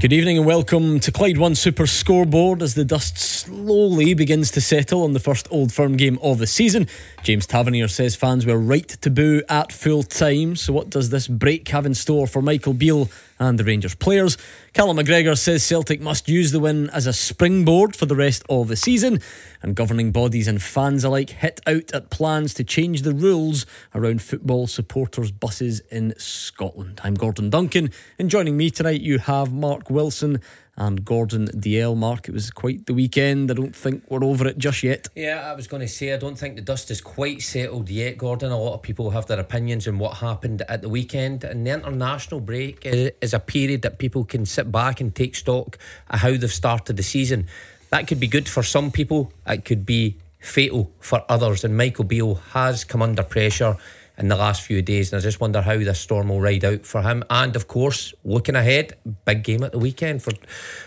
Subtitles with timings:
[0.00, 4.60] Good evening and welcome to Clyde One Super Scoreboard as the dust slowly begins to
[4.62, 6.88] settle on the first Old Firm game of the season.
[7.22, 10.56] James Tavernier says fans were right to boo at full time.
[10.56, 13.10] So, what does this break have in store for Michael Beale
[13.40, 14.38] and the Rangers players?
[14.72, 18.68] Callum McGregor says Celtic must use the win as a springboard for the rest of
[18.68, 19.20] the season.
[19.62, 24.22] And governing bodies and fans alike hit out at plans to change the rules around
[24.22, 27.00] football supporters' buses in Scotland.
[27.02, 30.40] I'm Gordon Duncan, and joining me tonight you have Mark Wilson
[30.76, 31.96] and Gordon Dalziel.
[31.96, 33.50] Mark, it was quite the weekend.
[33.50, 35.08] I don't think we're over it just yet.
[35.14, 38.18] Yeah, I was going to say, I don't think the dust is quite settled yet,
[38.18, 38.50] Gordon.
[38.50, 41.44] A lot of people have their opinions on what happened at the weekend.
[41.44, 45.78] And the international break is a period that people can sit back and take stock
[46.08, 47.46] of how they've started the season.
[47.90, 51.64] That could be good for some people, it could be fatal for others.
[51.64, 53.76] And Michael Beale has come under pressure
[54.20, 55.12] in the last few days.
[55.12, 57.24] And I just wonder how this storm will ride out for him.
[57.30, 58.92] And of course, looking ahead,
[59.24, 60.32] big game at the weekend for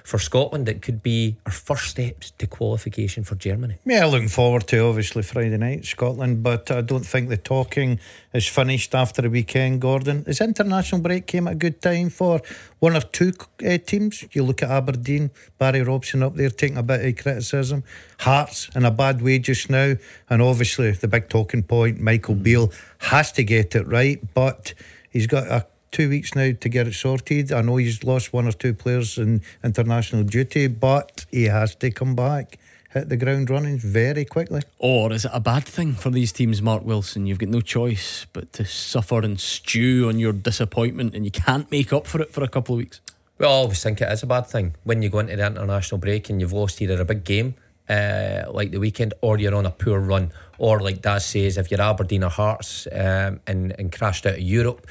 [0.03, 0.70] for Scotland.
[0.70, 3.78] It could be our first steps to qualification for Germany.
[3.86, 8.00] Yeah, looking forward to obviously Friday night Scotland, but I don't think the talking
[8.34, 9.81] is finished after the weekend.
[9.81, 12.42] Gordon, is international break came at a good time for
[12.80, 13.34] one or two
[13.66, 14.26] uh, teams.
[14.34, 17.84] You look at Aberdeen, Barry Robson up there taking a bit of criticism.
[18.20, 19.95] Hearts in a bad way just now,
[20.30, 22.72] and obviously the big talking point, Michael Beale
[23.04, 24.73] has to get it right, but
[25.09, 27.52] he's got a two weeks now to get it sorted.
[27.52, 31.92] I know he's lost one or two players in international duty, but he has to
[31.92, 32.58] come back,
[32.92, 34.62] hit the ground running very quickly.
[34.80, 37.28] Or is it a bad thing for these teams, Mark Wilson?
[37.28, 41.70] You've got no choice but to suffer and stew on your disappointment, and you can't
[41.70, 43.02] make up for it for a couple of weeks.
[43.38, 46.00] Well, I always think it is a bad thing when you go into the international
[46.00, 47.56] break and you've lost either a big game
[47.90, 51.71] uh, like the weekend, or you're on a poor run, or like Daz says, if
[51.71, 54.87] you're Aberdeen or Hearts um, and and crashed out of Europe,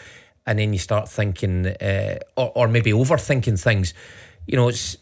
[0.47, 3.95] and then you start thinking, uh, or or maybe overthinking things,
[4.47, 4.97] you know, it's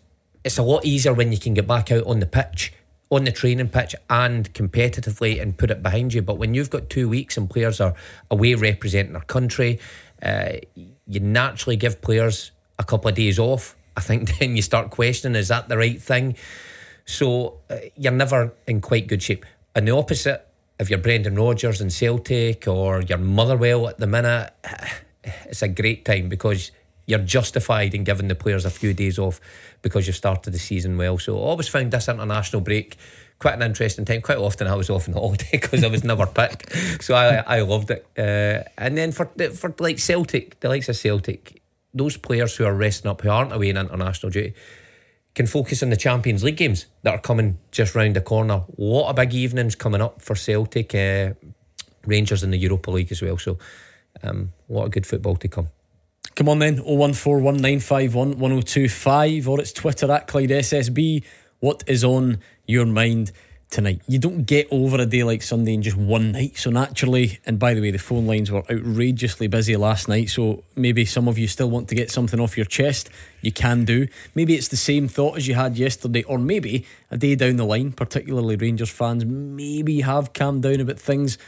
[0.45, 2.73] it's a lot easier when you can get back out on the pitch.
[3.13, 6.23] On the training pitch and competitively and put it behind you.
[6.23, 7.93] But when you've got two weeks and players are
[8.31, 9.81] away representing their country,
[10.23, 13.75] uh, you naturally give players a couple of days off.
[13.97, 16.37] I think then you start questioning is that the right thing?
[17.05, 19.45] So uh, you're never in quite good shape.
[19.75, 20.47] And the opposite,
[20.81, 24.51] if you're Brendan Rodgers and Celtic or you're Motherwell at the minute,
[25.45, 26.73] it's a great time because
[27.07, 29.41] you're justified in giving the players a few days off
[29.83, 31.19] because you've started the season well.
[31.19, 32.97] So I always found this international break
[33.39, 34.23] quite an interesting time.
[34.23, 37.61] Quite often I was off on holiday because I was never picked, so I I
[37.61, 38.07] loved it.
[38.17, 41.61] Uh, and then for for like Celtic, the likes of Celtic,
[41.93, 44.55] those players who are resting up who aren't away in international duty
[45.35, 48.65] can focus on the Champions League games that are coming just round the corner.
[48.69, 51.35] What a big evenings coming up for Celtic, uh,
[52.07, 53.39] Rangers in the Europa League as well.
[53.39, 53.59] So,
[54.23, 55.69] um, what a good football to come.
[56.35, 61.23] Come on then, 01419511025 or it's Twitter at Clyde SSB.
[61.61, 63.31] What is on your mind
[63.71, 64.03] tonight?
[64.07, 66.57] You don't get over a day like Sunday in just one night.
[66.59, 70.29] So naturally, and by the way, the phone lines were outrageously busy last night.
[70.31, 73.09] So maybe some of you still want to get something off your chest.
[73.41, 74.09] You can do.
[74.35, 77.65] Maybe it's the same thought as you had yesterday, or maybe a day down the
[77.65, 81.39] line, particularly Rangers fans, maybe have calmed down about things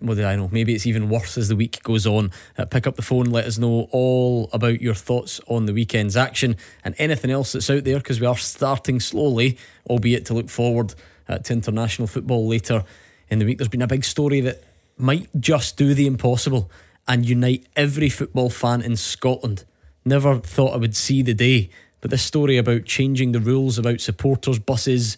[0.00, 0.48] what do I know?
[0.50, 2.32] Maybe it's even worse as the week goes on.
[2.58, 6.16] Uh, pick up the phone, let us know all about your thoughts on the weekend's
[6.16, 9.58] action and anything else that's out there because we are starting slowly,
[9.88, 10.94] albeit to look forward
[11.30, 12.84] uh, to international football later
[13.28, 13.58] in the week.
[13.58, 14.62] There's been a big story that
[14.98, 16.70] might just do the impossible
[17.08, 19.64] and unite every football fan in Scotland.
[20.04, 21.70] Never thought I would see the day,
[22.00, 25.16] but this story about changing the rules about supporters' buses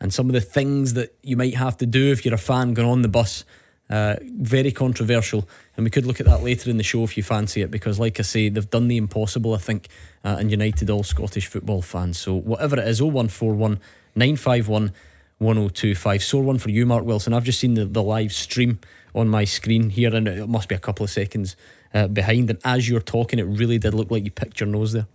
[0.00, 2.74] and some of the things that you might have to do if you're a fan
[2.74, 3.44] going on the bus
[3.90, 7.24] uh, very controversial, and we could look at that later in the show if you
[7.24, 9.88] fancy it, because, like I say, they've done the impossible, I think,
[10.24, 12.16] uh, and united all Scottish football fans.
[12.16, 13.80] So, whatever it is, 0141
[14.14, 14.92] 951
[15.40, 16.22] 1025.
[16.22, 17.32] Sore one for you, Mark Wilson.
[17.32, 18.78] I've just seen the, the live stream
[19.14, 21.56] on my screen here, and it must be a couple of seconds
[21.94, 22.50] uh, behind.
[22.50, 25.06] And as you're talking, it really did look like you picked your nose there.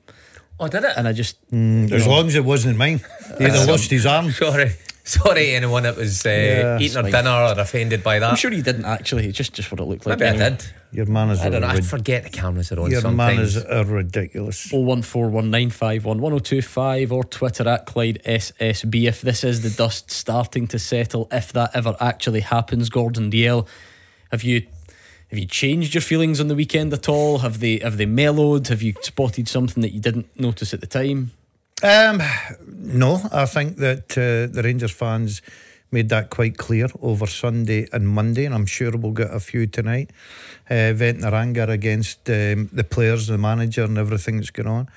[0.59, 0.93] Oh, did it?
[0.97, 1.37] And I just.
[1.51, 3.01] Mm, as long as it wasn't mine.
[3.37, 4.31] He'd have lost his arm.
[4.31, 4.71] Sorry.
[5.03, 7.11] Sorry, anyone that was uh, Yeah, eating fine.
[7.11, 8.31] their dinner or offended by that.
[8.31, 9.27] I'm sure you didn't actually.
[9.27, 10.17] It's just, just what it looked like.
[10.17, 10.65] Maybe I did.
[10.95, 11.67] Your manners I don't know.
[11.67, 13.55] are I forget the cameras are on Your sometimes.
[13.55, 14.67] manners are ridiculous.
[14.71, 19.07] 01419511025 or Twitter at Clyde SSB.
[19.07, 23.67] If this is the dust starting to settle, if that ever actually happens, Gordon Dalziel,
[24.31, 24.69] have you have
[25.31, 27.39] Have you changed your feelings on the weekend at all?
[27.39, 28.67] Have they have they mellowed?
[28.69, 31.31] Have you spotted something that you didn't notice at the time?
[31.83, 32.21] Um,
[32.67, 35.41] no, I think that uh, the Rangers fans
[35.91, 39.67] made that quite clear over Sunday and Monday, and I'm sure we'll get a few
[39.67, 40.11] tonight.
[40.69, 44.87] Uh, vent their anger against um, the players, the manager, and everything that's going on.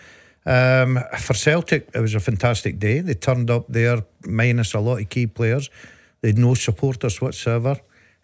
[0.47, 3.01] Um, for Celtic, it was a fantastic day.
[3.01, 5.71] They turned up there, minus a lot of key players.
[6.21, 7.77] They had no supporters whatsoever.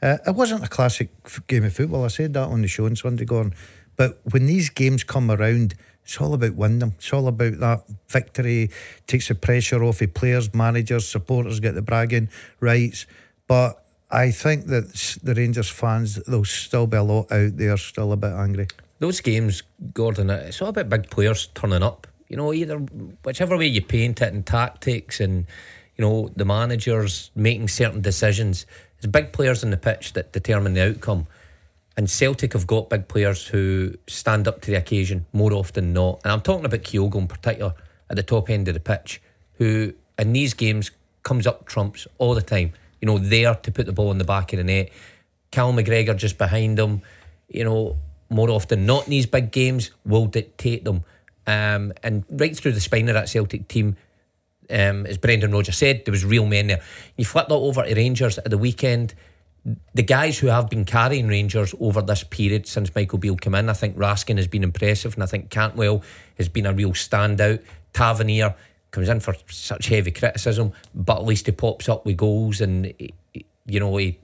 [0.02, 1.10] Uh, it wasn't a classic
[1.46, 2.04] game of football.
[2.04, 3.54] I said that on the show on Sunday, Gordon.
[3.96, 5.74] But when these games come around,
[6.04, 8.70] it's all about winning It's all about that victory.
[9.06, 12.28] Takes the pressure off of players, managers, supporters get the bragging
[12.60, 13.06] rights.
[13.46, 18.12] But I think that the Rangers fans, there'll still be a lot out there still
[18.12, 18.68] a bit angry.
[18.98, 19.62] Those games,
[19.92, 22.06] Gordon, it's all about big players turning up.
[22.28, 25.46] You know, either whichever way you paint it and tactics and,
[25.96, 28.66] you know, the managers making certain decisions.
[28.98, 31.26] It's big players in the pitch that determine the outcome.
[31.96, 35.92] And Celtic have got big players who stand up to the occasion more often than
[35.92, 36.20] not.
[36.24, 37.74] And I'm talking about Kyogo in particular
[38.10, 39.22] at the top end of the pitch,
[39.54, 40.90] who in these games
[41.22, 42.72] comes up trumps all the time.
[43.00, 44.90] You know, there to put the ball in the back of the net.
[45.50, 47.02] Cal McGregor just behind him.
[47.48, 47.98] You know,
[48.28, 51.04] more often not in these big games will dictate them.
[51.46, 53.96] Um, and right through the spine of that Celtic team,
[54.70, 56.82] um, as Brendan Rodgers said, there was real men there.
[57.16, 59.14] You flip that over to Rangers at the weekend
[59.94, 63.70] the guys who have been carrying Rangers over this period since Michael Beale came in,
[63.70, 66.02] I think Raskin has been impressive, and I think Cantwell
[66.36, 67.62] has been a real standout.
[67.92, 68.54] Tavernier
[68.90, 72.92] comes in for such heavy criticism, but at least he pops up with goals, and
[73.66, 74.18] you know he,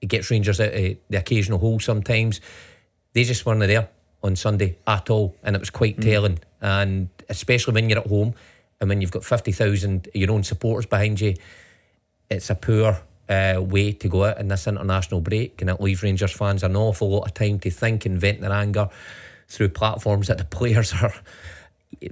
[0.00, 2.40] he gets Rangers out of the occasional hole sometimes.
[3.12, 3.88] They just weren't there
[4.22, 6.02] on Sunday at all, and it was quite mm.
[6.02, 6.38] telling.
[6.62, 8.34] And especially when you're at home
[8.80, 11.34] and when you've got fifty thousand your own supporters behind you,
[12.30, 16.02] it's a poor uh, way to go out in this international break, and it leaves
[16.02, 18.88] Rangers fans an awful lot of time to think and vent their anger
[19.48, 21.12] through platforms that the players are.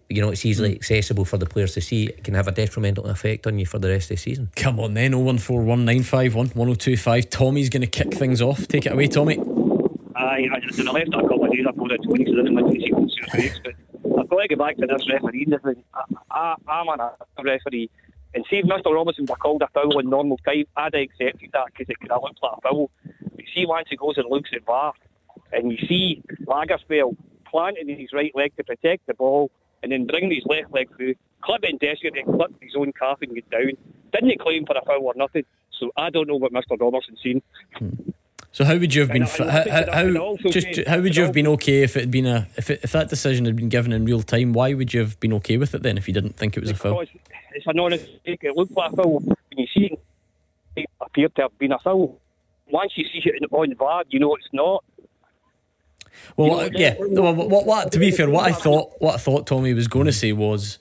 [0.08, 0.76] You know, it's easily mm.
[0.76, 2.06] accessible for the players to see.
[2.06, 4.50] It can have a detrimental effect on you for the rest of the season.
[4.56, 7.30] Come on then, 01419511025.
[7.30, 8.66] Tommy's going to kick things off.
[8.66, 9.38] Take it away, Tommy.
[10.16, 12.54] Aye, I just I left a couple of days ago that 20 so I didn't
[12.54, 12.90] want to see
[13.30, 13.74] breaks, but
[14.18, 15.46] I've got to get back to this referee.
[15.92, 17.12] I, I, I'm a
[17.44, 17.90] referee
[18.36, 21.50] and see if Mr Robinson were called a foul in normal time, I'd have accepted
[21.54, 22.90] that because it could have looked like a foul.
[23.34, 24.92] But see once he goes and looks at VAR,
[25.52, 27.16] and you see Lagerbielke
[27.46, 29.50] planting his right leg to protect the ball,
[29.82, 33.34] and then bringing his left leg through, clipping Dessers and clipped his own calf and
[33.34, 33.72] get down.
[34.12, 35.44] Didn't he claim for a foul or nothing?
[35.78, 37.42] So I don't know what Mr Robertson's seen.
[37.76, 38.10] Hmm.
[38.52, 39.22] So how would you have been?
[39.22, 42.70] how, how, just how would you have been okay if it had been a if
[42.70, 44.54] it, if that decision had been given in real time?
[44.54, 46.70] Why would you have been okay with it then if you didn't think it was
[46.70, 47.04] a foul?
[47.56, 48.40] It's an honest mistake.
[48.42, 50.00] It looked like a foul when you see it.
[50.76, 52.18] It appeared to have been a foul.
[52.70, 54.84] Once you see it on VAR, you know it's not.
[56.36, 56.94] Well, you know, yeah.
[56.98, 60.06] Well, what, what, to be fair, what I thought, what I thought Tommy was going
[60.06, 60.78] to say was,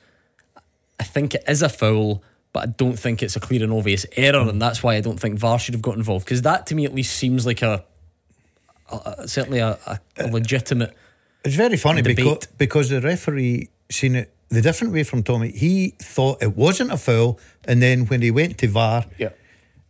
[1.00, 2.24] I think it is a foul
[2.56, 5.19] but I don't think it's a clear and obvious error, and that's why I don't
[5.19, 7.83] think VAR should have got involved because that to me at least seems like a,
[8.89, 9.77] a, a certainly a,
[10.16, 10.95] a, legitimate.
[11.44, 15.51] It's very funny because because the referee seen it the different way from Tommy.
[15.51, 19.30] He thought it wasn't a foul, and then when he went to VAR, yeah.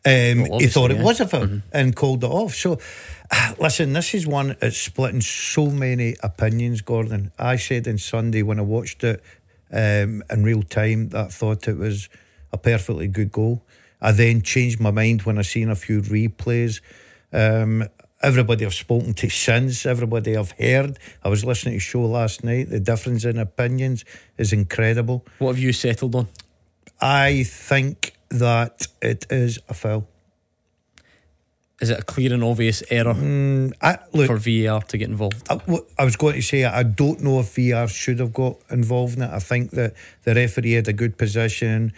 [0.07, 1.67] Um, well, he thought it was a foul mm-hmm.
[1.73, 2.53] and called it off.
[2.53, 2.77] So,
[3.59, 7.31] listen, this is one that's splitting so many opinions, Gordon.
[7.39, 9.23] I said on Sunday when I watched it
[9.71, 12.07] um, in real time that I thought it was
[12.53, 13.63] a perfectly good goal.
[13.99, 16.81] I then changed my mind when I seen a few replays.
[17.33, 17.89] Um,
[18.25, 20.97] everybody I've spoken to since, everybody I've heard.
[21.23, 22.71] I was listening to a show last night.
[22.71, 24.03] The difference in opinions
[24.37, 25.23] is incredible.
[25.37, 26.27] What have you settled on?
[26.99, 30.07] I think that it is a foul.
[31.81, 35.45] Is it a clear and obvious error mm, I, look, for VAR to get involved?
[35.49, 35.59] I,
[35.99, 39.23] I, was going to say I don't know if VAR should have got involved in
[39.23, 39.29] it.
[39.29, 41.93] I think that the referee had a good position.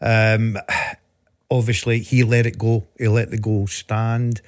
[0.00, 0.58] Um,
[1.50, 2.86] obviously, he let it go.
[2.98, 4.40] He let the goal stand.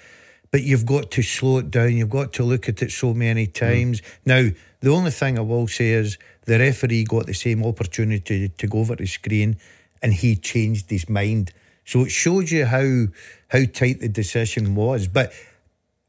[0.50, 1.96] But you've got to slow it down.
[1.96, 4.00] You've got to look at it so many times.
[4.00, 4.06] Mm.
[4.24, 4.48] Now,
[4.80, 8.78] the only thing I will say is the referee got the same opportunity to go
[8.78, 9.56] over the screen
[10.02, 11.52] and he changed his mind.
[11.84, 13.06] So it shows you how
[13.48, 15.06] how tight the decision was.
[15.08, 15.32] But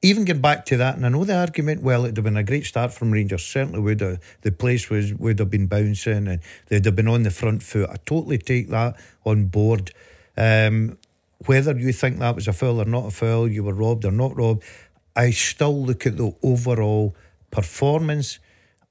[0.01, 2.43] even getting back to that, and I know the argument, well, it'd have been a
[2.43, 3.43] great start from Rangers.
[3.43, 4.19] Certainly would have.
[4.41, 7.89] The place was would have been bouncing and they'd have been on the front foot.
[7.89, 9.91] I totally take that on board.
[10.35, 10.97] Um,
[11.45, 14.11] whether you think that was a foul or not a foul, you were robbed or
[14.11, 14.63] not robbed,
[15.15, 17.15] I still look at the overall
[17.51, 18.39] performance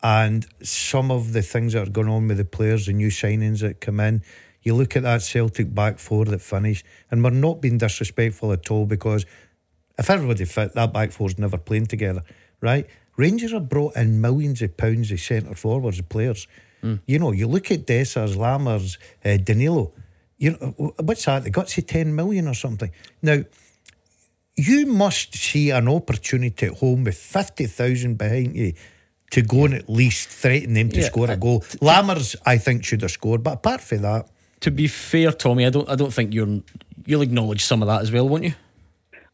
[0.02, 3.60] and some of the things that are going on with the players, the new signings
[3.60, 4.22] that come in.
[4.62, 8.70] You look at that Celtic back four that finished, and we're not being disrespectful at
[8.70, 9.24] all because
[9.98, 12.22] if everybody fit, that back four's never playing together.
[12.60, 12.86] right?
[13.16, 16.46] Rangers have brought in millions of pounds of centre forwards, players.
[16.82, 17.00] Mm.
[17.06, 19.92] You know, you look at Dessers, Lammers, uh, Danilo.
[20.38, 21.44] You know, what's that?
[21.44, 22.90] They got to 10 million or something.
[23.22, 23.42] Now,
[24.56, 28.72] you must see an opportunity at home with 50,000 behind you
[29.30, 31.60] to go and at least threaten them to yeah, score a goal.
[31.80, 34.28] Lammers, I think, should have scored, but apart from that.
[34.60, 36.62] To be fair, Tommy, I don't I don't think you're
[37.04, 38.54] you'll acknowledge some of that as well, won't you?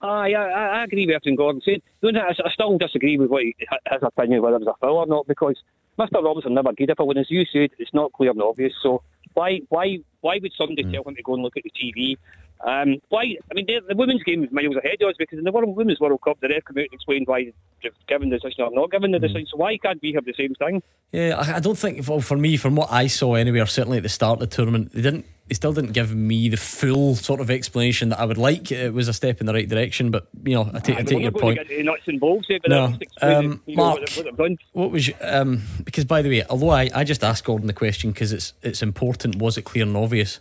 [0.01, 1.81] Ah, yeah, I, I agree with everything Gordon said.
[2.03, 5.07] I, I still disagree with what he, his opinion whether it was a foul or
[5.07, 5.57] not because
[5.99, 6.23] Mr.
[6.25, 8.73] Robinson never did a foul, and as you said, it's not clear and obvious.
[8.83, 9.03] So
[9.35, 10.93] why why why would somebody mm.
[10.93, 12.17] tell him to go and look at the TV
[12.65, 13.23] um, why?
[13.51, 15.99] I mean, the, women's game is miles ahead of us because in the World Women's
[15.99, 17.53] World Cup, the ref came out and explained why
[17.83, 19.23] they've given the decision or not given the mm.
[19.23, 19.47] decision.
[19.51, 20.83] So why can't we have the same thing?
[21.11, 22.07] Yeah, I, I don't think.
[22.09, 24.93] Well, for me, from what I saw anywhere, certainly at the start of the tournament,
[24.93, 25.27] they didn't.
[25.49, 28.71] They still didn't give me the full sort of explanation that I would like.
[28.71, 31.21] It was a step in the right direction, but you know, I take, I take
[31.21, 31.59] your point.
[31.81, 32.97] nuts and bolts, no.
[33.21, 37.45] Um, Mark, what, what, was um, because by the way, although I, I just asked
[37.45, 39.37] Gordon the question because it's it's important.
[39.37, 40.39] Was it clear and obvious?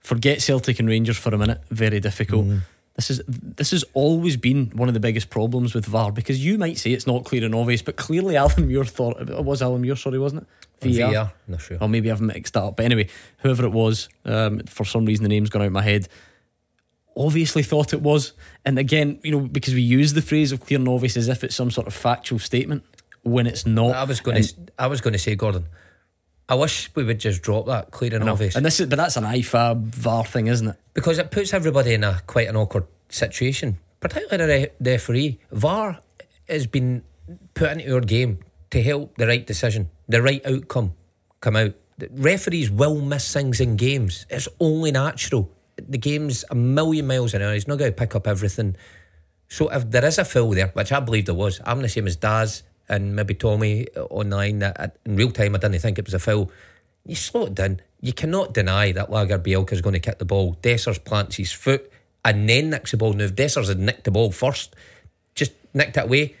[0.00, 1.60] Forget Celtic and Rangers for a minute.
[1.70, 2.46] Very difficult.
[2.46, 2.60] Mm.
[2.96, 6.58] This is this has always been one of the biggest problems with VAR because you
[6.58, 9.80] might say it's not clear and obvious, but clearly Alan Muir thought it was Alan
[9.80, 9.96] Muir.
[9.96, 10.88] Sorry, wasn't it?
[10.88, 11.12] VR.
[11.12, 11.32] VR.
[11.46, 11.78] Not sure.
[11.80, 12.76] Or maybe I've mixed that up.
[12.76, 15.82] But anyway, whoever it was, um, for some reason the name's gone out of my
[15.82, 16.08] head.
[17.16, 18.32] Obviously thought it was,
[18.64, 21.44] and again, you know, because we use the phrase of clear and obvious as if
[21.44, 22.84] it's some sort of factual statement
[23.22, 23.94] when it's not.
[23.94, 24.54] I was going to.
[24.78, 25.66] I was going to say, Gordon.
[26.50, 28.56] I wish we would just drop that clear and obvious.
[28.56, 30.76] And this is, but that's an IFAB VAR thing, isn't it?
[30.94, 35.38] Because it puts everybody in a quite an awkward situation, particularly the referee.
[35.52, 36.00] VAR
[36.48, 37.04] has been
[37.54, 38.40] put into your game
[38.70, 40.94] to help the right decision, the right outcome
[41.40, 41.74] come out.
[41.98, 44.26] The referees will miss things in games.
[44.28, 45.52] It's only natural.
[45.76, 47.54] The game's a million miles an hour.
[47.54, 48.76] He's not going to pick up everything.
[49.48, 52.08] So if there is a foul there, which I believe there was, I'm the same
[52.08, 56.12] as Daz and maybe Tommy online that in real time I didn't think it was
[56.12, 56.50] a foul.
[57.06, 57.80] You slow it down.
[58.00, 60.58] You cannot deny that Lagerbielke is going to kick the ball.
[60.62, 61.90] Dessers plants his foot
[62.24, 63.12] and then nicks the ball.
[63.12, 64.74] Now, if Dessers had nicked the ball first,
[65.34, 66.34] just nicked it away,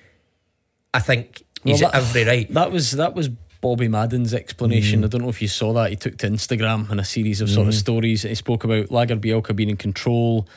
[0.92, 2.52] I think he's well, that, every right.
[2.52, 3.28] That was that was
[3.60, 5.02] Bobby Madden's explanation.
[5.02, 5.04] Mm.
[5.04, 5.90] I don't know if you saw that.
[5.90, 7.78] He took to Instagram and a series of sort of mm.
[7.78, 8.22] stories.
[8.22, 10.48] He spoke about Lagerbielke being in control.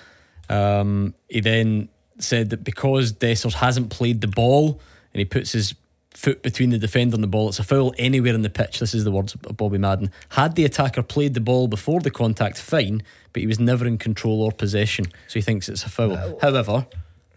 [0.50, 4.80] Um, he then said that because Dessers hasn't played the ball
[5.14, 5.76] and he puts his
[6.14, 7.50] foot between the defender and the ball.
[7.50, 8.80] It's a foul anywhere in the pitch.
[8.80, 10.12] This is the words of Bobby Madden.
[10.30, 13.98] Had the attacker played the ball before the contact, fine, but he was never in
[13.98, 16.14] control or possession, so he thinks it's a foul.
[16.14, 16.88] Uh, However,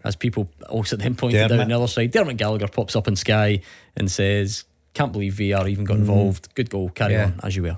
[0.03, 1.51] as people also then pointed Dermot.
[1.51, 3.61] out on the other side, Dermot Gallagher pops up in Sky
[3.95, 6.01] and says, "Can't believe VR even got mm.
[6.01, 6.53] involved.
[6.55, 6.89] Good goal.
[6.89, 7.25] Carry yeah.
[7.25, 7.77] on as you were."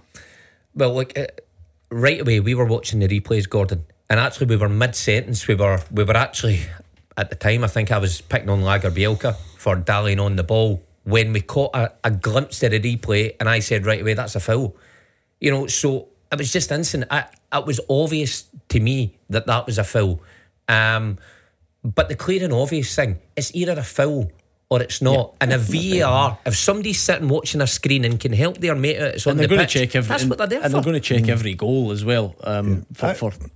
[0.76, 1.28] Well, like uh,
[1.90, 5.48] right away, we were watching the replays, Gordon, and actually we were mid sentence.
[5.48, 6.62] We were we were actually
[7.18, 7.64] at the time.
[7.64, 11.76] I think I was picking on Lagerbielke for dallying on the ball when we caught
[11.76, 14.76] a, a glimpse of the replay, and I said right away, that's a foul.
[15.40, 17.06] You know, so it was just instant.
[17.10, 20.22] I, it was obvious to me that that was a foul.
[20.68, 21.18] Um,
[21.84, 24.32] but the clear and obvious thing, it's either a foul
[24.70, 25.34] or it's not.
[25.34, 25.36] Yeah.
[25.42, 29.16] And a VAR, if somebody's sitting watching a screen and can help their mate out,
[29.16, 30.62] it's on and they're the going pitch, to check every, that's and, what they're there
[30.62, 30.78] and for.
[30.78, 31.30] they're going to check mm.
[31.30, 33.14] every goal as well um, yeah.
[33.14, 33.50] for, for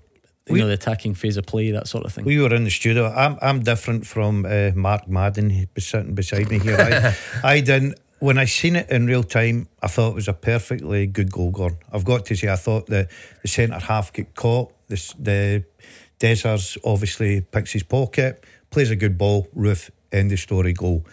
[0.47, 2.25] you we, know the attacking phase of play, that sort of thing.
[2.25, 3.07] We were in the studio.
[3.07, 5.49] I'm I'm different from uh, Mark Madden.
[5.49, 6.77] He sitting beside me here.
[6.77, 7.15] I,
[7.55, 7.99] I didn't.
[8.19, 11.51] When I seen it in real time, I thought it was a perfectly good goal,
[11.51, 11.77] Gone.
[11.91, 13.09] I've got to say, I thought the,
[13.41, 14.71] the centre half get caught.
[14.87, 15.65] The, the
[16.21, 21.05] Dessers obviously picks his pocket, plays a good ball, roof, end the story, goal.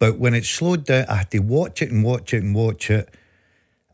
[0.00, 2.90] But when it slowed down, I had to watch it and watch it and watch
[2.90, 3.14] it.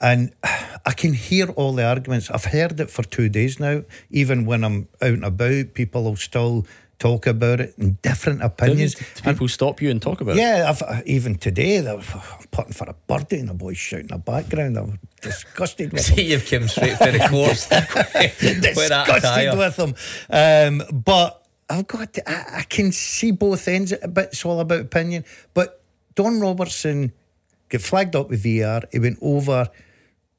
[0.00, 0.33] And
[0.87, 2.31] I can hear all the arguments.
[2.31, 3.83] I've heard it for two days now.
[4.11, 6.67] Even when I'm out and about, people will still
[6.99, 8.95] talk about it in different opinions.
[8.95, 10.81] people and, stop you and talk about yeah, it?
[10.81, 12.00] Yeah, even today, they're
[12.50, 14.79] putting for a birdie and the boys shouting in the background.
[14.79, 17.69] I'm disgusted with See, you've come straight for the course.
[18.61, 19.95] disgusted with them.
[20.31, 24.81] Um, but I've got to, I, I can see both ends, but it's all about
[24.81, 25.25] opinion.
[25.53, 25.83] But
[26.15, 27.12] Don Robertson
[27.69, 28.85] got flagged up with VR.
[28.93, 29.69] He went over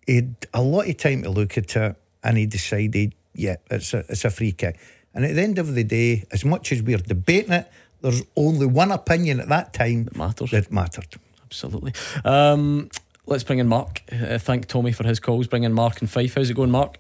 [0.08, 3.94] he had a lot of time to look at it and he decided, yeah, it's
[3.94, 4.80] a, it's a free kick.
[5.14, 7.70] And at the end of the day, as much as we're debating it,
[8.02, 10.52] there's only one opinion at that time that matters.
[10.52, 11.16] That mattered.
[11.46, 11.94] Absolutely.
[12.24, 12.90] Um,
[13.26, 14.02] let's bring in Mark.
[14.12, 15.48] Uh, thank Tommy for his calls.
[15.48, 16.36] Bring in Mark and Fife.
[16.36, 16.98] How's it going, Mark?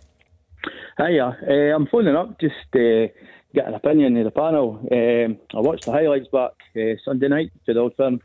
[0.97, 1.37] Hiya.
[1.47, 3.07] Uh, I'm phoning up just uh,
[3.53, 4.79] get an opinion of the panel.
[4.91, 8.19] Um, I watched the highlights back uh, Sunday night to the Old Firm.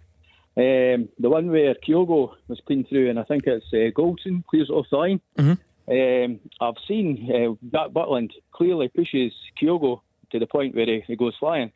[0.57, 4.69] Um, the one where Kyogo was clean through, and I think it's uh, Goldson clears
[4.71, 5.21] off the line.
[5.39, 5.55] Mm-hmm.
[5.91, 11.17] Um, I've seen uh, that Butland clearly pushes Kyogo to the point where he, he
[11.17, 11.73] goes flying.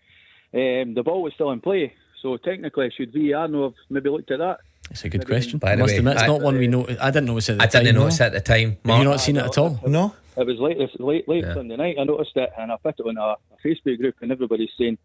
[0.54, 1.92] Um, the ball was still in play,
[2.22, 4.58] So technically, should VAR know have maybe looked at that?
[4.90, 5.58] It's a good question.
[5.58, 6.86] By the must way, admit, it's I- not one we know.
[7.00, 7.84] I didn't notice at the I time.
[7.84, 8.76] didn't notice at the time.
[8.84, 9.80] Have you not seen it at all?
[9.86, 10.14] No?
[10.36, 11.54] It was late, late, late Yeah.
[11.54, 11.96] Sunday night.
[11.98, 14.98] I noticed it, and I put it on a, a Facebook group, and everybody's saying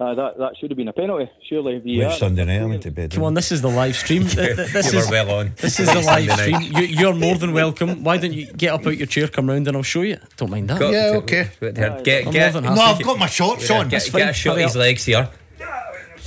[0.00, 1.30] uh, that that should have been a penalty.
[1.48, 2.08] Surely VAR.
[2.10, 3.12] Late Sunday night, I went to bed.
[3.12, 4.24] Come on, this is the live stream.
[4.26, 5.52] Th- th- This you is, were well on.
[5.56, 6.72] This is the live Sunday stream.
[6.76, 8.02] You, you're more than welcome.
[8.02, 10.18] Why don't you get up out your chair, come round, and I'll show you.
[10.36, 10.78] Don't mind that.
[10.80, 11.50] Go- Yeah, okay.
[11.60, 12.00] go there.
[12.02, 12.70] Get, more get, No.
[12.72, 13.88] I've got my shorts on.
[13.88, 14.28] get, It's get fine.
[14.28, 15.28] a shot of his legs here.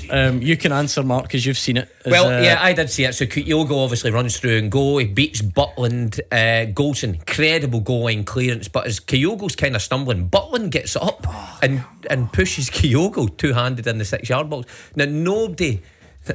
[0.10, 1.90] Um, you can answer, Mark, because you've seen it.
[2.06, 3.14] As, Well, uh, yeah, I did see it.
[3.14, 4.98] So Kyogo obviously runs through and go.
[4.98, 6.20] He beats Butland.
[6.32, 8.68] Uh, Goldson, incredible goal line clearance.
[8.68, 11.26] But as Kyogo's kind of stumbling, Butland gets up
[11.64, 14.68] and, and pushes Kyogo two handed in the six yard box.
[14.96, 15.82] Now, nobody.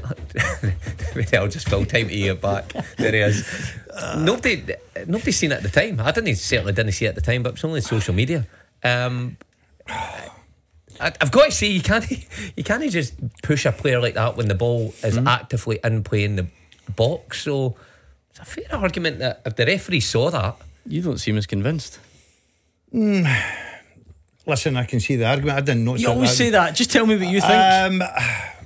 [1.35, 2.73] I'll just fill time to you back.
[2.97, 3.75] There he is.
[4.17, 4.65] Nobody,
[5.07, 6.01] nobody seen it at the time.
[6.01, 8.47] I didn't certainly didn't see it at the time, but it was only social media.
[8.83, 9.37] Um,
[11.03, 12.09] I- I've got to say, you can't
[12.57, 16.25] you can't just push a player like that when the ball is actively in play
[16.25, 16.47] in the
[16.97, 17.43] box.
[17.43, 17.77] So
[18.31, 20.57] it's a fair argument that if the referee saw that,
[20.87, 21.99] you don't seem as convinced.
[24.45, 25.57] Listen, I can see the argument.
[25.59, 26.37] I didn't notice You always that.
[26.37, 26.75] say that.
[26.75, 27.53] Just tell me what you think.
[27.53, 27.99] Um,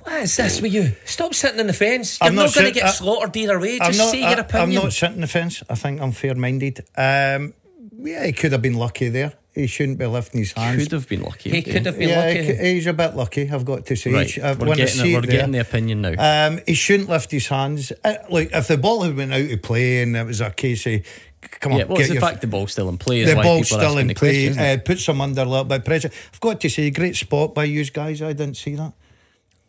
[0.03, 0.93] what is this with you?
[1.05, 2.17] Stop sitting on the fence.
[2.19, 3.77] You're I'm not, not going to get I- slaughtered either way.
[3.79, 5.61] I'm Just not, say I, your I'm not sitting the fence.
[5.69, 6.79] I think I'm fair minded.
[6.97, 7.53] Um,
[7.99, 9.33] yeah, he could have been lucky there.
[9.57, 10.77] He shouldn't be lifting his hands.
[10.77, 11.49] He could have been lucky.
[11.49, 12.55] he could have been yeah, lucky.
[12.55, 13.49] he he's a bit lucky.
[13.49, 14.13] I've got to say.
[14.13, 16.01] Right, He sh- uh, we're when I getting, see it, we're it getting the opinion
[16.01, 16.47] now.
[16.47, 17.91] Um, he shouldn't lift his hands.
[18.03, 20.85] Uh, like if the ball had been out of play and it was a case
[20.85, 21.01] of,
[21.41, 23.21] come on, yeah, well, get it's the your, fact the ball's still in play.
[23.21, 24.13] Is the why ball's still in play.
[24.13, 24.79] question, isn't it?
[24.79, 26.11] Uh, puts him under a little bit of pressure.
[26.31, 28.21] I've got to say, great spot by you guys.
[28.21, 28.93] I didn't see that.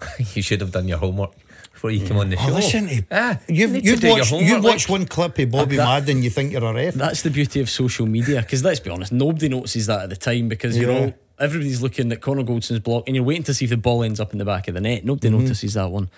[0.34, 1.32] you should have done your homework
[1.72, 2.54] before you came on the Oh, show.
[2.54, 5.84] listen, to- Ah, you've, need you've watched, you've watched like- one clip of Bobby that-
[5.84, 6.94] Madden, you think you're a ref.
[6.94, 8.40] That's the beauty of social media.
[8.42, 10.98] Because let's be honest, nobody notices that at the time because you're Yeah.
[11.00, 14.02] all everybody's looking at Connor Goldson's block and you're waiting to see if the ball
[14.02, 15.04] ends up in the back of the net.
[15.04, 15.38] Nobody Mm-hmm.
[15.44, 16.08] notices that one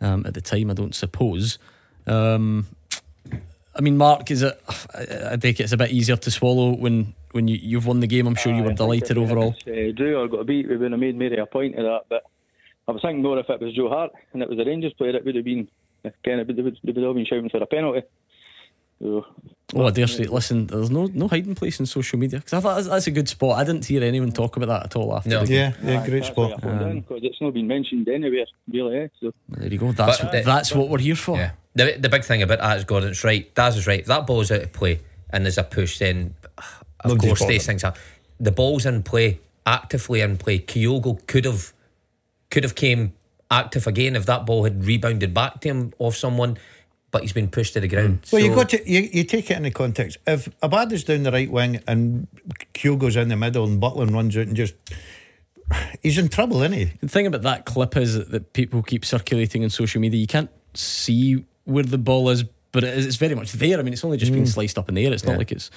[0.00, 0.70] um, at the time.
[0.70, 1.58] I don't suppose.
[2.06, 2.66] Um,
[3.76, 4.58] I mean, Mark, is it?
[4.94, 8.06] I, I think it's a bit easier to swallow when when you, you've won the
[8.06, 8.26] game.
[8.26, 9.54] I'm sure you were delighted overall.
[9.66, 12.02] Uh, Drew or got a beat, we wouldn't have made Mary a point of that.
[12.08, 12.24] But
[12.86, 15.16] I was thinking more if it was Joe Hart and it was a Rangers player,
[15.16, 15.68] it would have been
[16.24, 18.02] kind of they would, they would all been shouting for a penalty.
[19.02, 19.26] So,
[19.74, 22.60] Oh, I dare say, listen, there's no no hiding place in social media because I
[22.60, 23.58] thought that's, that's a good spot.
[23.58, 25.40] I didn't hear anyone talk about that at all after No.
[25.40, 25.74] the game.
[25.82, 26.50] Yeah, yeah, aye, great spot.
[26.50, 28.98] why I phoned in, 'cause it's not been mentioned anywhere, really.
[28.98, 29.08] Eh?
[29.20, 29.90] So There you go.
[29.92, 31.36] That's But the- that's what we're here for.
[31.38, 31.50] Yeah.
[31.74, 33.52] The, the big thing about that is Gordon's right.
[33.54, 34.00] Daz is right.
[34.00, 36.34] If that ball's out of play and there's a push, then
[37.00, 37.94] of Nobody's course these things are.
[38.38, 40.60] The ball's in play, actively in play.
[40.60, 41.72] Kyogo could have
[42.54, 43.12] could have came
[43.50, 46.56] active again if that ball had rebounded back to him off someone,
[47.10, 48.20] but he's been pushed to the ground.
[48.32, 50.18] Well, you So- got to you, you take it in the context.
[50.24, 52.28] If Abada's down the right wing and
[52.72, 54.74] Kyogo's in the middle and Butland runs out and just
[56.00, 56.84] he's in trouble, isn't he?
[57.00, 60.20] The thing about that clip is that, that people keep circulating on social media.
[60.20, 63.80] You can't see where the ball is, but it is, it's very much there.
[63.80, 64.48] I mean, it's only just been mm.
[64.48, 65.12] sliced up in the air.
[65.12, 65.72] It's not like it's.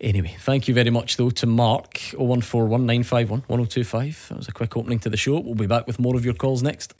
[0.00, 4.26] Anyway, thank you very much, though, to Mark 0141951 1025.
[4.30, 5.38] That was a quick opening to the show.
[5.38, 6.94] We'll be back with more of your calls next.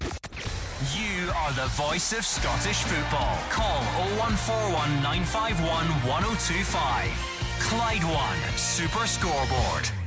[0.94, 3.38] You are the voice of Scottish football.
[3.48, 3.80] Call
[4.18, 7.40] 0141 951 1025.
[7.60, 9.99] Clyde One Super Scoreboard.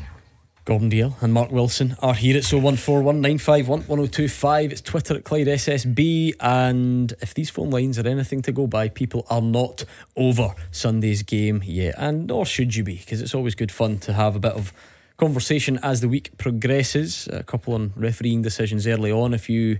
[0.65, 2.37] Gordon Dalziel and Mark Wilson are here.
[2.37, 4.71] at 0141 951 1025.
[4.71, 6.35] It's Twitter at Clyde SSB.
[6.39, 9.83] And if these phone lines are anything to go by, people are not
[10.15, 11.95] over Sunday's game yet.
[11.97, 14.71] And nor should you be, because it's always good fun to have a bit of
[15.17, 17.27] conversation as the week progresses.
[17.33, 19.33] A couple on refereeing decisions early on.
[19.33, 19.79] If you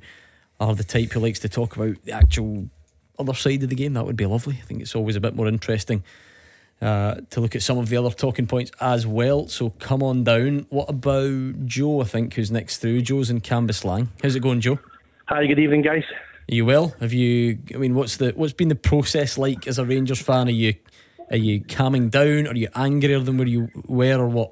[0.59, 2.67] are the type who likes to talk about the actual
[3.17, 4.59] other side of the game, that would be lovely.
[4.61, 6.03] I think it's always a bit more interesting
[6.83, 9.47] uh, to look at some of the other talking points as well.
[9.47, 10.65] So come on down.
[10.69, 12.01] What about Joe?
[12.01, 13.01] I think who's next through.
[13.01, 14.09] Joe's in Cambuslang.
[14.21, 14.79] How's it going, Joe?
[15.27, 16.03] Hi, good evening, guys.
[16.51, 16.93] Are you well?
[16.99, 17.59] Have you?
[17.73, 20.49] I mean, what's the what's been the process like as a Rangers fan?
[20.49, 20.73] Are you
[21.31, 22.47] are you calming down?
[22.47, 24.51] Are you angrier than where you were, or what?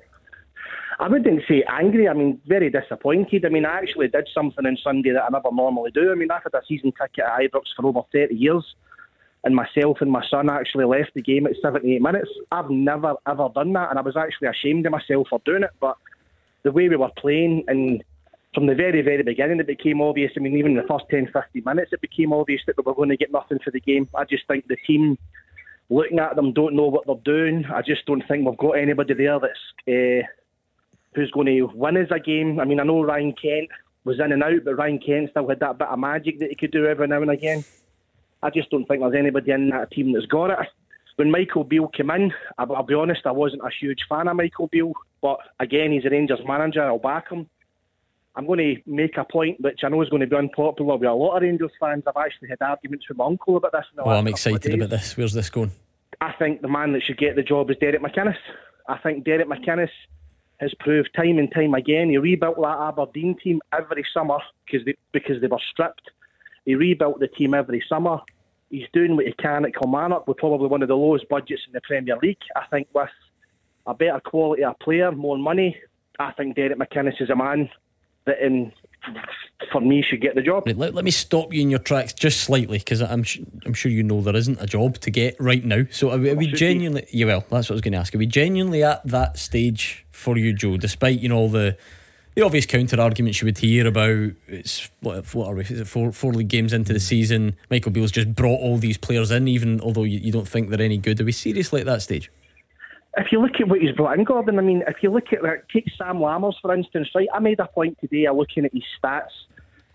[1.02, 2.08] I wouldn't say angry.
[2.08, 3.44] I mean, very disappointed.
[3.44, 6.12] I mean, I actually did something on Sunday that I never normally do.
[6.12, 8.63] I mean, I've had a season ticket at Ibrox for over 30 years,
[9.44, 12.30] and myself and my son actually left the game at 78 minutes.
[12.52, 15.72] I've never, ever done that, and I was actually ashamed of myself for doing it.
[15.80, 15.98] But
[16.64, 18.04] the way we were playing, and
[18.54, 20.32] from the very, very beginning, it became obvious.
[20.38, 22.94] I mean, even in the first 10, 15 minutes, it became obvious that we were
[22.94, 24.08] going to get nothing for the game.
[24.16, 25.18] I just think the team
[25.90, 27.66] looking at them don't know what they're doing.
[27.66, 30.28] I just don't think we've got anybody there that's uh,
[31.16, 32.60] who's going to win us a game.
[32.60, 33.70] I mean, I know Ryan Kent
[34.04, 36.56] was in and out, but Ryan Kent still had that bit of magic that he
[36.56, 37.64] could do every now and again.
[38.44, 40.60] I just don't think there's anybody in that team that's got it.
[41.18, 44.36] When Michael Beale came in, I'll, I'll be honest, I wasn't a huge fan of
[44.36, 46.84] Michael Beale, but again, he's a Rangers manager.
[46.84, 47.48] I'll back him.
[48.36, 51.10] I'm going to make a point which I know is going to be unpopular with
[51.10, 52.04] a lot of Rangers fans.
[52.08, 53.86] I've actually had arguments with my uncle about this.
[53.96, 55.18] well, I'm excited about this.
[55.18, 55.72] Where's this going?
[56.22, 58.36] I think the man that should get the job is Derek McInnes.
[58.88, 59.90] I think Derek McInnes
[60.60, 62.10] has proved time and time again.
[62.10, 66.12] He rebuilt that Aberdeen team every summer because they, because they were stripped.
[66.65, 68.19] He rebuilt the team every summer.
[68.69, 71.74] He's doing what he can at Kilmarnock with probably one of the lowest budgets in
[71.74, 72.38] the Premier League.
[72.56, 73.10] I think with
[73.86, 75.78] a better quality of player, more money,
[76.19, 77.69] I think Derek McInnes is a man
[78.26, 78.71] that in
[79.71, 80.63] for me should get the job.
[80.65, 83.74] Right, let, let me stop you in your tracks just slightly because I'm sh- I'm
[83.74, 85.86] sure you know there isn't a job to get right now.
[85.91, 87.08] So are we, are we genuinely?
[87.12, 88.13] Yeah, well, that's what I was going to ask.
[88.13, 90.78] Are we genuinely at that stage for you, Joe?
[90.78, 91.78] Despite you know all the
[92.36, 95.63] the obvious counter arguments you would hear about it's what, what are we?
[95.63, 97.04] Is it four four league games into the hmm.
[97.04, 97.56] season?
[97.70, 100.82] Michael Beale's just brought all these players in, even although you, you don't think they're
[100.82, 101.20] any good.
[101.20, 102.32] Are we seriously at that stage?
[103.17, 105.44] if you look at what he's brought in, Gordon, I mean, if you look at,
[105.44, 107.28] like, take Sam Lammers, for instance, right?
[107.34, 109.32] I made a point today of looking at his stats.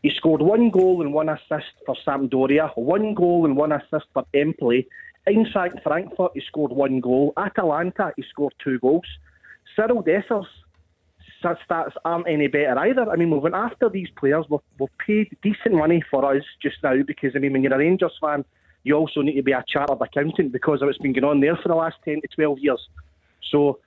[0.02, 4.26] He scored one goal and one assist for Sampdoria, one goal and one assist for
[4.34, 4.86] Empoli.
[5.26, 7.32] Eintracht Frankfurt, he scored one goal.
[7.36, 9.06] Atalanta, he scored two goals.
[9.74, 10.46] Cyril Dessers,
[11.68, 13.08] stats aren't any better either.
[13.10, 14.46] I mean, we went after these players.
[14.48, 17.78] We've, we've paid decent money for us just now because, I mean, when you're a
[17.78, 18.44] Rangers fan,
[18.84, 21.56] you also need to be a chartered accountant because of what's been going on there
[21.56, 22.88] for the last 10 to 12 years.
[23.50, 23.80] So,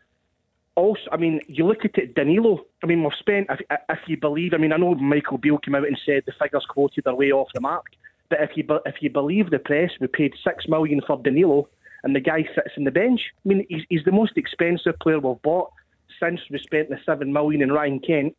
[0.75, 2.65] also, I mean, you look at it, Danilo.
[2.83, 5.75] I mean, we've spent, if, if you believe, I mean, I know Michael Beale came
[5.75, 7.85] out and said the figures quoted are way off the mark,
[8.29, 11.67] but if you if you believe the press, we paid six million for Danilo,
[12.03, 13.21] and the guy sits in the bench.
[13.45, 15.71] I mean, he's, he's the most expensive player we've bought
[16.19, 18.35] since we spent the seven million in Ryan Kent,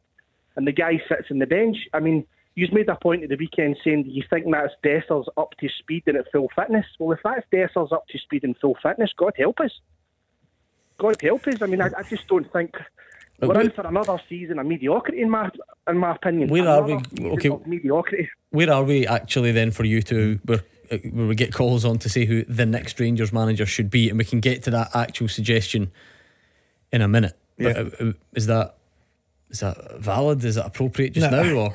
[0.57, 1.77] and the guy sits in the bench.
[1.93, 5.27] I mean, you've made a point at the weekend saying that you think that's Dessers
[5.37, 6.87] up to speed and at full fitness.
[6.99, 9.73] Well, if that's Dessers up to speed and full fitness, God help us.
[10.99, 11.63] God help us.
[11.63, 12.77] I mean, I, I just don't think
[13.41, 15.51] we're in for another season of mediocrity, in my
[15.89, 16.49] in my opinion.
[16.51, 17.31] Where another are we?
[17.31, 18.29] Okay, mediocrity.
[18.51, 20.61] Where are we actually then for you to where,
[21.11, 24.19] where we get calls on to say who the next Rangers manager should be, and
[24.19, 25.91] we can get to that actual suggestion
[26.93, 27.37] in a minute.
[27.61, 27.85] Yeah.
[28.01, 28.75] Uh, is that
[29.51, 30.45] is that valid?
[30.45, 31.43] Is that appropriate just No.
[31.43, 31.55] now?
[31.55, 31.75] Or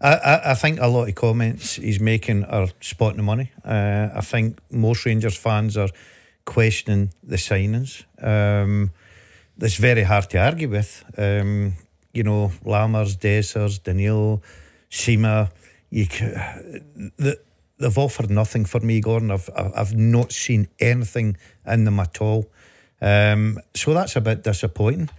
[0.00, 3.52] I, I, I think a lot of comments he's making are spotting the money.
[3.64, 5.90] Uh, I think most Rangers fans are
[6.44, 8.04] questioning the signings.
[8.22, 8.90] Um,
[9.60, 11.04] it's very hard to argue with.
[11.18, 11.74] Um,
[12.12, 14.40] you know, Lammers, Dessers, Danilo,
[14.90, 15.50] Sima.
[15.90, 17.38] You, the,
[17.78, 19.30] they've offered nothing for me, Gordon.
[19.30, 22.50] I've I've I've not seen anything in them at all.
[23.02, 25.10] Um, so that's a bit disappointing.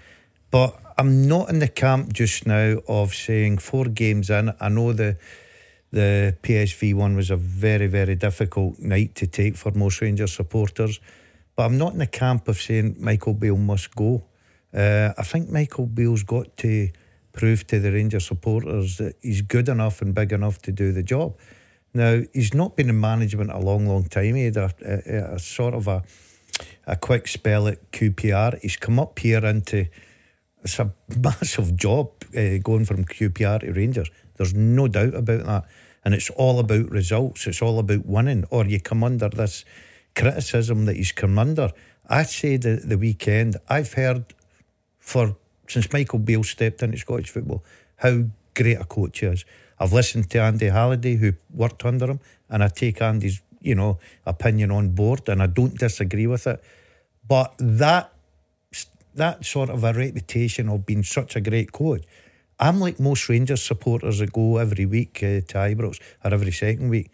[0.52, 4.54] But I'm not in the camp just now of saying four games in.
[4.60, 5.18] I know the
[5.92, 11.02] the PSV one was a very, very difficult night to take for most Rangers supporters.
[11.56, 14.24] But I'm not in the camp of saying Michael Beale must go.
[14.74, 16.90] Uh, I think Michael Beale's got to
[17.34, 21.04] prove to the Rangers supporters that he's good enough and big enough to do the
[21.04, 21.38] job.
[21.94, 24.36] Now, he's not been in management a long, long time.
[24.36, 26.04] He had a, a, a sort of a,
[26.88, 28.60] a quick spell at QPR.
[28.62, 29.88] He's come up here into
[30.64, 34.10] it's a massive job uh, going from QPR to Rangers.
[34.36, 35.66] There's no doubt about that.
[36.04, 37.46] And it's all about results.
[37.46, 38.46] It's all about winning.
[38.50, 39.66] Or you come under this
[40.16, 41.72] criticism that he's come under.
[42.10, 44.34] I said the, the weekend, I've heard
[45.00, 45.36] for
[45.68, 47.64] since Michael Beale stepped into Scottish football
[47.98, 48.24] how
[48.56, 49.46] great a coach he is.
[49.80, 52.20] I've listened to Andy Halliday, who worked under him,
[52.50, 56.62] and I take Andy's, you know, opinion on board, and I don't disagree with it.
[57.28, 58.11] But that
[59.16, 62.04] that sort of a reputation of being such a great coach.
[62.60, 66.90] I'm like most Rangers supporters that go every week uh, to Ibrox or every second
[66.90, 67.10] week.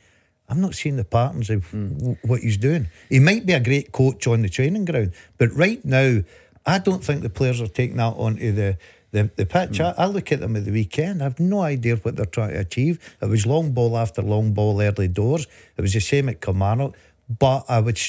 [0.49, 2.89] I'm not seeing the patterns of w- what he's doing.
[3.09, 6.21] He might be a great coach on the training ground, but right now,
[6.65, 8.77] I don't think the players are taking that onto the
[9.11, 9.79] the, the pitch.
[9.79, 11.21] I, I look at them at the weekend.
[11.21, 13.15] I have no idea what they're trying to achieve.
[13.21, 15.47] It was long ball after long ball, early doors.
[15.77, 16.95] It was the same at Kilmarnock.
[17.29, 17.99] But I would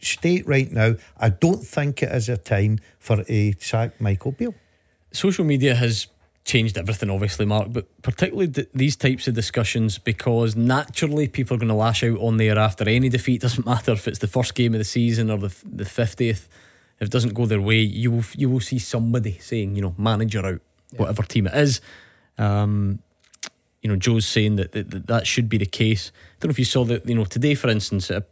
[0.00, 4.54] state right now, I don't think it is a time for a sack Michael Beale.
[5.12, 6.06] social media has
[6.44, 11.58] changed everything, obviously, Mark, but particularly th- these types of discussions because naturally people are
[11.58, 13.40] going to lash out on there after any defeat.
[13.42, 16.48] Doesn't matter if it's the first game of the season or the f- the fiftieth.
[16.98, 19.94] If it doesn't go their way, you will you will see somebody saying, you know,
[19.96, 20.60] manager out,
[20.96, 21.80] whatever team it is.
[22.36, 22.98] Um,
[23.80, 26.12] you know, Joe's saying that, that that that should be the case.
[26.14, 27.08] I don't know if you saw that.
[27.08, 28.22] You know, today, for instance, a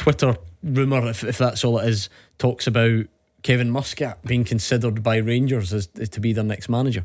[0.00, 2.08] Twitter rumor, if, if that's all it is,
[2.38, 3.04] talks about
[3.42, 7.04] Kevin Muscat being considered by Rangers as, as to be their next manager.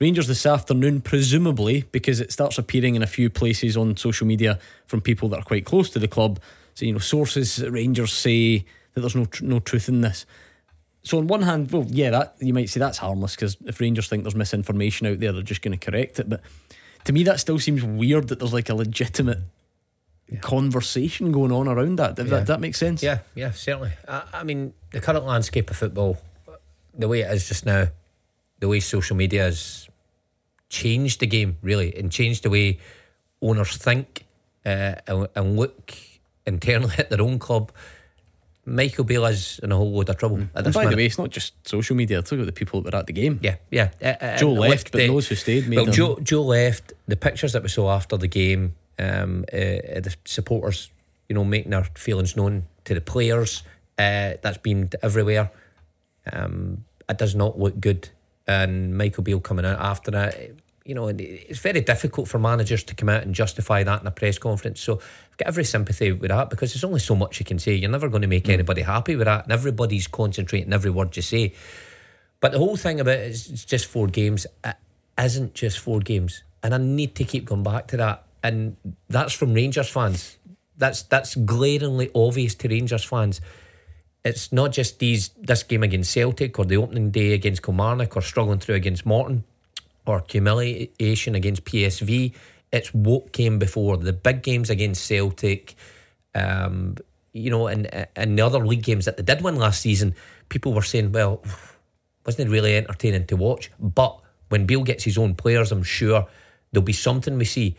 [0.00, 4.58] Rangers this afternoon, presumably, because it starts appearing in a few places on social media
[4.84, 6.40] from people that are quite close to the club.
[6.74, 10.26] So, you know, sources at Rangers say that there's no tr- no truth in this.
[11.04, 14.08] So on one hand, well, yeah, that you might say that's harmless because if Rangers
[14.08, 16.28] think there's misinformation out there, they're just going to correct it.
[16.28, 16.40] But
[17.04, 19.38] to me, that still seems weird that there's like a legitimate
[20.40, 22.18] conversation going on around that.
[22.18, 22.38] If Yeah.
[22.38, 23.02] that, that makes sense.
[23.02, 23.92] Yeah, yeah, certainly.
[24.08, 26.18] I, I mean, the current landscape of football,
[26.96, 27.88] the way it is just now,
[28.60, 29.88] the way social media has
[30.68, 32.78] changed the game, really, and changed the way
[33.42, 34.24] owners think
[34.64, 35.94] uh, and, and look
[36.46, 37.70] internally at their own club.
[38.66, 41.28] Michael Beale is in a whole load of trouble this by the way, it's not
[41.28, 42.16] just social media.
[42.16, 43.38] I Look at the people that were at the game.
[43.42, 43.90] Yeah, yeah.
[44.00, 46.94] Uh, uh, Joe left, but the- those who stayed made Well, Joe, Joe left.
[47.06, 50.90] The pictures that we saw after the game, um, uh, the supporters,
[51.28, 53.62] you know, making their feelings known to the players.
[53.98, 55.50] Uh, that's been everywhere.
[56.30, 58.08] Um, it does not look good.
[58.46, 60.36] And Michael Beale coming out after that,
[60.84, 64.06] you know, and it's very difficult for managers to come out and justify that in
[64.06, 64.80] a press conference.
[64.80, 67.74] So I've got every sympathy with that because there's only so much you can say.
[67.74, 71.22] You're never going to make anybody happy with that, and everybody's concentrating every word you
[71.22, 71.54] say.
[72.40, 74.46] But the whole thing about it is it's just four games.
[74.62, 74.76] It
[75.18, 78.23] isn't just four games, and I need to keep going back to that.
[78.44, 78.76] And
[79.08, 80.36] that's from Rangers fans.
[80.76, 83.40] That's that's glaringly obvious to Rangers fans.
[84.22, 88.20] It's not just these this game against Celtic or the opening day against Kilmarnock or
[88.20, 89.44] struggling through against Morton
[90.06, 92.34] or humiliation against PSV.
[92.70, 95.74] It's what came before the big games against Celtic,
[96.34, 96.96] um,
[97.32, 100.14] you know, and and the other league games that they did win last season.
[100.50, 101.42] People were saying, well,
[102.26, 103.70] wasn't it really entertaining to watch?
[103.80, 106.26] But when Beale gets his own players, I'm sure
[106.72, 107.76] there'll be something we see.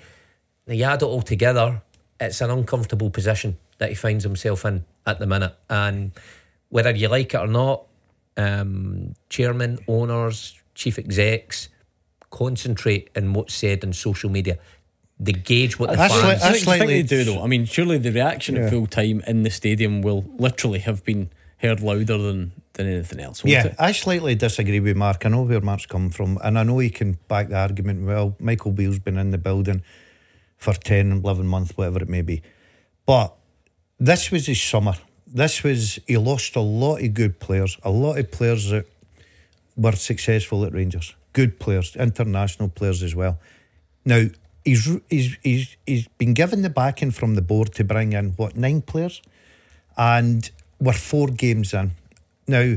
[0.67, 1.82] Now, you add it all together,
[2.19, 5.54] it's an uncomfortable position that he finds himself in at the minute.
[5.69, 6.12] And
[6.69, 7.84] whether you like it or not,
[8.38, 11.69] um, chairman, owners, chief execs
[12.32, 14.58] concentrate on what's said on social media.
[15.19, 16.23] They gauge what the That's fans.
[16.25, 17.41] like- I I think slightly- they do though.
[17.43, 18.63] I mean, surely the reaction Yeah.
[18.63, 23.21] at full time in the stadium will literally have been heard louder than than anything
[23.21, 23.41] else.
[23.41, 23.75] won't Yeah, it?
[23.80, 25.25] I slightly disagree with Mark.
[25.25, 28.06] I know where Mark's come from, and I know he can back the argument.
[28.06, 29.82] Well, Michael Beale's been in the building
[30.58, 32.41] for 10, 11 months, whatever it may be.
[33.06, 33.34] But
[34.00, 34.96] this was his summer.
[35.28, 38.86] This was, he lost a lot of good players, a lot of players that
[39.76, 41.15] were successful at Rangers.
[41.34, 43.39] Good players, international players as well.
[44.06, 44.26] Now,
[44.63, 48.56] he's, he's, he's, he's been given the backing from the board to bring in, what,
[48.56, 49.22] nine players?
[49.98, 51.91] And we're four games in.
[52.48, 52.76] Now,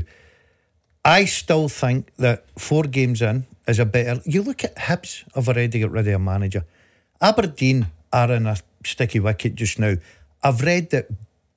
[1.05, 4.21] I still think that four games in is a better.
[4.25, 6.65] You look at Hibs have already got rid of a manager.
[7.21, 9.95] Aberdeen are in a sticky wicket just now.
[10.43, 11.09] I've read that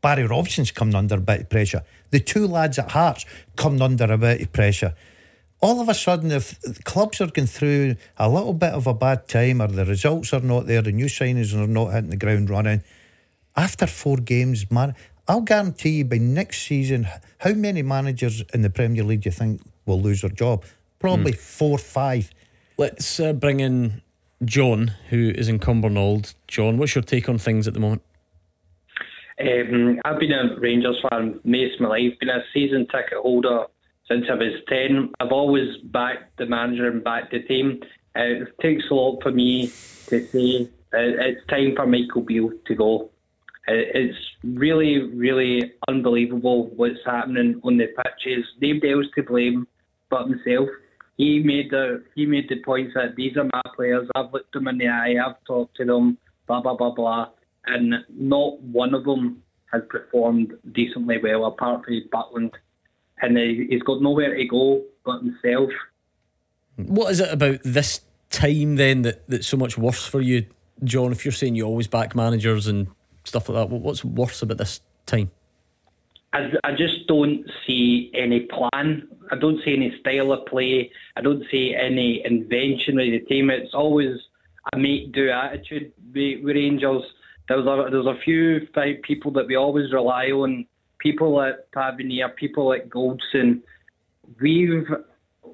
[0.02, 1.84] Barry Robson's coming under a bit of pressure.
[2.10, 4.96] The two lads at Hearts coming under a bit of pressure.
[5.62, 9.28] All of a sudden, if clubs are going through a little bit of a bad
[9.28, 12.50] time or the results are not there, the new signings are not hitting the ground
[12.50, 12.82] running,
[13.56, 14.96] after four games, man,
[15.28, 19.32] I'll guarantee you by next season, how many managers in the Premier League do you
[19.32, 20.66] think will lose their job?
[20.98, 22.32] Probably four, five.
[22.78, 24.02] Let's uh, bring in
[24.44, 26.34] John, who is in Cumbernauld.
[26.48, 28.02] John, what's your take on things at the moment?
[29.40, 33.66] Um, I've been a Rangers fan most of my life, been a season ticket holder
[34.08, 35.14] since I was 10.
[35.20, 37.80] I've always backed the manager and backed the team.
[38.16, 39.68] Uh, it takes a lot for me
[40.08, 43.10] to say uh, it's time for Michael Beale to go.
[43.68, 48.46] Uh, it's really, really unbelievable what's happening on the pitches.
[48.60, 49.68] Nobody else to blame
[50.10, 50.68] but himself.
[51.18, 54.08] He made the he made the points that these are my players.
[54.16, 55.16] I've looked them in the eye.
[55.24, 56.18] I've talked to them.
[56.48, 57.30] Blah blah blah blah.
[57.68, 62.54] And not one of them has performed decently well, apart from Butland.
[63.22, 65.70] And he- he's got nowhere to go but himself.
[66.78, 70.46] What is it about this time then that, that's so much worse for you,
[70.84, 71.12] John?
[71.12, 72.88] If you're saying you always back managers and
[73.24, 75.30] stuff like that, what's worse about this time?
[76.34, 79.08] I, I just don't see any plan.
[79.32, 80.92] I don't see any style of play.
[81.16, 83.50] I don't see any invention with the team.
[83.50, 84.18] It's always
[84.74, 87.04] a make do attitude with, with Rangers.
[87.48, 88.68] There's a, there's a few
[89.04, 90.66] people that we always rely on.
[91.00, 93.62] People like Tavernier, people like Goldson.
[94.40, 94.88] We've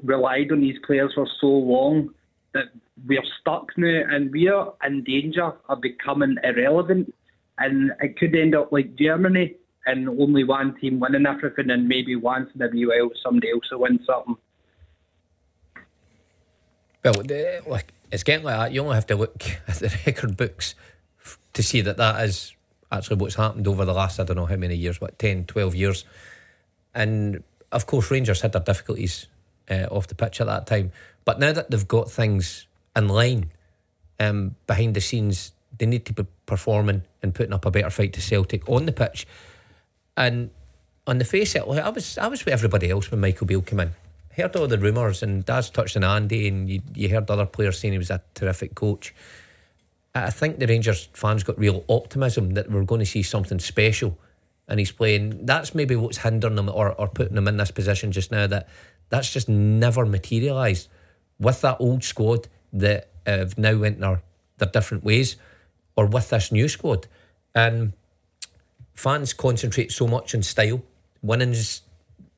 [0.03, 2.09] relied on these players for so long
[2.53, 2.65] that
[3.05, 7.13] we're stuck now and we're in danger of becoming irrelevant.
[7.59, 9.55] And it could end up like Germany
[9.87, 13.71] and only one team winning everything and maybe once in a wee while somebody else
[13.71, 14.35] will win something.
[17.03, 17.13] Well,
[17.65, 18.71] like it's getting like that.
[18.73, 20.75] You only have to look at the record books
[21.53, 22.53] to see that that is
[22.91, 25.75] actually what's happened over the last I don't know how many years, what 10, 12
[25.75, 26.05] years.
[26.93, 29.27] And of course, Rangers had their difficulties
[29.69, 30.91] uh, off the pitch at that time.
[31.25, 33.51] But now that they've got things in line
[34.19, 38.13] um, behind the scenes, they need to be performing and putting up a better fight
[38.13, 39.27] to Celtic on the pitch.
[40.17, 40.49] And
[41.05, 43.61] on the face of it, I was I was with everybody else when Michael Beale
[43.61, 43.91] came in.
[44.35, 47.79] Heard all the rumours, and Daz's touched on Andy, and you, you heard other players
[47.79, 49.15] saying he was a terrific coach.
[50.13, 54.17] I think the Rangers fans got real optimism that we're going to see something special,
[54.67, 55.45] and he's playing.
[55.45, 58.47] That's maybe what's hindering them or, or putting them in this position just now.
[58.47, 58.67] That
[59.09, 60.89] that's just never materialised
[61.39, 64.21] with that old squad that have now went their
[64.57, 65.35] their different ways,
[65.95, 67.07] or with this new squad,
[67.53, 67.93] and
[68.97, 70.81] fans concentrate so much on style.
[71.21, 71.83] Winning's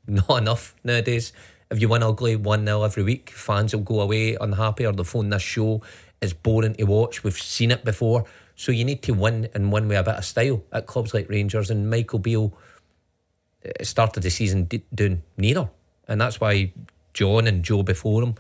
[0.08, 1.32] not enough nowadays.
[1.72, 5.06] If you win ugly 1 0 every week, fans will go away unhappy or they'll
[5.06, 5.82] phone this show.
[6.22, 7.24] It's boring to watch.
[7.24, 8.26] We've seen it before.
[8.56, 11.30] So you need to win and win with a bit of style at clubs like
[11.30, 11.70] Rangers.
[11.70, 12.52] And Michael Beale
[13.66, 15.70] uh, started the season doing neither.
[16.10, 16.74] And that's why
[17.14, 18.36] John and Joe before him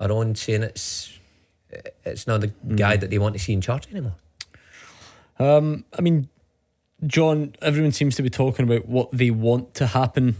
[0.00, 1.16] are on saying it's
[2.04, 2.76] it's not the mm.
[2.76, 4.16] guy that they want to see in charge anymore.
[5.38, 6.28] Um, I mean,
[7.06, 10.36] John, everyone seems to be talking about what they want to happen.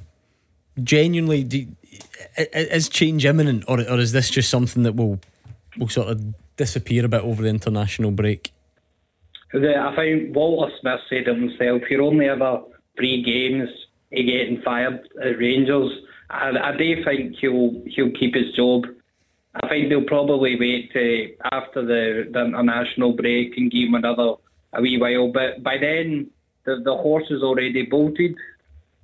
[0.82, 1.66] Genuinely, do,
[2.36, 5.20] is change imminent, or or is this just something that will
[5.76, 8.52] will sort of disappear a bit over the international break?
[9.54, 11.82] I find Walter Smith said it himself.
[11.90, 12.62] You're only ever
[12.96, 13.68] three games
[14.10, 15.92] getting fired at Rangers.
[16.30, 18.84] I, I do think he'll he'll keep his job.
[19.54, 24.34] I think they'll probably wait to after the, the international break and give him another
[24.72, 25.30] a wee while.
[25.30, 26.30] But by then,
[26.64, 28.36] the the horse is already bolted.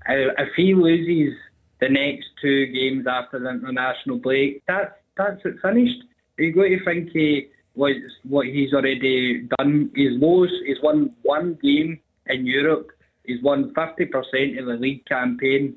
[0.07, 1.37] If he loses
[1.81, 6.03] the next two games after the international break, that's that's it finished.
[6.39, 7.93] You've got to think he what
[8.25, 9.91] what he's already done.
[9.95, 10.53] He's lost.
[10.65, 12.91] He's won one game in Europe.
[13.25, 15.77] He's won fifty percent of the league campaign.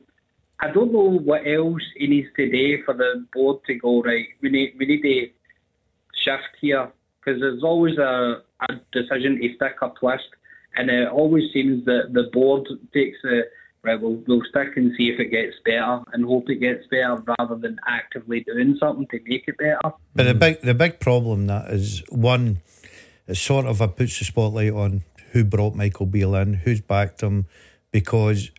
[0.59, 4.27] I don't know what else he needs to do for the board to go right.
[4.41, 5.29] We need we need to
[6.23, 10.29] shift here because there's always a, a decision to stick a twist
[10.75, 13.43] and it always seems that the board takes the
[13.83, 13.99] right.
[13.99, 17.55] We'll, we'll stick and see if it gets better, and hope it gets better, rather
[17.55, 19.95] than actively doing something to make it better.
[20.15, 22.61] But the big the big problem that is one,
[23.27, 27.45] it sort of puts the spotlight on who brought Michael Beale in, who's backed him,
[27.91, 28.51] because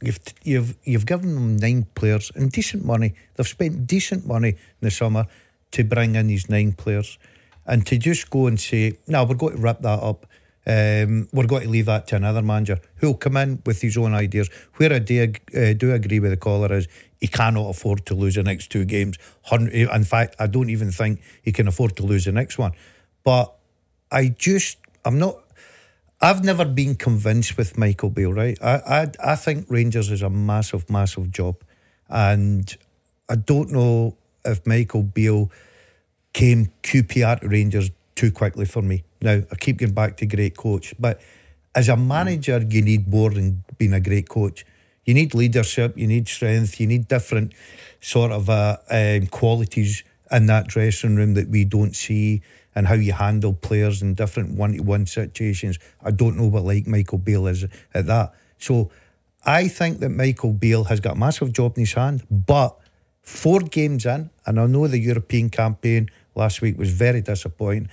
[0.00, 3.14] you've you've you've given them nine players and decent money.
[3.34, 5.26] They've spent decent money in the summer
[5.72, 7.18] to bring in these nine players,
[7.66, 10.26] and to just go and say, "No, we're going to rip that up."
[10.68, 14.12] Um, we're going to leave that to another manager who'll come in with his own
[14.12, 14.50] ideas.
[14.76, 18.34] Where I do, uh, do agree with the caller is he cannot afford to lose
[18.34, 19.16] the next two games.
[19.50, 22.72] In fact, I don't even think he can afford to lose the next one.
[23.24, 23.54] But
[24.12, 25.36] I just, I'm not.
[26.20, 28.58] I've never been convinced with Michael Beale, right?
[28.60, 31.62] I, I, I think Rangers is a massive, massive job.
[32.08, 32.76] And
[33.28, 35.50] I don't know if Michael Beale
[36.32, 39.04] came QPR to Rangers too quickly for me.
[39.20, 41.20] Now, I keep going back to great coach, but
[41.74, 44.64] as a manager, you need more than being a great coach.
[45.04, 47.52] You need leadership, you need strength, you need different
[48.00, 52.42] sort of uh, um, qualities in that dressing room that we don't see
[52.74, 55.78] and how you handle players in different one to one situations.
[56.02, 58.34] I don't know what like Michael Beale is at that.
[58.58, 58.90] So
[59.44, 62.78] I think that Michael Beale has got a massive job in his hand, but
[63.22, 67.88] four games in, and I know the European campaign last week was very disappointing.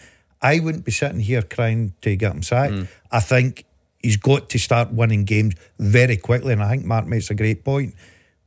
[0.46, 2.74] I wouldn't be sitting here crying to get him sacked.
[2.74, 2.88] Mm.
[3.12, 3.66] I think
[3.98, 7.64] he's got to start winning games very quickly, and I think Mark makes a great
[7.64, 7.96] point.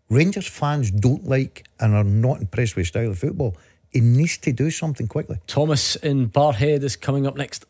[0.08, 3.56] Rangers fans don't like and are not impressed with style of football.
[3.90, 5.38] He needs to do something quickly.
[5.48, 7.66] Thomas in Barrhead is coming up next.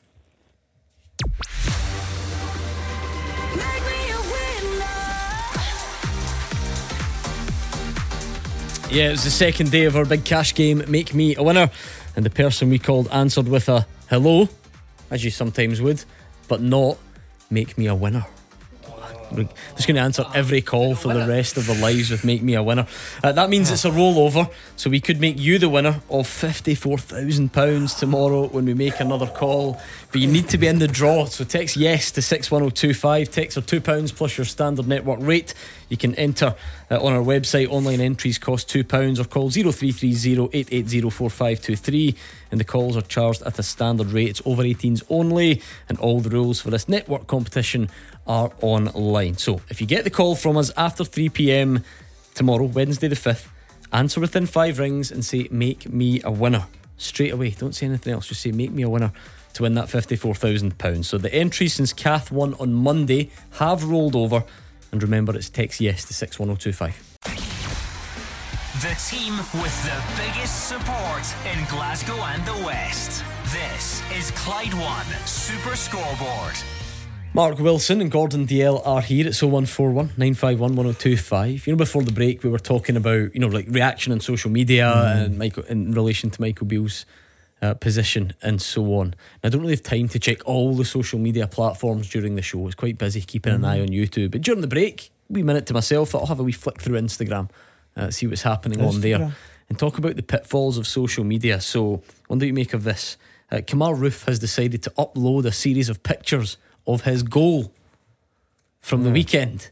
[8.90, 11.70] Yeah, it was the second day of our big cash game, Make Me a Winner.
[12.14, 14.48] And the person we called answered with a hello,
[15.10, 16.02] as you sometimes would,
[16.48, 16.98] but not
[17.50, 18.24] make me a winner.
[19.30, 22.54] Just going to answer every call for the rest of the lives with Make Me
[22.54, 22.86] a Winner.
[23.22, 27.98] Uh, that means it's a rollover, so we could make you the winner of £54,000
[27.98, 29.78] tomorrow when we make another call.
[30.10, 33.30] But you need to be in the draw, so text yes to 61025.
[33.30, 35.52] Text are £2 plus your standard network rate.
[35.90, 36.54] You can enter
[36.90, 37.68] uh, on our website.
[37.68, 42.16] Online entries cost £2 or call 0330 880
[42.50, 44.28] and the calls are charged at a standard rate.
[44.28, 47.90] It's over 18s only, and all the rules for this network competition
[48.26, 49.36] are online.
[49.36, 51.84] So if you get the call from us after 3 pm
[52.34, 53.48] tomorrow, Wednesday the 5th,
[53.92, 56.66] answer within five rings and say, Make me a winner.
[56.96, 57.50] Straight away.
[57.50, 58.26] Don't say anything else.
[58.28, 59.12] Just say, Make me a winner
[59.54, 61.04] to win that £54,000.
[61.04, 64.44] So the entries since Kath won on Monday have rolled over.
[64.92, 67.47] And remember, it's text yes to 61025.
[68.82, 73.24] The team with the biggest support in Glasgow and the West.
[73.52, 76.54] This is Clyde One Super Scoreboard.
[77.34, 79.26] Mark Wilson and Gordon Dalziel are here.
[79.26, 81.66] It's 0141 951 1025.
[81.66, 84.50] You know, before the break, we were talking about, you know, like reaction on social
[84.50, 85.24] media Mm.
[85.24, 87.04] and Michael in relation to Michael Beale's
[87.60, 89.14] uh, position and so on.
[89.42, 92.64] I don't really have time to check all the social media platforms during the show.
[92.66, 93.66] It's quite busy keeping an Mm.
[93.68, 94.30] eye on YouTube.
[94.30, 97.50] But during the break, wee minute to myself, I'll have a wee flick through Instagram,
[97.98, 99.32] uh, see what's happening on there, Instagram.
[99.68, 101.60] and talk about the pitfalls of social media.
[101.60, 103.16] So, what do you make of this?
[103.50, 107.72] Uh, Kemar Roofe has decided to upload a series of pictures of his goal
[108.80, 109.70] from the weekend.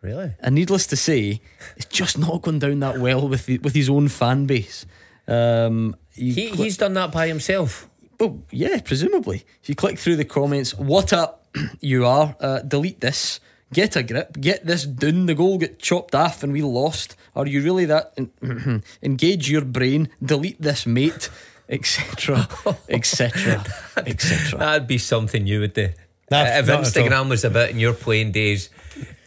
[0.00, 0.32] Really?
[0.40, 1.40] And needless to say,
[1.76, 4.86] it's just not gone down that well with the, with his own fan base.
[5.26, 7.88] Um, He, cl- he's done that by himself.
[8.20, 9.44] well, yeah, presumably.
[9.62, 11.46] If you click through the comments, what up
[11.80, 13.40] you are, uh, delete this,
[13.72, 17.16] get a grip, get this done, the goal get chopped off and we lost.
[17.36, 18.12] Are you really that?
[18.16, 21.30] en- engage your brain, delete this, mate,
[21.68, 22.48] etc.,
[22.88, 23.64] etc.,
[23.96, 24.58] etc.
[24.58, 25.90] That'd be something you would do.
[26.30, 27.04] Nah, Uh, if not at all.
[27.04, 28.70] Instagram was about in your playing days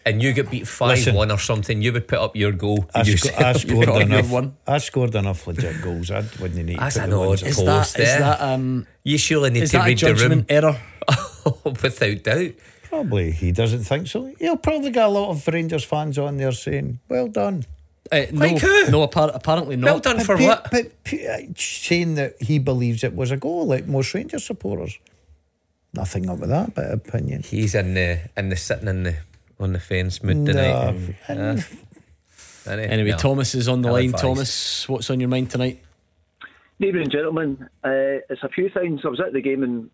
[0.06, 1.16] and you get beat 5 Listen.
[1.16, 2.86] 1 or something, you would put up your goal.
[2.94, 3.36] I, yourself.
[3.36, 3.54] sco- I
[3.86, 4.30] scored enough.
[4.32, 4.56] one.
[4.68, 6.10] I scored enough legit goals.
[6.12, 6.80] I wouldn't need.
[6.80, 7.66] That's to put an odd Is up.
[7.66, 8.20] that, Post there.
[8.20, 10.46] that, um, You surely need is to that a read the room.
[10.50, 10.80] error?
[11.66, 12.52] Without doubt.
[12.84, 14.32] Probably he doesn't think so.
[14.38, 17.66] He'll probably get a lot of Rangers fans on there saying, "Well done."
[18.12, 18.90] Uh, no, Like who?
[18.92, 19.86] no, appar- apparently not.
[19.86, 20.72] Well done for Pe- what?
[20.72, 24.98] pe- pe- uh, saying that he believes it was a goal, like most Rangers supporters.
[25.94, 27.44] Nothing up with that bit of opinion.
[27.44, 29.16] He's in the in the sitting in the
[29.60, 30.94] on the fence mood tonight.
[31.30, 31.58] No,
[32.66, 33.18] Uh, any- Anyway, no.
[33.18, 34.06] Thomas is on the Ill line.
[34.06, 34.24] advised.
[34.24, 35.82] Thomas, what's on your mind tonight?
[36.80, 39.02] Ladies and gentlemen, uh, it's a few things.
[39.04, 39.90] I was at the game on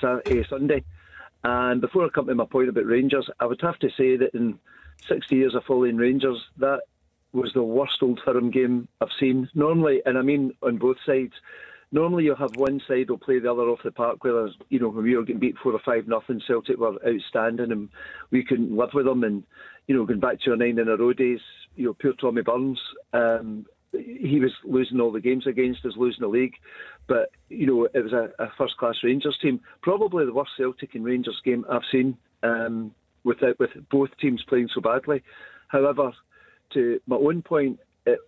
[0.00, 0.82] Sa- uh, Sunday,
[1.44, 4.34] and before I come to my point about Rangers, I would have to say that
[4.34, 4.58] in
[5.08, 6.80] 60 years of following Rangers, that
[7.34, 9.48] was the worst Old Firm game I've seen.
[9.54, 11.32] Normally, and I mean on both sides,
[11.92, 14.22] normally you'll have one side will play the other off the park.
[14.24, 17.72] Whether you know when we were getting beat four or five nothing, Celtic were outstanding,
[17.72, 17.88] and
[18.30, 19.24] we couldn't live with them.
[19.24, 19.44] And
[19.86, 21.40] you know, going back to our nine in a row days,
[21.76, 22.80] you know, poor Tommy Burns.
[23.12, 26.54] Um, he was losing all the games against us, losing the league.
[27.06, 29.60] But, you know, it was a, a first class Rangers team.
[29.82, 32.92] Probably the worst Celtic and Rangers game I've seen um,
[33.24, 35.22] with, with both teams playing so badly.
[35.68, 36.12] However,
[36.74, 38.18] to my own point, it,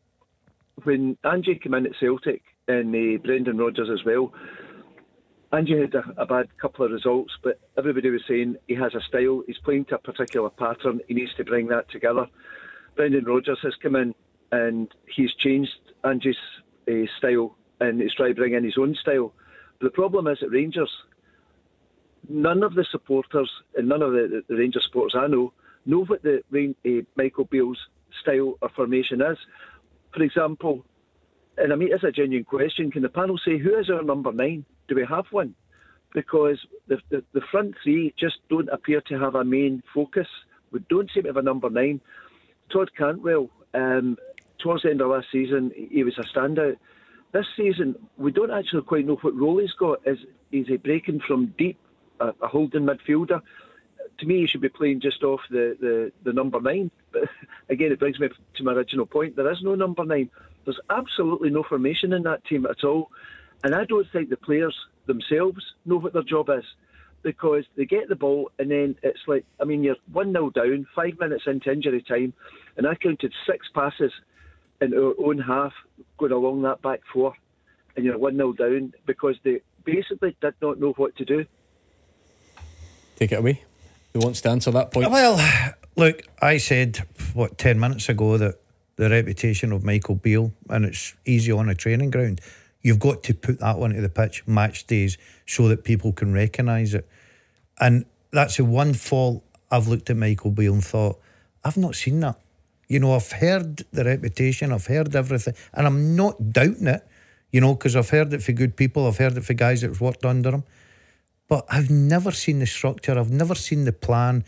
[0.85, 4.33] when Ange came in at Celtic and uh, Brendan Rodgers as well,
[5.53, 9.01] Ange had a, a bad couple of results, but everybody was saying he has a
[9.01, 9.43] style.
[9.47, 11.01] He's playing to a particular pattern.
[11.07, 12.27] He needs to bring that together.
[12.97, 14.15] Brendan Rodgers has come in
[14.53, 15.71] and he's changed
[16.05, 16.37] Ange's
[16.89, 19.33] uh, style and he's trying to bring in his own style.
[19.79, 20.91] But the problem is at Rangers,
[22.29, 25.53] none of the supporters and none of the, the Rangers supporters I know
[25.85, 27.79] know what the uh, Michael Beale's
[28.21, 29.39] style or formation is.
[30.15, 30.85] For example,
[31.59, 32.91] and I mean it's a genuine question.
[32.91, 34.65] Can the panel say who is our number nine?
[34.89, 35.55] Do we have one?
[36.15, 36.59] Because
[36.89, 40.29] the, the the front three just don't appear to have a main focus.
[40.71, 42.01] We don't seem to have a number nine.
[42.73, 44.17] Todd Cantwell, um,
[44.59, 46.77] towards the end of last season, he was a standout.
[47.33, 50.01] This season, we don't actually quite know what role he's got.
[50.07, 50.19] Is
[50.53, 51.79] is he breaking from deep,
[52.21, 53.41] a, a holding midfielder?
[54.19, 56.91] To me, he should be playing just off the, the, the number nine.
[57.13, 57.29] But
[57.69, 59.37] again, it brings me to my original point.
[59.37, 60.31] There is no number nine.
[60.65, 63.11] There's absolutely no formation in that team at all.
[63.63, 66.65] And I don't think the players themselves know what their job is
[67.23, 70.87] because they get the ball and then it's like, I mean, you're 1 0 down,
[70.95, 72.33] five minutes into injury time,
[72.77, 74.13] and I counted six passes
[74.81, 75.73] in our own half
[76.19, 77.35] going along that back four,
[77.97, 81.47] and you're 1 0 down because they basically did not know what to do.
[83.17, 83.65] Take it away.
[84.17, 85.11] Who wants to answer that point?
[85.11, 88.59] Well, look, I said what ten minutes ago that
[88.97, 92.41] the reputation of Michael Beale and it's easy on a training ground.
[92.81, 96.95] You've got to put that onto the pitch match days so that people can recognise
[96.95, 97.07] it.
[97.79, 101.21] And that's the one fault I've looked at Michael Beale and thought,
[101.63, 102.41] I've not seen that.
[102.89, 107.07] You know, I've heard the reputation, I've heard everything, and I'm not doubting it,
[107.51, 110.01] you know, because I've heard it for good people, I've heard it for guys that's
[110.01, 110.65] worked under him.
[111.49, 114.45] But I've never seen the structure, I've never seen the plan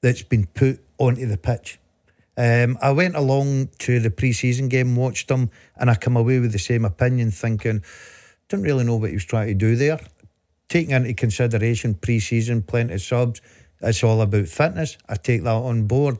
[0.00, 1.78] that's been put onto the pitch.
[2.36, 6.38] Um, I went along to the pre season game, watched them, and I come away
[6.38, 7.82] with the same opinion, thinking,
[8.48, 10.00] didn't really know what he was trying to do there.
[10.68, 13.40] Taking into consideration pre season, plenty of subs,
[13.82, 14.96] it's all about fitness.
[15.08, 16.18] I take that on board.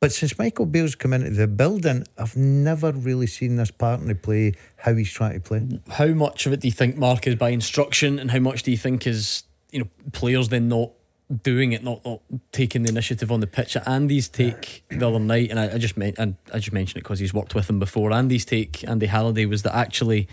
[0.00, 4.54] But since Michael Beale's come into the building, I've never really seen this partner play
[4.76, 5.80] how he's trying to play.
[5.90, 8.70] How much of it do you think Mark is by instruction, and how much do
[8.70, 9.42] you think is
[9.72, 10.92] you know players then not
[11.42, 12.20] doing it, not, not
[12.52, 13.76] taking the initiative on the pitch?
[13.86, 17.18] Andy's take the other night, and I, I just and I just mentioned it because
[17.18, 18.12] he's worked with him before.
[18.12, 20.28] Andy's take, Andy Halliday, was that actually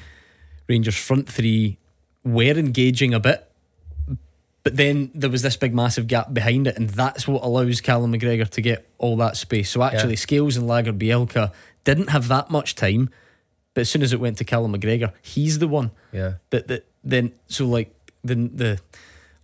[0.70, 1.80] Rangers front three
[2.24, 3.50] were engaging a bit,
[4.66, 8.12] But then there was this big massive gap behind it, and that's what allows Callum
[8.14, 9.70] McGregor to get all that space.
[9.70, 10.20] So actually, Yeah.
[10.20, 11.52] Scales and Lagerbielke
[11.84, 13.12] didn't have that much time,
[13.76, 16.34] but as soon as it went to Callum McGregor, he's the one Yeah.
[16.50, 17.94] that that then so like
[18.24, 18.80] the the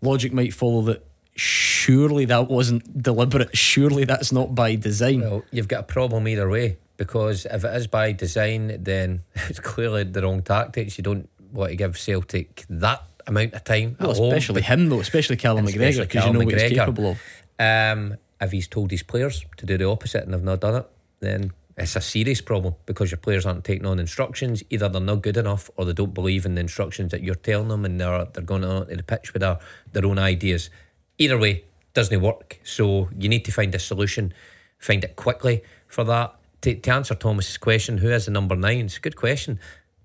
[0.02, 1.06] logic might follow that
[1.36, 3.56] surely that wasn't deliberate.
[3.56, 5.22] Surely that's not by design.
[5.22, 9.60] Well, you've got a problem either way because if it is by design, then it's
[9.60, 10.98] clearly the wrong tactics.
[10.98, 13.98] You don't want to give Celtic that amount of time.
[14.00, 14.34] Well, at home.
[14.34, 17.22] especially him though, especially Callum McGregor, because you know what he's capable of.
[17.60, 20.88] Um, if he's told his players to do the opposite and they've not done it,
[21.20, 24.64] then it's a serious problem because your players aren't taking on instructions.
[24.70, 27.70] Either they're not good enough or they don't believe in the instructions that you're telling
[27.70, 29.60] them and they're, they're going onto the pitch with their,
[29.94, 30.70] their own ideas.
[31.18, 31.64] Either way,
[31.94, 32.60] doesn't work.
[32.64, 34.34] So you need to find a solution,
[34.80, 36.36] find it quickly for that.
[36.62, 38.86] To, to answer Thomas's question, who is the number nine?
[38.86, 39.60] It's a good question.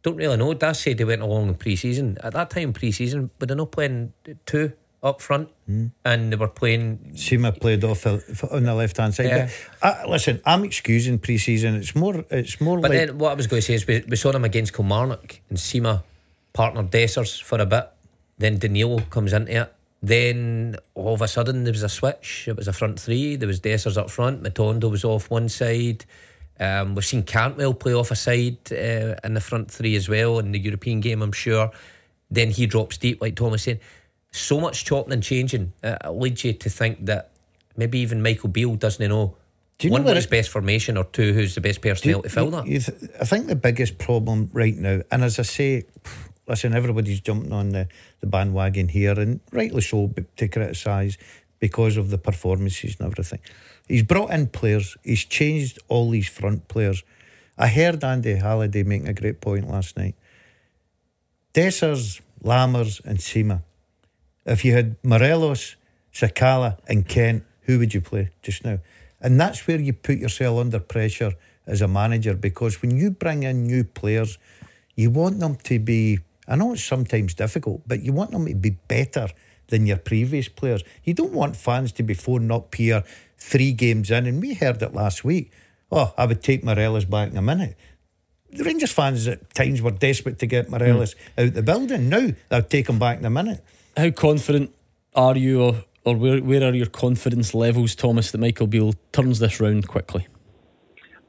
[0.06, 0.54] Don't really know.
[0.54, 2.16] Daz said they went along in pre season.
[2.22, 4.12] At that time, pre season, but they're not playing
[4.46, 5.48] two up front
[6.04, 9.26] and they were playing Sima played off on the left hand side.
[9.26, 9.50] Yeah.
[9.82, 11.74] But, uh, listen, I'm excusing pre-season.
[11.74, 12.24] It's more.
[12.30, 14.30] It's more But like then what I was going to say is we, we saw
[14.30, 16.04] them against Kilmarnock and Sima
[16.52, 17.88] partnered Dessers for a bit.
[18.38, 19.74] Then Danilo comes into it.
[20.02, 22.46] Then all of a sudden there was a switch.
[22.46, 23.34] It was a front three.
[23.34, 24.44] There was Dessers up front.
[24.44, 26.04] Matondo was off one side.
[26.58, 30.38] Um, we've seen Cantwell play off a side uh, in the front three as well
[30.38, 31.70] in the European game, I'm sure.
[32.30, 33.80] Then he drops deep, like Thomas said.
[34.32, 37.30] So much chopping and changing uh, it leads you to think that
[37.76, 39.36] maybe even Michael Beale doesn't know,
[39.78, 42.46] Do you one, what his best formation, or two, who's the best personnel to fill
[42.46, 42.66] You- that.
[42.66, 45.84] you th- I think the biggest problem right now, and as I say,
[46.48, 47.88] listen, everybody's jumping on the,
[48.20, 51.18] the bandwagon here, and rightly so, to criticise
[51.58, 53.40] because of the performances and everything.
[53.86, 57.04] He's brought in players, he's changed all these front players.
[57.56, 60.14] I heard Andy Halliday making a great point last night.
[61.54, 63.62] Dessers, Lammers, and Sima.
[64.44, 65.76] If you had Morelos,
[66.12, 68.78] Sakala, and Kent, who would you play just now?
[69.20, 71.32] And that's where you put yourself under pressure
[71.66, 74.38] as a manager because when you bring in new players,
[74.94, 78.54] you want them to be, I know it's sometimes difficult, but you want them to
[78.54, 79.28] be better
[79.68, 80.82] than your previous players.
[81.04, 83.04] You don't want fans to be phoning up here
[83.38, 85.50] three games in, and we heard it last week.
[85.90, 87.76] Oh, I would take Morelos back in a minute.
[88.50, 92.08] The Rangers fans at times were desperate to get Morelos out the building.
[92.08, 93.62] Now they'll take him back in a minute.
[93.96, 94.74] How confident
[95.14, 99.38] are you, or, or where, where are your confidence levels, Thomas, that Michael Beale turns
[99.38, 100.26] this round quickly?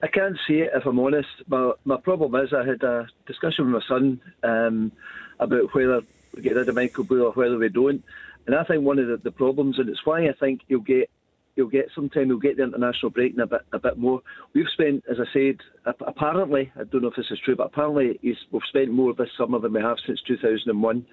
[0.02, 1.30] I can't see it if I'm honest.
[1.48, 4.92] My my problem is I had a discussion with my son um,
[5.40, 6.02] about whether
[6.36, 8.04] we get rid of Michael Beale or whether we don't.
[8.48, 11.10] And I think one of the, the problems, and it's why I think you'll get
[11.58, 14.22] you'll get sometime you'll get the international break a bit a bit more.
[14.54, 18.20] We've spent, as I said, apparently I don't know if this is true, but apparently
[18.24, 21.06] we've spent more this summer than we have since 2001.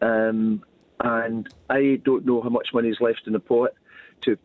[0.00, 0.62] Um,
[1.00, 3.70] and I don't know how much money is left in the pot
[4.22, 4.36] to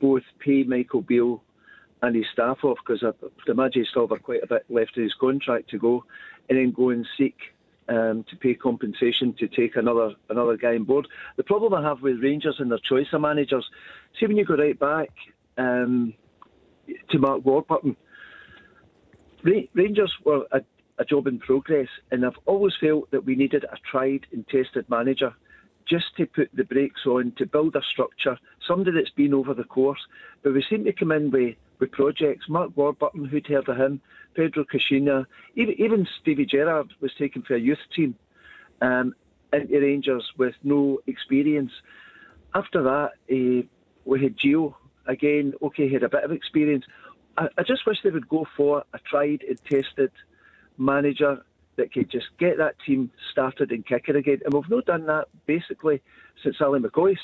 [0.00, 1.42] both pay Michael Beale
[2.02, 3.12] and his staff off because I
[3.50, 6.04] imagine he's still have quite a bit left of his contract to go,
[6.48, 7.36] and then go and seek
[7.90, 11.06] um, to pay compensation to take another another guy on board.
[11.36, 13.68] The problem I have with Rangers and their choice of managers,
[14.18, 15.10] see when you go right back
[15.58, 16.14] um,
[17.10, 17.96] to Mark Warburton,
[19.44, 20.62] Ra- Rangers were a,
[20.98, 24.88] a job in progress, and I've always felt that we needed a tried and tested
[24.88, 25.34] manager
[25.86, 29.64] just to put the brakes on, to build a structure, somebody that's been over the
[29.64, 29.98] course.
[30.42, 32.48] But we seem to come in with, with projects.
[32.48, 34.00] Mark Warburton, who'd heard of him,
[34.34, 35.26] Pedro Caixinha,
[35.56, 38.14] even, even Stevie Gerrard was taken for a youth team
[38.80, 39.14] um,
[39.52, 41.72] into Rangers with no experience.
[42.54, 43.66] After that, uh,
[44.04, 44.74] we had Gio
[45.06, 45.54] again.
[45.62, 46.84] Okay, he had a bit of experience.
[47.36, 50.12] I, I just wish they would go for a tried and tested
[50.78, 51.44] manager
[51.76, 54.40] that could just get that team started and kicking again.
[54.44, 56.02] And we've not done that basically
[56.42, 57.16] since Ally McCoist.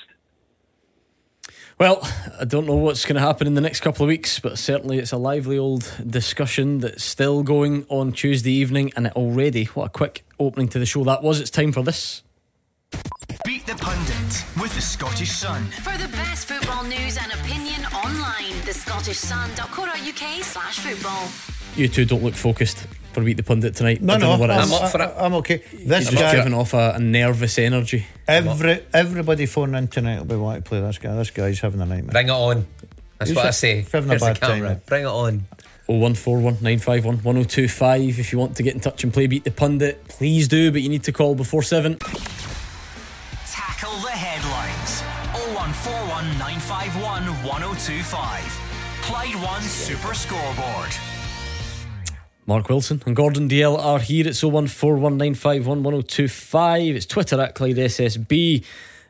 [1.79, 2.01] Well,
[2.41, 4.99] I don't know what's going to happen in the next couple of weeks, but certainly
[4.99, 8.93] it's a lively old discussion that's still going on Tuesday evening.
[8.97, 11.39] And it already, what a quick opening to the show that was.
[11.39, 12.23] It's time for this.
[13.45, 15.65] Beat the Pundit with the Scottish Sun.
[15.83, 21.29] For the best football news and opinion online, thescottishsun.co.uk slash football.
[21.77, 22.87] You two don't look focused
[23.17, 24.03] for Beat the Pundit tonight.
[24.03, 24.73] No, I no, what I'm is.
[24.75, 25.11] up for it.
[25.17, 25.63] I'm okay.
[25.73, 28.05] This I'm guy, giving off a, a nervous energy.
[28.29, 31.15] every everybody phoning in tonight will be wanting to play this guy.
[31.17, 32.13] This guy's having a nightmare.
[32.13, 32.67] Bring it on.
[33.19, 33.87] That's He's what ha- I say.
[33.91, 35.47] having a Here's the bad time, Bring it on.
[35.87, 38.19] 0141 951 1025.
[38.19, 40.83] If you want to get in touch and play Beat the Pundit, please do, but
[40.83, 41.97] you need to call before 7.
[43.47, 45.01] Tackle the headlines.
[45.57, 48.61] 0141 951 1025.
[49.03, 50.91] Clyde One Super Scoreboard.
[52.49, 54.29] Mark Wilson and Gordon Dalziel are here.
[54.29, 56.95] It's 0141951125.
[56.95, 58.63] It's Twitter at Clyde SSB.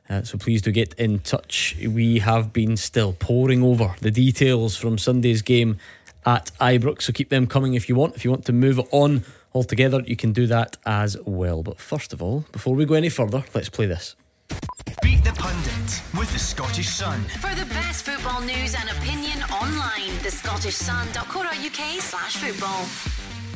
[0.08, 1.76] Uh, so please do get in touch.
[1.86, 5.76] We have been still poring over the details from Sunday's game
[6.24, 8.16] at Ibrox, so keep them coming if you want.
[8.16, 9.22] If you want to move it on
[9.54, 11.62] altogether, you can do that as well.
[11.62, 14.16] But first of all, before we go any further, let's play this.
[15.02, 17.20] Beat the Pundit with the Scottish Sun.
[17.40, 22.86] For the best football news and opinion online, thescottishsun.co.uk slash football.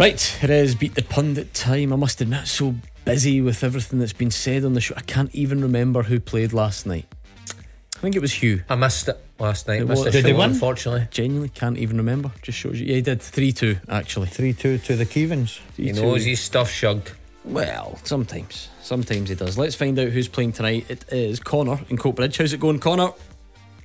[0.01, 1.93] Right, it is Beat the Pundit time.
[1.93, 2.75] I must admit, so
[3.05, 4.95] busy with everything that's been said on the show.
[4.97, 7.05] I can't even remember who played last night.
[7.51, 8.63] I think it was Hugh.
[8.71, 9.83] I missed it last night.
[9.83, 10.53] It missed was- Did they win?
[10.53, 12.33] Unfortunately, Genuinely can't even remember.
[12.41, 12.87] Just shows you.
[12.87, 14.29] Yeah, he did 3 2, actually.
[14.29, 15.61] 3 2 to the Kevins.
[15.77, 17.13] he knows his stuff shugged.
[17.45, 18.71] Well, sometimes.
[18.81, 19.59] Sometimes he does.
[19.59, 20.87] Let's find out who's playing tonight.
[20.89, 22.39] It is Connor in Coatbridge.
[22.39, 23.11] How's it going, Connor?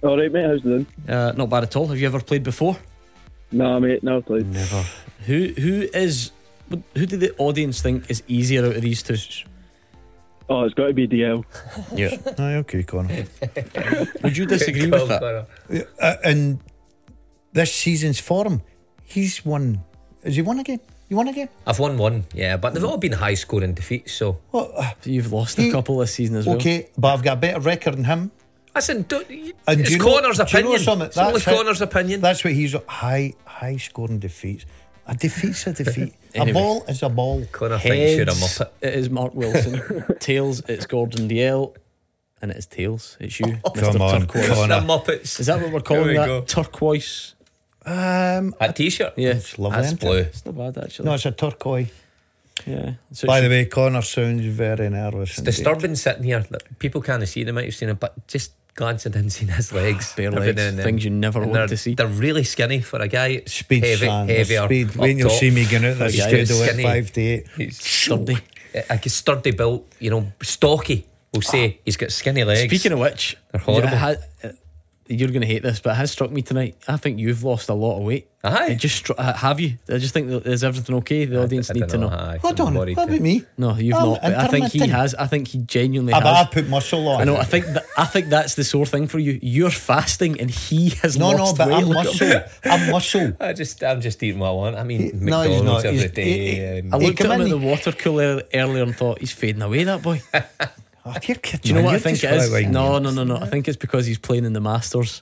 [0.02, 0.46] All right, mate.
[0.46, 0.88] How's it doing?
[1.10, 1.88] Uh, not bad at all.
[1.88, 2.78] Have you ever played before?
[3.52, 4.02] No, mate.
[4.02, 4.48] Never played.
[4.48, 4.86] Never.
[5.26, 6.32] Who Who is.
[6.96, 9.18] Who do the audience think is easier out of these two?
[10.50, 11.44] Oh, it's got to be Dalziel.
[11.96, 12.18] Yeah.
[12.40, 13.26] Aye, okay, Connor.
[14.24, 15.20] Would you disagree with that?
[15.22, 15.86] Connor.
[16.02, 16.60] uh, in
[17.54, 18.62] this season's form,
[19.04, 19.84] he's won.
[20.24, 20.78] Has he won again?
[20.78, 20.86] game?
[21.10, 21.50] You won again?
[21.68, 24.14] I've won one, yeah, but they've all been high scoring defeats.
[24.14, 26.56] So Well, uh, You've lost a He- couple this season as well.
[26.56, 28.32] okay, but I've got a better record than him.
[28.74, 30.80] listen, don't, And it's do you know- Connor's do you know opinion.
[30.82, 31.08] something?
[31.08, 31.56] It's only That's it.
[31.56, 32.22] Connor's opinion.
[32.22, 34.66] That's what he's high high scoring defeats.
[35.08, 36.14] A defeat's a defeat.
[36.36, 36.52] Anyway.
[36.52, 37.46] A ball is a ball.
[37.50, 38.70] Connor thinks you're a muppet.
[38.82, 39.82] it is Mark Wilson.
[40.20, 41.74] Tails, it's Gordon Dalziel.
[42.42, 43.94] And it is Tails, it's you, Mr.
[43.94, 44.48] Come on, Turquoise.
[44.50, 44.82] Connor.
[44.82, 45.40] The Muppets.
[45.40, 46.28] Is that what we're calling Here we that?
[46.28, 46.42] go.
[46.42, 47.36] Turquoise?
[47.86, 49.14] Um, A t-shirt.
[49.16, 49.30] Yeah.
[49.30, 49.76] it's lovely.
[49.78, 50.06] That's isn't it?
[50.06, 50.18] blue.
[50.18, 51.06] It's not bad, actually.
[51.06, 51.88] No, it's a turquoise.
[52.66, 52.96] yeah.
[53.14, 55.30] So By the way, Connor sounds very nervous.
[55.38, 56.46] It's disturbing sitting here.
[56.50, 57.46] Like, People can't see.
[57.46, 60.62] They might have seen it, but just glancing in, seeing his ah, legs, Bare legs,
[60.62, 61.96] and things you never want to see.
[61.96, 63.42] They're really skinny for a guy.
[63.48, 64.28] Speed, heavy, son.
[64.28, 64.66] heavier.
[64.66, 64.96] Speed.
[64.96, 65.40] When you'll top.
[65.40, 67.48] see me going out that Yeah, studio at five to eight.
[67.58, 68.38] He's Sturdy.
[68.90, 71.08] like a sturdy built, you know, stocky.
[71.34, 71.82] We'll say ah.
[71.84, 72.70] he's got skinny legs.
[72.70, 73.90] Speaking of which, They're horrible.
[73.90, 74.16] yeah,
[75.08, 76.76] you're going to hate this, but it has struck me tonight.
[76.88, 78.28] I think you've lost a lot of weight.
[78.44, 78.72] Aye.
[78.72, 79.80] It just stru- have you?
[79.90, 81.26] I just think that is everything okay?
[81.26, 82.10] The audience I need to know.
[82.10, 82.74] Aye, Hold I'm on.
[82.76, 83.44] worried What about me?
[83.58, 84.22] No, you've I'm not.
[84.22, 85.16] But I think he has.
[85.16, 86.48] I think he genuinely Ah, but I has.
[86.50, 87.22] put muscle on.
[87.22, 87.38] I know.
[87.38, 87.86] I think that.
[87.98, 89.40] I think that's the sore thing for you.
[89.42, 91.78] You're fasting, and he has No, no, lost but weight.
[91.84, 92.42] I'm muscle.
[92.66, 93.34] I'm muscle.
[93.40, 94.76] I just, I'm just eating what I want.
[94.76, 95.86] I mean, He- McDonald's not.
[95.86, 96.24] every He's- day.
[96.24, 97.50] he- he- I looked at him at in.
[97.50, 99.86] the water cooler earlier and thought he's fading away.
[99.86, 100.22] That boy.
[101.06, 101.86] Oh, you're kidding, Do you know man.
[101.86, 102.50] what I You're think it is?
[102.52, 103.38] right No, no, no, no.
[103.38, 105.22] I think it's because he's playing in the Masters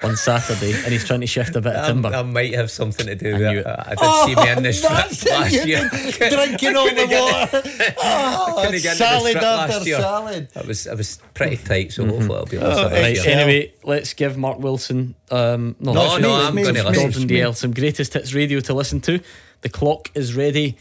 [0.00, 2.10] on Saturday, and he's trying to shift a bit of timber.
[2.10, 3.66] I might have something to do with knew it.
[3.66, 3.66] it.
[3.66, 5.88] I did see me in the strip that's it, last year.
[6.30, 7.94] Drinking all the water.
[8.00, 9.96] Oh, couldn't get into salad after last year.
[9.98, 10.48] salad.
[10.54, 13.24] I was, I was pretty tight, so hopefully it'll be less Oh, of Right, year.
[13.26, 16.94] anyway, let's give Mark Wilson, um, no, No, actually, no, it's I'm me, gonna listen.
[16.94, 19.18] Gordon Dalziel, some greatest hits radio to listen to.
[19.62, 20.76] The clock is ready.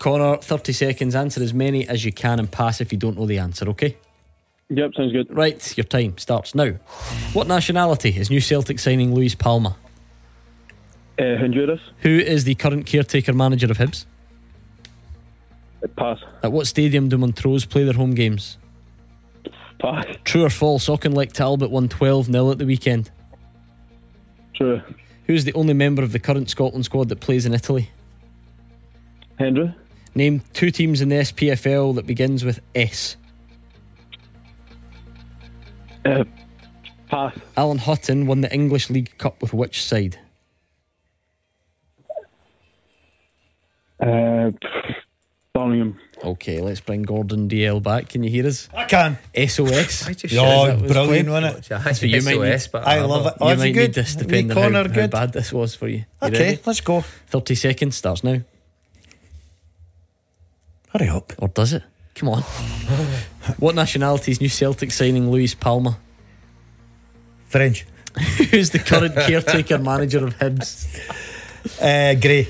[0.00, 1.14] Connor, 30 seconds.
[1.14, 3.96] Answer as many as you can and pass if you don't know the answer, okay?
[4.70, 5.34] Yep, sounds good.
[5.34, 6.70] Right, your time starts now.
[7.34, 9.76] What nationality is New Celtic signing Luis Palma?
[11.18, 11.80] Uh, Honduras.
[11.98, 14.06] Who is the current caretaker manager of Hibs?
[15.96, 16.18] Pass.
[16.42, 18.56] At what stadium do Montrose play their home games?
[19.80, 20.06] Pass.
[20.24, 23.10] True or false, Auchinleck Talbot won 12 0 at the weekend.
[24.54, 24.80] True.
[25.26, 27.90] Who's the only member of the current Scotland squad that plays in Italy?
[29.38, 29.74] Hendry.
[30.20, 33.16] Name two teams in the SPFL that begins with S.
[36.04, 36.24] Uh,
[37.08, 37.34] pass.
[37.56, 40.18] Alan Hutton won the English League Cup with which side?
[43.98, 44.50] Uh,
[45.54, 45.98] Birmingham.
[46.22, 48.10] Okay, let's bring Gordon Dalziel back.
[48.10, 48.68] Can you hear us?
[48.74, 49.16] I can.
[49.34, 50.06] SOS.
[50.06, 51.68] I just Oh, was brilliant, wasn't it?
[51.70, 52.68] That's what you might need.
[52.70, 53.34] but I love it.
[53.40, 53.80] Oh, you might good?
[53.88, 56.04] need this Me, depending on how, how bad this was for you.
[56.20, 56.60] You Okay, ready?
[56.66, 57.00] let's go.
[57.28, 58.42] 30 seconds starts now.
[60.92, 61.32] Hurry up.
[61.38, 61.82] Or does it?
[62.14, 62.42] Come on.
[63.58, 65.98] what nationality is New Celtic signing Luis Palma?
[67.46, 67.86] French.
[68.50, 70.86] Who's the current caretaker manager of Hibs?
[71.80, 72.48] Uh, Grey.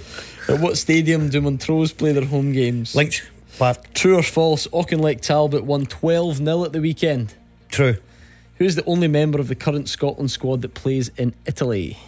[0.48, 2.94] At what stadium do Montrose play their home games?
[2.94, 3.22] Links.
[3.58, 3.92] Park.
[3.92, 7.34] True or false, Auchinleck Talbot won 12 0 at the weekend.
[7.68, 7.96] True.
[8.56, 11.98] Who's the only member of the current Scotland squad that plays in Italy?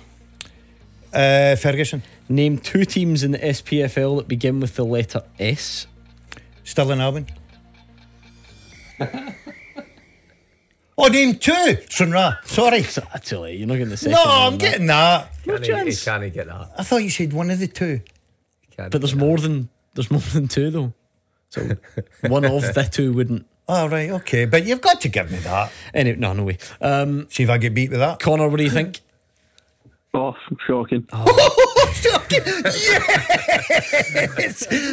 [1.13, 2.03] Uh, Ferguson.
[2.29, 5.87] Name two teams in the SPFL that begin with the letter S.
[6.65, 7.27] Still in Albion.
[10.99, 11.77] oh, name two.
[11.89, 12.39] Stranraer.
[12.45, 12.83] Sorry.
[12.85, 15.31] So, actually, you're not getting the second No, one on I'm getting that.
[15.45, 16.05] Can he, chance.
[16.05, 16.71] can he get that?
[16.79, 18.01] I thought you said one of the two.
[18.77, 20.93] Can't But there's get more than there's more than two though.
[21.51, 21.77] So
[22.29, 23.47] one of the two wouldn't.
[23.69, 24.45] Oh, right, okay.
[24.45, 25.73] But you've got to give me that.
[25.95, 26.59] Anyway, no, no way.
[26.81, 28.19] Um, See if I get beat with that.
[28.19, 29.01] Connor, what do you think?
[30.15, 31.07] Oh, shocking.
[31.09, 31.87] yes!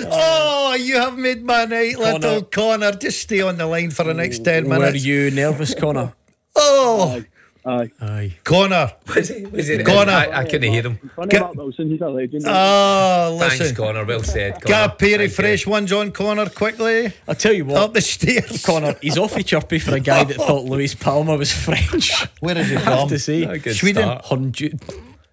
[0.10, 2.94] Oh, you have made my night, little Connor.
[2.94, 4.70] Just stay on the line for the next 10 minutes.
[4.70, 5.04] Were minutes.
[5.06, 6.14] you nervous, Connor?
[6.62, 7.24] Oh,
[7.66, 7.90] Aye.
[8.02, 8.38] Aye.
[8.44, 8.92] Connor.
[9.16, 9.50] Was it?
[9.52, 9.86] Was it?
[9.86, 10.12] Connor.
[10.12, 10.98] I, I couldn't hear him.
[11.16, 12.44] Funny Get- Mark Wilson, he's a legend.
[12.46, 13.72] Oh, Thanks.
[13.74, 14.04] Connor.
[14.04, 14.54] Well said.
[14.56, 14.66] Connor.
[14.66, 17.14] Get a pair Thank of fresh ones on, Connor, quickly.
[17.28, 17.78] I'll tell you what.
[17.78, 18.64] Up the stairs.
[18.66, 22.12] Connor, he's awfully chirpy for a guy that thought Luis Palma was French.
[22.40, 23.38] Where is he I have to say.
[23.40, 23.50] you.
[23.50, 24.04] A good Sweden.
[24.04, 24.26] start.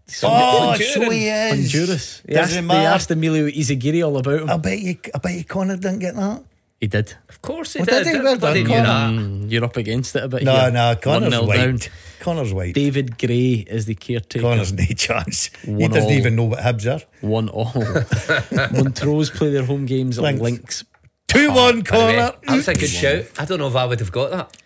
[0.08, 0.94] Hondu- Oh, Honduran.
[0.94, 1.72] so he is.
[1.72, 2.22] Honduras.
[2.24, 2.88] They asked, they matter.
[2.88, 4.50] asked Emilio Izaguirre all about him.
[4.50, 6.42] I bet you, I bet you Connor didn't get that.
[6.80, 7.14] He did.
[7.30, 8.04] Of course he Well, did.
[8.04, 8.20] did he?
[8.22, 8.82] Well done, knew Connor.
[8.82, 9.10] that.
[9.10, 10.70] Mm, you're up against it a bit No, here.
[10.70, 11.56] no, Connor's 1-0 white.
[11.56, 11.78] down.
[12.20, 12.74] Connor's white.
[12.74, 14.42] David Gray is the caretaker.
[14.42, 15.50] Connor's no chance.
[15.64, 16.12] He One doesn't all.
[16.12, 17.02] even know what Hibs are.
[17.22, 17.72] One all.
[18.72, 20.42] Montrose play their home games at Links.
[20.42, 20.84] Links.
[21.28, 22.16] 2 1, By the way, Connor.
[22.46, 23.24] That was a good shout.
[23.38, 24.56] I don't know if I would have got that.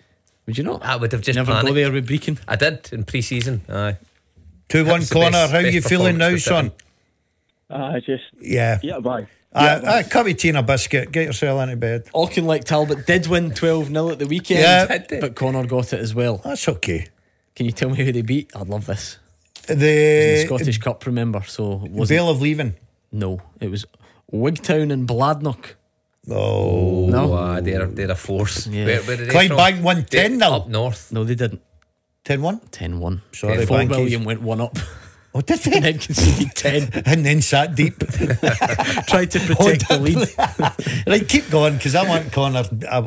[0.47, 0.85] Would you not?
[0.85, 1.69] I would have just Never panicked.
[1.69, 2.39] go there with Brechin.
[2.49, 3.63] I did in pre-season.
[3.69, 3.97] Aye.
[4.71, 5.31] 2 1, Hibs the Connor.
[5.31, 6.73] best- How best you feeling now, performance son?
[7.71, 8.79] Aye, just, Yeah.
[8.83, 9.27] yeah, bye.
[9.53, 11.11] Uh, uh, cup of tea and a biscuit.
[11.13, 12.05] Get yourself into bed.
[12.15, 15.19] Auchinleck Talbot did win 12 0 at the weekend, Yeah.
[15.21, 16.41] But Connor got it as well.
[16.45, 17.09] That's okay.
[17.57, 18.51] Can you tell me who they beat?
[18.55, 19.19] I'd love this.
[19.67, 21.43] the The, Scottish Cup, remember?
[21.47, 22.09] So it wasn't.
[22.09, 22.75] Vale of Leithen.
[23.13, 23.85] No, it was
[24.33, 25.75] Wigtown and Bladnoch.
[26.31, 27.07] Oh.
[27.09, 27.35] No.
[27.35, 28.67] Aye, they're, they're a force.
[28.69, 28.85] Yeah.
[28.87, 29.83] Where, where are they Clydebank from?
[29.83, 30.55] won 10 They- nil.
[30.55, 31.11] Up north.
[31.13, 31.61] No, they didn't.
[32.25, 32.61] 10 1.
[32.71, 33.23] 10 1.
[33.33, 33.89] Sorry, Fort Bankies.
[33.91, 34.77] William went one up
[35.33, 36.91] Oh, did and then conceded 10.
[37.07, 37.97] and then sat deep.
[39.07, 41.07] Tried to protect the lead.
[41.07, 42.65] right, keep going because I want Connor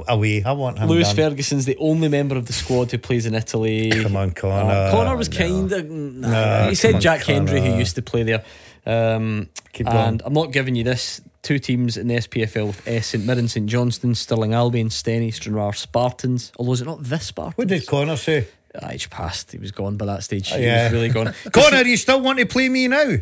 [0.08, 0.42] away.
[0.42, 0.88] I want him.
[0.88, 1.32] Lewis done.
[1.32, 3.92] Ferguson's the only member of the squad who plays in Italy.
[3.92, 4.72] Come on, Connor.
[4.72, 5.38] Uh, Connor was No.
[5.38, 5.90] kind of.
[5.90, 8.44] Nah, Nah, he said come on, Jack Hendry, who used to play there.
[8.86, 10.22] Um, Keep and.
[10.26, 11.20] I'm not giving you this.
[11.42, 13.08] Two teams in the SPFL with S.
[13.08, 16.54] St Mirren, St Johnstone, Stirling Albion, Steny, Stranraer, Spartans.
[16.58, 17.58] Although is it not this Spartans?
[17.58, 18.48] What did Connor say?
[18.82, 19.52] Ah, he's passed.
[19.52, 20.50] He was gone by that stage.
[20.52, 20.86] He yeah.
[20.86, 21.34] was really gone.
[21.52, 23.18] Connor, you still want to play me now?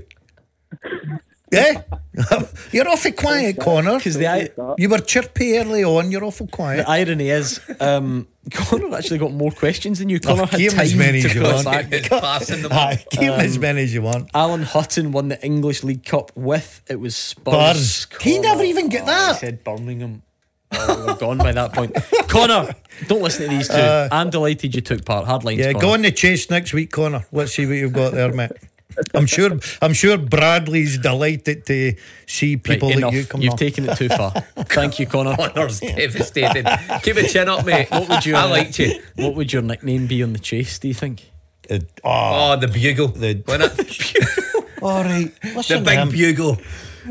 [1.51, 1.81] yeah?
[2.71, 3.97] You're awful quiet, Connor.
[3.97, 6.85] Because the, You were chirpy early on, you're awful quiet.
[6.85, 10.19] the irony is, um, Connor actually got more questions than you.
[10.19, 11.65] Connor had give him time as many to as you fill want.
[11.65, 12.09] back.
[12.09, 12.71] Passing them.
[12.73, 14.29] Aye, keep as Um, many as you want.
[14.33, 17.91] Alan Hutton won the English League Cup with it was Spurs.
[18.03, 18.21] Spurs.
[18.21, 19.39] He never even get I that.
[19.39, 20.23] said Birmingham.
[20.71, 21.95] We were gone by that point.
[22.27, 22.73] Connor,
[23.07, 23.75] don't listen to these two.
[23.75, 25.25] I'm delighted you took part.
[25.25, 25.59] Hard lines.
[25.59, 25.81] Uh, Yeah, Connor.
[25.81, 27.25] go on the chase next week, Connor.
[27.31, 28.51] Let's see what you've got there, mate.
[29.13, 29.51] I'm sure.
[29.81, 31.95] I'm sure Bradley's delighted to
[32.27, 33.03] see people enough.
[33.03, 33.57] like you come You've on.
[33.57, 34.31] taken it too far.
[34.31, 35.35] Thank you, Connor.
[35.37, 36.65] Connor's devastated.
[37.01, 37.89] Keep a chin up, mate.
[37.89, 38.35] What would you?
[38.35, 39.01] I liked you.
[39.15, 40.77] What would your nickname be on the chase?
[40.79, 41.29] Do you think?
[41.69, 43.07] Uh, oh, Oh, the bugle.
[43.07, 44.73] The- Wasn't it?
[44.81, 45.31] all right.
[45.41, 46.09] the Listen to big him.
[46.09, 46.57] bugle.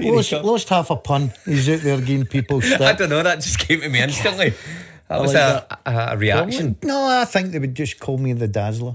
[0.00, 1.32] Lost, lost half a pun.
[1.44, 2.80] He's out there giving people stuck.
[2.80, 3.22] I don't know.
[3.22, 4.54] That just came to me instantly.
[5.08, 6.76] That was like a, a, a reaction.
[6.84, 8.94] No, I think they would just call me the Dazzler.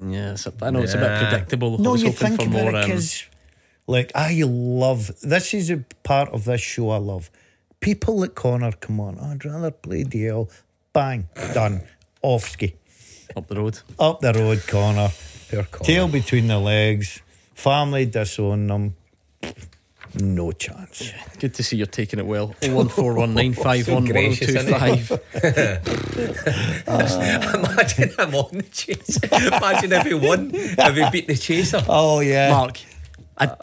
[0.00, 1.74] Yeah, it's a, I know it's a bit predictable.
[1.74, 2.80] I No, was you hoping think for about more.
[2.82, 3.02] it Um,
[3.88, 7.30] like, I love this is a part of this show I love.
[7.80, 9.18] People at corner come on.
[9.18, 10.48] I'd rather play Dalziel.
[10.92, 11.82] Bang, done.
[12.22, 12.76] Off ski.
[13.36, 13.80] up the road.
[13.98, 15.08] Up the road, corner.
[15.50, 15.84] Poor Connor.
[15.84, 17.20] Tail between the legs.
[17.54, 18.94] Family disown them.
[20.18, 21.12] No chance.
[21.38, 22.54] Good to see you're taking it well.
[22.62, 23.84] 01419511025.
[23.84, 24.54] So gracious,
[26.86, 29.18] Imagine I'm on the chase.
[29.22, 31.82] Imagine if he won, if he beat the chaser.
[31.88, 32.50] Oh yeah.
[32.50, 32.78] Mark,
[33.36, 33.56] I, uh,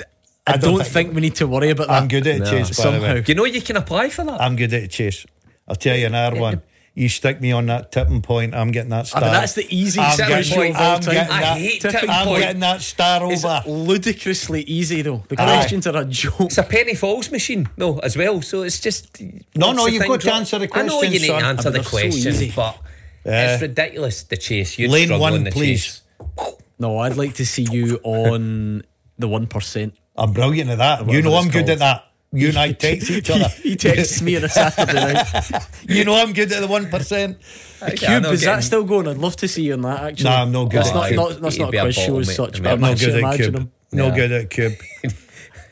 [0.45, 2.01] I, I don't, don't think, we need to worry about that.
[2.01, 2.45] I'm good at No.
[2.45, 3.13] chase, by the Somehow.
[3.15, 3.21] way.
[3.21, 4.41] Do you know you can apply for that?
[4.41, 5.25] I'm good at chase.
[5.67, 6.61] I'll tell you another one.
[6.95, 9.21] You stick me on that tipping point, I'm getting that ah, I star.
[9.21, 10.75] mean, that's the easiest Tipping ratio point.
[10.75, 12.39] I'm getting I that, hate tipping tipping I'm point.
[12.43, 13.33] getting that star over.
[13.33, 15.23] It's ludicrously easy though.
[15.27, 15.45] The Aye.
[15.45, 16.33] questions are a joke.
[16.41, 18.43] It's a penny falls machine, though, as well.
[18.43, 19.19] So it's just.
[19.55, 20.39] No, no, you've got to John?
[20.41, 20.91] answer the questions.
[20.91, 21.49] I know you question, need to son.
[21.49, 21.89] answer But the they're so
[22.21, 22.77] question, but
[23.25, 23.53] Yeah.
[23.53, 24.23] it's ridiculous.
[24.23, 24.77] The chase.
[24.77, 25.83] You'd Lane one, in the please.
[25.83, 26.01] chase.
[26.77, 28.83] No, I'd like to see you on
[29.17, 29.95] the one percent.
[30.15, 31.09] I'm brilliant at that.
[31.09, 32.05] You know I'm good at that.
[32.35, 33.47] You and I text each other.
[33.61, 35.63] he texts me on a Saturday night.
[35.87, 37.39] You know I'm good at the one percent.
[37.79, 39.07] The Yeah, cube I'm is that still going?
[39.07, 40.03] I'd love to see you on that.
[40.03, 41.17] Actually, Nah, I'm not good That's at not, cube.
[41.17, 42.57] not that's He'd not be a a quiz show as such.
[42.57, 43.55] I'm But I'm I'm not good at imagine cube.
[43.55, 43.71] him.
[43.91, 44.15] No Yeah.
[44.15, 44.73] good at cube.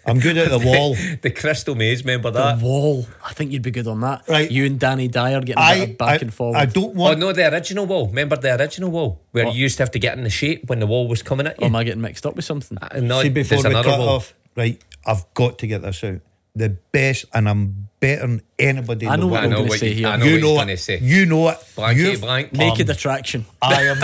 [0.05, 0.95] I'm good at the wall.
[1.21, 2.59] The Crystal Maze, remember The that?
[2.59, 3.07] wall.
[3.25, 4.27] I think you'd be good on that.
[4.27, 4.49] Right.
[4.51, 6.57] You and Danny Dyer getting I, back I, and forward.
[6.57, 7.17] I don't want.
[7.17, 8.07] Oh no, the original wall.
[8.07, 9.55] Remember the original wall where What?
[9.55, 11.53] you used to have to get in the shape when the wall was coming at
[11.57, 11.67] Or you.
[11.67, 12.77] am I getting mixed up with something?
[12.81, 14.09] Uh, no, See before we cut wall.
[14.09, 14.33] off.
[14.55, 16.19] Right, I've got to get this out.
[16.53, 19.07] The best, and I'm better than anybody.
[19.07, 20.07] I know what I you're going to say you- here.
[20.09, 20.59] I know you what know he's it.
[20.59, 20.99] gonna say.
[20.99, 21.55] You know it.
[21.57, 22.51] Um, Blankety You've- blank.
[22.53, 23.45] Naked attraction.
[23.61, 23.97] I am.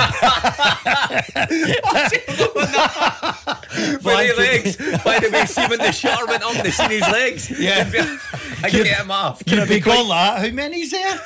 [3.99, 4.77] Funny legs.
[4.77, 7.49] By the way, see when the shutter went up, they seen his legs.
[7.59, 7.83] Yeah.
[8.63, 9.43] I can get him off.
[9.45, 10.39] Can it be called that?
[10.39, 11.17] How many's there?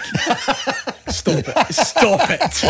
[1.08, 1.74] Stop it.
[1.74, 2.64] Stop it.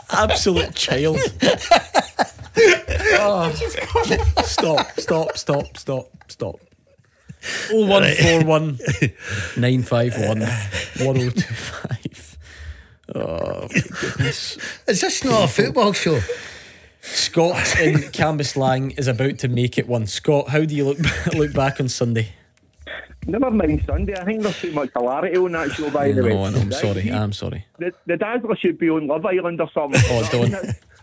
[0.12, 1.18] Absolute child.
[4.44, 6.56] Stop, stop, stop, stop, stop.
[7.70, 8.78] 0141
[9.56, 12.38] 951 1025.
[13.14, 13.68] Oh, oh
[14.00, 14.58] goodness.
[14.86, 16.20] Is this not a football show?
[17.00, 20.06] Scott in Cambuslang is about to make it one.
[20.06, 20.98] Scott, how do you look
[21.34, 22.28] look back on Sunday?
[23.26, 24.14] Never mind Sunday.
[24.14, 26.30] I think there's too much hilarity on that show, by the way.
[26.30, 27.10] No, I'm sorry.
[27.10, 27.66] I'm sorry.
[27.78, 30.00] The, the Dazzler should be on Love Island or something.
[30.06, 30.50] Oh, don't,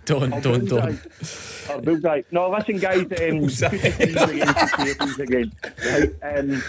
[0.06, 1.00] don't, Or don't, don't.
[1.70, 2.22] Or Bullseye.
[2.32, 3.02] No, listen, guys.
[3.02, 5.52] Um, good to see you again, good to see you again.
[5.86, 6.64] Right, um,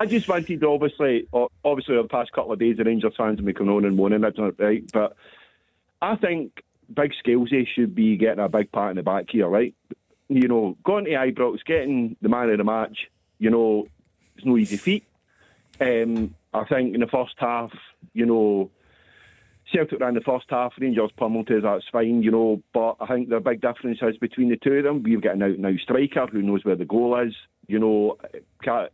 [0.00, 1.28] I just wanted to obviously,
[1.64, 3.96] obviously, over the past couple of days, the Rangers fans have been coming on and
[3.96, 4.22] moaning,
[4.58, 4.92] right.
[4.92, 5.16] But
[6.00, 6.62] I think
[6.92, 9.74] Big Scalesy should be getting a big pat in the back here, right?
[10.28, 13.86] You know, going to Ibrox, getting the man of the match, you know,
[14.36, 15.04] it's no easy feat.
[15.80, 17.72] Um, I think in the first half,
[18.12, 18.70] you know,
[19.72, 23.28] Celtic ran the first half, Rangers pummeled us, that's fine, you know, but I think
[23.28, 25.02] the big difference is between the two of them.
[25.02, 27.34] We've got an out out striker who knows where the goal is.
[27.66, 28.18] You know,
[28.62, 28.88] Cal-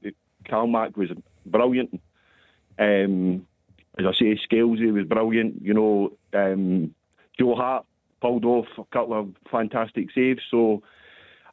[0.49, 1.11] Calmac was
[1.47, 2.01] brilliant.
[2.79, 3.47] Um,
[3.99, 5.61] as I say, Scalesy was brilliant.
[5.62, 6.95] You know, um,
[7.39, 7.85] Joe Hart
[8.20, 10.43] pulled off a couple of fantastic saves.
[10.51, 10.83] So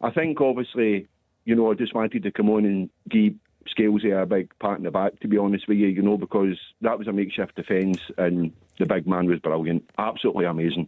[0.02, 1.08] I think, obviously,
[1.46, 3.34] you know, I just wanted to come on and give
[3.68, 6.58] Scalesy a big pat in the back, to be honest with you, you know, because
[6.82, 9.90] that was a makeshift defence and the big man was brilliant.
[9.98, 10.88] Absolutely amazing.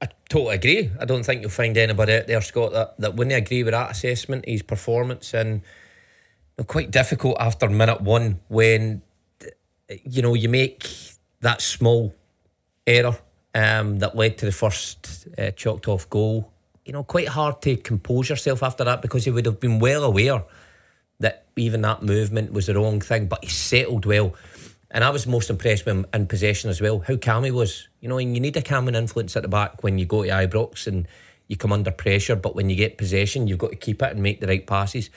[0.00, 0.90] I totally agree.
[1.00, 3.90] I don't think you'll find anybody out there, Scott, that, that wouldn't agree with that
[3.90, 5.34] assessment, his performance.
[5.34, 5.62] And
[6.66, 9.02] quite difficult after minute one when,
[10.04, 10.88] you know, you make
[11.40, 12.14] that small
[12.86, 13.16] error
[13.54, 16.52] um, that led to the first uh, chalked off goal.
[16.84, 20.04] You know, quite hard to compose yourself after that because he would have been well
[20.04, 20.42] aware
[21.20, 24.34] that even that movement was the wrong thing, but he settled well.
[24.90, 27.88] And I was most impressed with him in possession as well, how calm he was.
[28.00, 30.30] You know, and you need a calming influence at the back when you go to
[30.30, 31.06] Ibrox and
[31.46, 34.22] you come under pressure, but when you get possession, you've got to keep it and
[34.22, 35.10] make the right passes.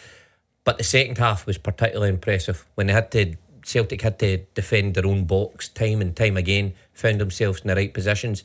[0.63, 4.95] But the second half was particularly impressive when they had to Celtic had to defend
[4.95, 8.43] their own box time and time again, found themselves in the right positions.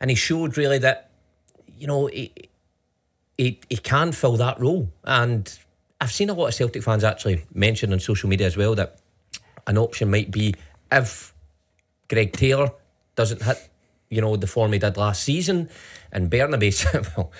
[0.00, 1.10] And he showed really that,
[1.78, 2.32] you know, he,
[3.36, 4.90] he, he can fill that role.
[5.04, 5.58] And
[6.02, 8.98] I've seen a lot of Celtic fans actually mention on social media as well that
[9.68, 10.52] an option might be
[10.90, 11.32] if
[12.08, 12.72] Greg Taylor
[13.14, 13.70] doesn't hit,
[14.10, 15.70] you know, the form he did last season,
[16.10, 17.30] and Bernabei, well,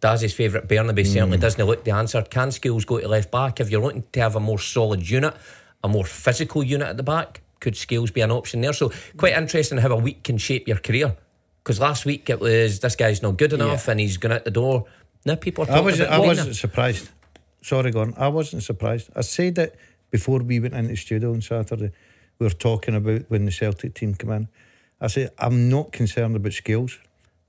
[0.00, 1.12] Daz's favourite Bernabei hmm.
[1.12, 2.22] certainly doesn't look the answer.
[2.22, 3.58] Can Scales go to left back?
[3.58, 5.34] If you're looking to have a more solid unit,
[5.82, 8.72] a more physical unit at the back, could Scales be an option there?
[8.72, 11.16] So quite interesting how a week can shape your career.
[11.64, 14.52] Because last week it was this guy's not good enough and he's going out the
[14.52, 14.84] door.
[15.24, 17.08] Now people are I about I wasn't surprised.
[17.64, 18.12] Sorry, Gordon.
[18.18, 19.08] I wasn't surprised.
[19.16, 19.74] I said it
[20.10, 21.92] before we went into the studio on Saturday.
[22.38, 24.48] We were talking about when the Celtic team come in.
[25.00, 26.98] I said I'm not concerned about Scales.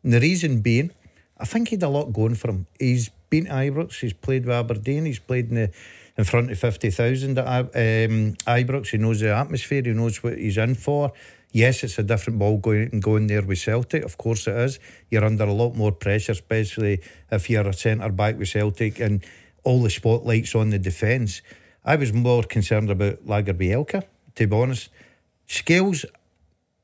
[0.03, 0.91] And the reason being,
[1.37, 2.65] I think he had a lot going for him.
[2.79, 3.99] He's been to Ibrox.
[3.99, 5.03] He's played with Aberdeen.
[5.03, 5.71] He's played in the
[6.17, 8.91] in front of fifty thousand at um, Ibrox.
[8.91, 9.81] He knows the atmosphere.
[9.83, 11.11] He knows what he's in for.
[11.51, 14.03] Yes, it's a different ball going going there with Celtic.
[14.05, 14.79] Of course, it is.
[15.11, 19.21] You're under a lot more pressure, especially if you're a centre back with Celtic and
[19.65, 21.41] all the spotlights on the defence.
[21.83, 24.03] I was more concerned about Lagerbielke,
[24.35, 24.89] to be honest.
[25.47, 26.05] Scales,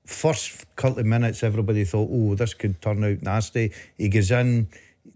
[0.06, 3.72] first couple of minutes, everybody thought, oh, this could turn out nasty.
[3.98, 4.68] He goes in,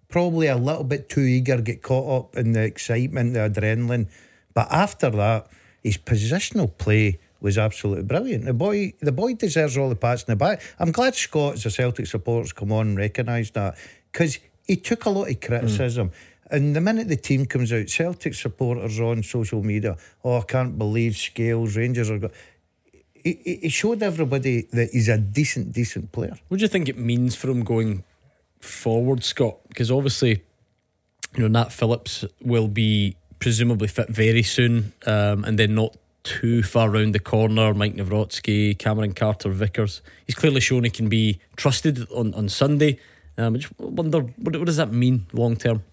[0.07, 4.07] probably a little bit too eager, get caught up in the excitement, the adrenaline.
[4.53, 5.47] But after that,
[5.83, 8.45] his positional play was absolutely brilliant.
[8.45, 10.61] The boy, the boy deserves all the pats in the back.
[10.79, 13.77] I'm glad Scott, as a Celtic supporters, come on and recognise that
[14.11, 16.07] because he took a lot of criticism.
[16.07, 16.13] Hmm.
[16.51, 20.77] And the minute the team comes out, Celtic supporters on social media, oh, I can't
[20.77, 22.19] believe Scales, Rangers are.
[22.19, 22.31] Go-.
[23.13, 26.37] He, he he showed everybody that he's a decent, decent player.
[26.47, 28.03] What do you think it means for him going
[28.59, 29.57] forward, Scott?
[29.69, 30.43] Because obviously,
[31.35, 36.61] you know, Nat Phillips will be presumably fit very soon, um, and then not too
[36.61, 37.73] far round the corner.
[37.73, 40.01] Maik Nawrocki, Cameron Carter, Vickers.
[40.27, 42.99] He's clearly shown he can be trusted on, on Sunday.
[43.37, 45.83] Um, I just wonder what, what does that mean long term?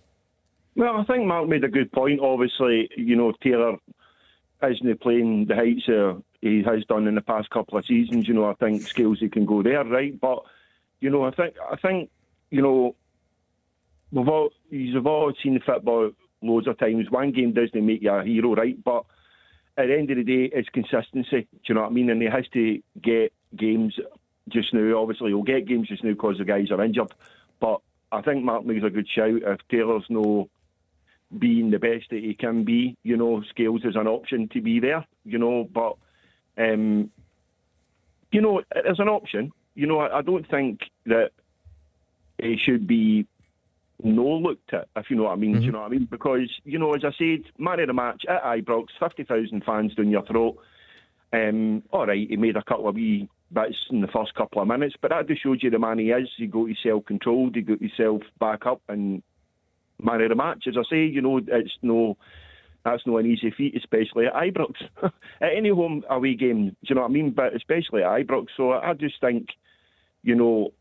[0.75, 2.21] Well, I think Mark made a good point.
[2.21, 3.77] Obviously, you know, Taylor
[4.63, 8.27] isn't playing the heights uh, he has done in the past couple of seasons.
[8.27, 10.19] You know, I think Scales he can go there, right?
[10.19, 10.43] But
[11.01, 12.11] you know, I think I think
[12.51, 12.97] you know
[14.11, 16.11] we've all you've all seen the football
[16.43, 17.11] loads of times.
[17.11, 18.83] One game doesn't make you a hero, right?
[18.83, 19.05] But
[19.77, 21.49] at the end of the day, it's consistency.
[21.53, 22.11] Do you know what I mean?
[22.11, 23.99] And he has to get games
[24.49, 25.01] just now.
[25.01, 27.13] Obviously, he'll get games just now because the guys are injured.
[27.61, 29.43] But I think Mark makes a good shout.
[29.43, 30.49] If Taylor's no
[31.39, 34.81] being the best that he can be, you know, Scales is an option to be
[34.81, 35.97] there, you know, but,
[36.59, 37.11] um,
[38.31, 41.31] you know, as an option, you know, I, I don't think that
[42.39, 43.27] it should be
[44.03, 45.59] no looked at, if you know what I mean.
[45.61, 46.09] Do you know what I mean?
[46.11, 50.11] Because, you know, as I said, man of the match at Ibrox, 50,000 fans down
[50.11, 50.59] your throat.
[51.33, 54.69] Um, all right, he made a couple of wee bits in the first couple of
[54.69, 56.29] minutes, but that just shows you the man he is.
[56.37, 59.23] He got himself controlled, he got himself back up, and
[60.03, 60.65] man of the match.
[60.69, 62.17] As I say, you know, it's no,
[62.85, 64.75] that's no an easy feat, especially at Ibrox.
[65.41, 67.31] at any home away game, do you know what I mean?
[67.31, 68.49] But especially at Ibrox.
[68.57, 69.49] So I just think,
[70.23, 70.73] you know,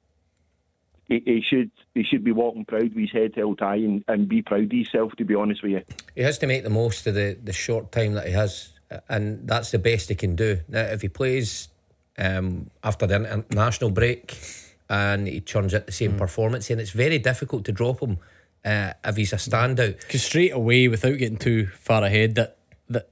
[1.07, 4.29] he, he should he should be walking proud with his head held high and, and
[4.29, 5.11] be proud of himself.
[5.17, 5.81] To be honest with you,
[6.15, 8.69] He has to make the most of the, the short time that he has,
[9.09, 10.59] and that's the best he can do.
[10.69, 11.67] Now, if he plays
[12.17, 14.37] um, after the international break
[14.89, 18.17] and he turns out the same performance, then it's very difficult to drop him
[18.65, 19.99] uh, if he's a standout.
[19.99, 22.57] Because straight away, without getting too far ahead, that
[22.89, 23.09] that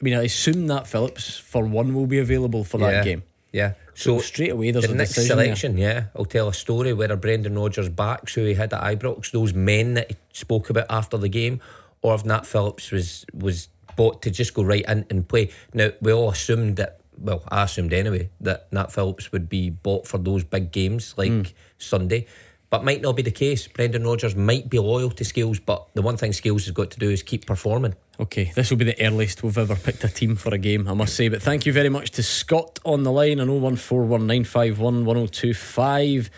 [0.00, 2.90] I mean, I assume that Phillips for one will be available for Yeah.
[2.92, 3.22] that game.
[3.52, 3.72] Yeah.
[3.94, 5.44] So, straight away, there's the a next decision there.
[5.46, 9.32] selection, yeah, I'll tell a story whether Brendan Rodgers backs who he had at Ibrox,
[9.32, 11.60] those men that he spoke about after the game,
[12.00, 15.50] or if Nat Phillips was was bought to just go right in and play.
[15.74, 20.06] Now we all assumed that, well, I assumed anyway that Nat Phillips would be bought
[20.06, 21.42] for those big games like Hmm.
[21.78, 22.26] Sunday.
[22.70, 23.66] But might not be the case.
[23.66, 26.98] Brendan Rodgers might be loyal to Scales, but the one thing Scales has got to
[26.98, 27.94] do is keep performing.
[28.20, 30.94] Okay, this will be the earliest we've ever picked a team for a game, I
[30.94, 31.28] must say.
[31.28, 36.28] But thank you very much to Scott on the line on 01419511025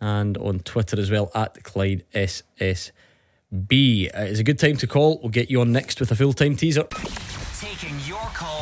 [0.00, 2.92] and on Twitter as well at Clyde SSB.
[3.52, 5.18] Uh, it's a good time to call.
[5.20, 6.84] We'll get you on next with a full time teaser.
[7.60, 7.95] Taking your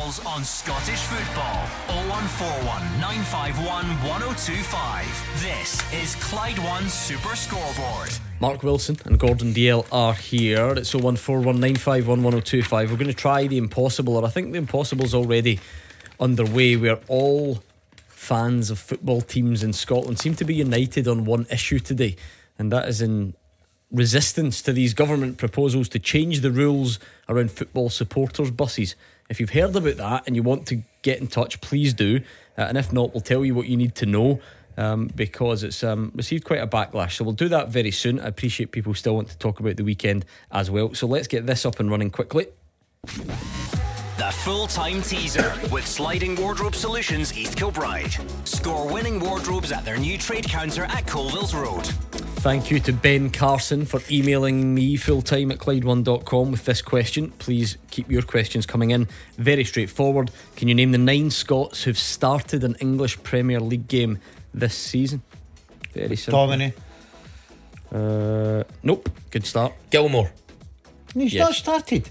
[0.05, 1.65] calls on Scottish football.
[1.87, 5.41] 0141 951 1025.
[5.41, 8.11] This is Clyde One Super Scoreboard.
[8.39, 10.73] Mark Wilson and Gordon Dalziel are here.
[10.73, 12.71] It's 01419511025.
[12.71, 15.59] We're going to try the impossible, or I think the impossible's already
[16.19, 17.63] underway, where all
[18.07, 22.15] fans of football teams in Scotland seem to be united on one issue today,
[22.59, 23.33] and that is in
[23.95, 28.95] resistance to these government proposals to change the rules around football supporters' buses.
[29.29, 32.21] If you've heard about that and you want to get in touch, please do.
[32.57, 34.39] Uh, and if not, we'll tell you what you need to know
[34.77, 37.13] um, because it's um, received quite a backlash.
[37.13, 38.19] So we'll do that very soon.
[38.19, 40.93] I appreciate people still want to talk about the weekend as well.
[40.93, 42.47] So let's get this up and running quickly.
[44.17, 48.15] The full time teaser with Sliding Wardrobe Solutions East Kilbride.
[48.47, 51.89] Score winning wardrobes at their new trade counter at Colville's Road.
[52.45, 57.31] Thank you to Ben Carson for emailing me fulltime at Clyde1.com with this question.
[57.39, 59.07] Please keep your questions coming in.
[59.39, 60.29] Very straightforward.
[60.55, 64.19] Can you name the nine Scots who've started an English Premier League game
[64.53, 65.23] this season?
[65.93, 66.45] Very simple.
[66.45, 66.73] Domini.
[67.91, 69.09] Uh, nope.
[69.31, 69.73] Good start.
[69.89, 70.29] Gilmour.
[71.15, 71.47] He's Yes.
[71.47, 72.09] not started.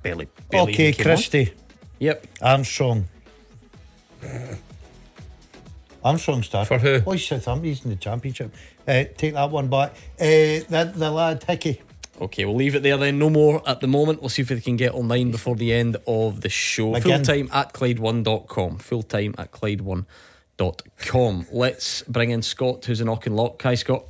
[0.00, 0.28] Barely.
[0.48, 1.16] barely Okay, even came on.
[1.16, 1.52] Christie.
[1.98, 2.26] Yep.
[2.40, 3.08] Armstrong.
[6.04, 6.66] Armstrong started.
[6.68, 7.02] For who?
[7.06, 7.68] Oh, he's Southampton.
[7.68, 8.52] He's in the championship.
[8.86, 9.92] Uh, take that one back.
[10.20, 11.80] Uh, the, the lad Hickey.
[12.20, 13.18] Okay, we'll leave it there then.
[13.18, 14.20] No more at the moment.
[14.20, 16.94] We'll see if we can get online before the end of the show.
[16.94, 17.24] Again.
[17.24, 18.78] Full time at Clyde1.com.
[18.78, 21.46] Full time at Clyde1.com.
[21.52, 23.62] Let's bring in Scott, who's in Lock.
[23.62, 24.04] Hi, Scott.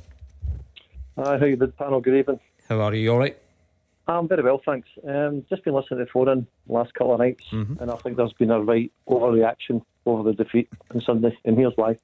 [1.17, 2.01] Hi, how you did, panel?
[2.01, 2.39] Good evening.
[2.69, 3.01] How are you?
[3.03, 3.37] You all right?
[4.07, 4.89] I'm very well, thanks.
[5.07, 7.79] Um, just been listening to the phone the last couple of nights, Mhm.
[7.79, 11.75] and I think there's been a right overreaction over the defeat on Sunday, and here's
[11.75, 11.97] why.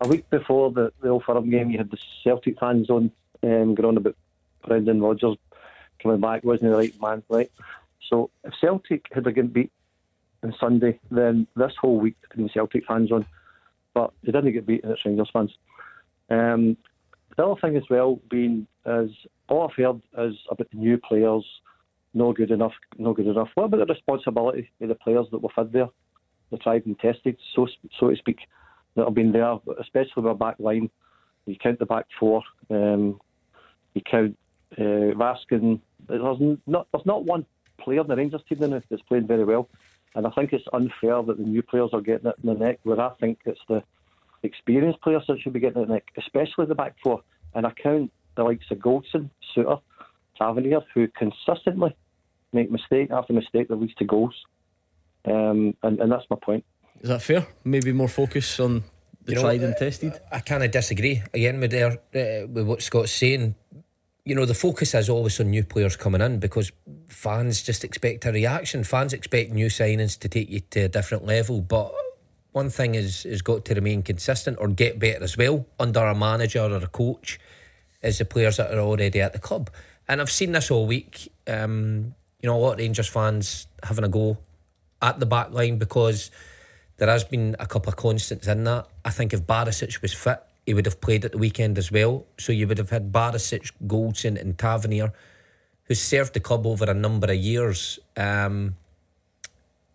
[0.00, 3.10] A week before the, the Old Firm game, you had the Celtic fans on
[3.42, 4.16] um, going about
[4.66, 5.36] Brendan Rodgers
[6.00, 7.50] coming back, wasn't the right man, right?
[8.08, 9.72] So if Celtic had again beat
[10.42, 13.26] on Sunday, then this whole week there'd been Celtic fans on,
[13.94, 15.50] but they didn't get beaten, it's Rangers fans.
[16.30, 16.76] Um,
[17.36, 19.10] the other thing as well being is
[19.48, 21.44] all I've heard is about the new players,
[22.14, 23.48] no good enough, no good enough.
[23.54, 25.88] What about the responsibility of the players that were fed there,
[26.50, 27.66] the tried and tested, so
[27.98, 28.40] so to speak,
[28.94, 30.90] that have been there, especially with our back line.
[31.46, 33.20] You count the back four, um,
[33.94, 34.36] you count
[34.76, 35.80] uh, Raskin.
[36.08, 37.46] There's not there's not one
[37.78, 39.68] player in the Rangers team now that's playing very well,
[40.14, 42.80] and I think it's unfair that the new players are getting it in the neck.
[42.82, 43.82] Where I think it's the
[44.42, 47.22] experienced players that should be getting it in the neck, especially the back four.
[47.54, 49.80] And I count the likes of Goldson, Souttar,
[50.36, 51.96] Tavernier, who consistently
[52.52, 54.34] make mistake after mistake that leads to goals.
[55.30, 56.64] Um, and, and that's my point.
[57.00, 57.46] Is that fair?
[57.64, 58.82] Maybe more focus on
[59.24, 60.20] the You know, tried and tested?
[60.32, 63.54] I kind of disagree again with their uh, with what Scott's saying.
[64.24, 66.70] You know, the focus is always on new players coming in because
[67.08, 68.84] fans just expect a reaction.
[68.84, 71.62] Fans expect new signings to take you to a different level.
[71.62, 71.94] But
[72.52, 76.14] one thing is has got to remain consistent or get better as well under a
[76.14, 77.38] manager or a coach
[78.02, 79.70] is the players that are already at the club.
[80.08, 81.32] And I've seen this all week.
[81.46, 84.38] Um, you know, a lot of Rangers fans having a go
[85.00, 86.30] at the back line because
[86.96, 88.86] there has been a couple of constants in that.
[89.04, 92.26] I think if Barisic was fit, he would have played at the weekend as well.
[92.38, 95.12] So you would have had Barisic, Goldson, and Tavernier,
[95.84, 97.98] who served the club over a number of years.
[98.16, 98.76] Um,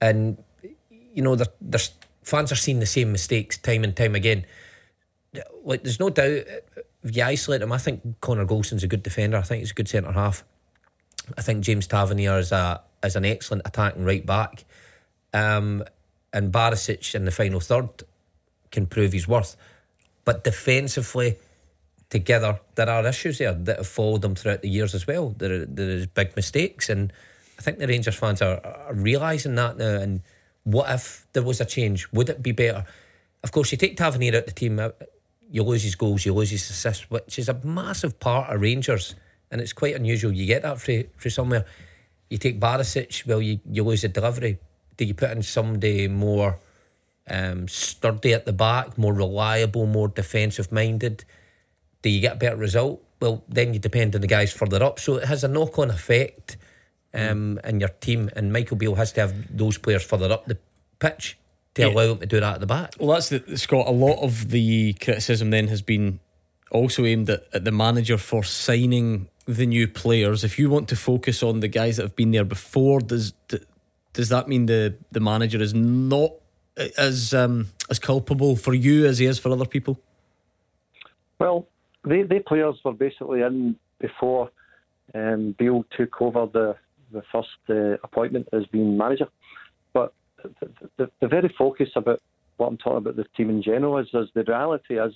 [0.02, 0.38] and
[1.14, 1.92] you know, there's
[2.24, 4.46] fans are seeing the same mistakes time and time again.
[5.64, 6.44] Like, there's no doubt
[7.04, 9.38] if you isolate him, I think Connor Goldson's a good defender.
[9.38, 10.44] I think he's a good centre half.
[11.38, 14.64] I think James Tavernier is a is an excellent attacking right back.
[15.34, 15.84] Um,
[16.32, 18.04] and Barisic in the final third
[18.72, 19.56] can prove his worth.
[20.26, 21.38] But defensively,
[22.10, 25.30] together, there are issues there that have followed them throughout the years as well.
[25.38, 27.12] There, there is big mistakes, and
[27.60, 29.98] I think the Rangers fans are, are realising that now.
[30.00, 30.22] And
[30.64, 32.12] what if there was a change?
[32.12, 32.86] Would it be better?
[33.44, 34.90] Of course, you take Tavernier out the team, uh,
[35.52, 39.16] you lose his goals, you lose his assists, which is a massive part of Rangers,
[39.52, 40.32] and it's quite unusual.
[40.32, 41.66] You get that for, for somewhere.
[42.30, 44.58] You take Barisic, well, you, you lose the delivery.
[44.98, 46.60] Do you put in somebody more
[47.30, 51.26] um, sturdy at the back, more reliable, more defensive minded?
[52.02, 53.04] Do you get a better result?
[53.20, 55.00] Well, then you depend on the guys further up.
[55.00, 56.58] So it has a knock on effect
[57.14, 60.58] um, in your team, and Michael Beale has to have those players further up the
[61.00, 61.38] pitch
[61.76, 61.88] to yeah.
[61.88, 62.96] allow them to do that at the back.
[63.00, 63.88] Well, that's the, Scott.
[63.88, 66.20] A lot of the criticism then has been
[66.72, 70.44] also aimed at, at the manager for signing the new players.
[70.44, 73.34] If you want to focus on the guys that have been there before, does
[74.14, 76.32] does that mean the the manager is not
[76.98, 80.00] as um, as culpable for you as he is for other people?
[81.40, 81.68] Well,
[82.04, 84.50] the the players were basically in before
[85.14, 86.76] um, Beale took over the
[87.12, 89.28] the first uh, appointment as being manager.
[89.94, 92.20] But the, the, the, very focus about
[92.58, 95.14] what I'm talking about the team in general is, is the reality is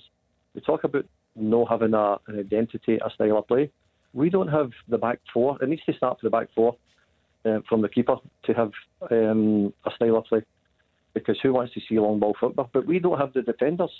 [0.54, 3.72] we talk about no having a, an identity, a style of play.
[4.12, 5.58] We don't have the back four.
[5.60, 6.76] It needs to start with the back four
[7.48, 8.72] uh, from the keeper to have
[9.10, 10.42] um, a style of play.
[11.14, 12.70] Because who wants to see long ball football?
[12.72, 13.90] But we don't have the defenders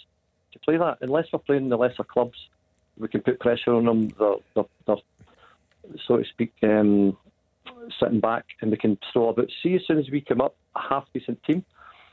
[0.53, 0.99] to play that.
[1.01, 2.38] Unless we're playing the lesser clubs,
[2.99, 4.12] we can put pressure on them.
[4.18, 4.96] They're, they're, they're
[6.07, 7.16] so to speak, um,
[8.01, 9.51] sitting back and we can throw about.
[9.62, 11.64] See, as soon as we come up, a half decent team.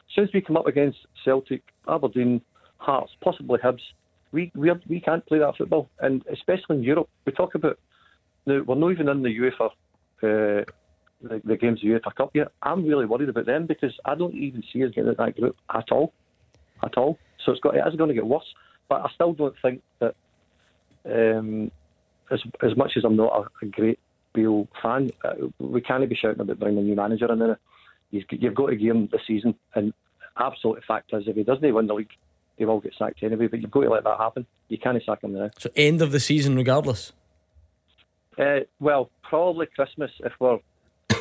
[0.10, 2.42] As soon as we come up against Celtic, Aberdeen,
[2.78, 3.82] Hearts, possibly Hibs,
[4.32, 5.90] we we, we can't play that football.
[6.00, 7.80] And especially in Europe, we talk about
[8.46, 9.70] now we're not even in the UEFA.
[10.24, 10.64] Uh,
[11.22, 12.50] the, the games of the UEFA Cup yet.
[12.62, 15.56] I'm really worried about them because I don't even see us getting in that group
[15.74, 16.14] at all,
[16.84, 17.18] at all.
[17.44, 18.54] So it's got it is going to get worse.
[18.90, 20.16] But I still don't think that
[21.06, 21.72] um,
[22.32, 24.00] as as much as I'm not a, a great
[24.34, 27.60] Beale fan, uh, we can't be shouting about bringing a new manager in there.
[28.12, 29.94] You've got to give him the season, and
[30.38, 32.10] absolute fact is, if he doesn't win the league,
[32.58, 33.48] he will all get sacked anyway.
[33.48, 34.46] But you've got to let that happen.
[34.70, 35.50] You can't sack him now.
[35.60, 37.12] So end of the season, regardless.
[38.38, 40.12] Uh, well, probably Christmas.
[40.20, 40.60] If we're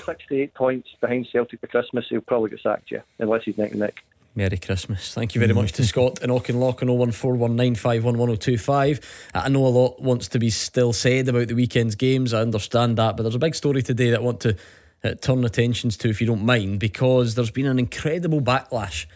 [0.05, 3.81] 68 points behind Celtic for Christmas, he'll probably get sacked, yeah, unless he's neck and
[3.81, 4.03] neck.
[4.37, 5.15] Merry Christmas.
[5.15, 9.01] Thank you very much to Scott and Auchinleck on 01419511025.
[9.33, 12.35] I know a lot wants to be still said about the weekend's games.
[12.35, 14.57] I understand that, but there's a big story today that I want to
[15.05, 19.07] uh, turn attentions to, if you don't mind, because there's been an incredible backlash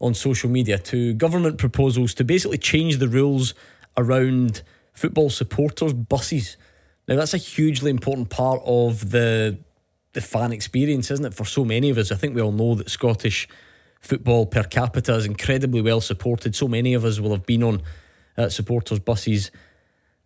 [0.00, 3.52] on social media to government proposals to basically change the rules
[3.98, 4.62] around
[4.94, 6.56] football supporters' buses.
[7.06, 9.58] Now, that's a hugely important part of the
[10.14, 12.10] the fan experience, isn't it, for so many of us?
[12.10, 13.48] I think we all know that Scottish
[14.00, 16.54] football per capita is incredibly well supported.
[16.54, 17.82] So many of us will have been on
[18.36, 19.50] uh, supporters' buses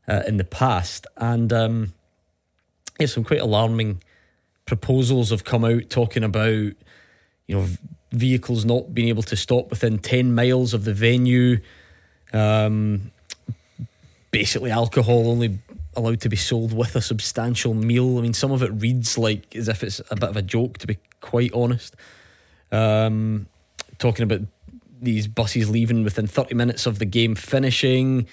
[0.07, 1.07] uh, in the past.
[1.16, 1.95] And um,
[2.99, 4.03] yeah, some quite alarming
[4.66, 6.74] proposals have come out talking about, you
[7.49, 7.66] know,
[8.12, 11.61] vehicles not being able to stop within 10 miles of the venue.
[12.32, 13.12] Um,
[14.30, 15.59] basically, alcohol only
[15.99, 18.18] allowed to be sold with a substantial meal.
[18.18, 20.79] I mean, some of it reads like as if it's a bit of a joke,
[20.79, 21.95] to be quite honest.
[22.70, 23.46] Um,
[23.99, 24.42] talking about
[25.00, 28.26] these buses leaving within 30 minutes of the game finishing.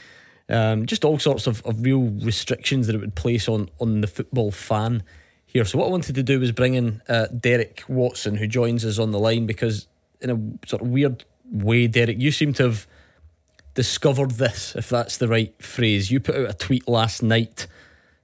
[0.47, 4.07] Um, just all sorts of, of real restrictions that it would place on on the
[4.07, 5.03] football fan
[5.45, 5.65] here.
[5.65, 8.99] So what I wanted to do was bring in uh, Derek Watson, who joins us
[8.99, 9.87] on the line, because
[10.21, 12.87] in a sort of weird way, Derek, you seem to have
[13.75, 16.09] discovered this, if that's the right phrase.
[16.09, 17.67] You put out a tweet last night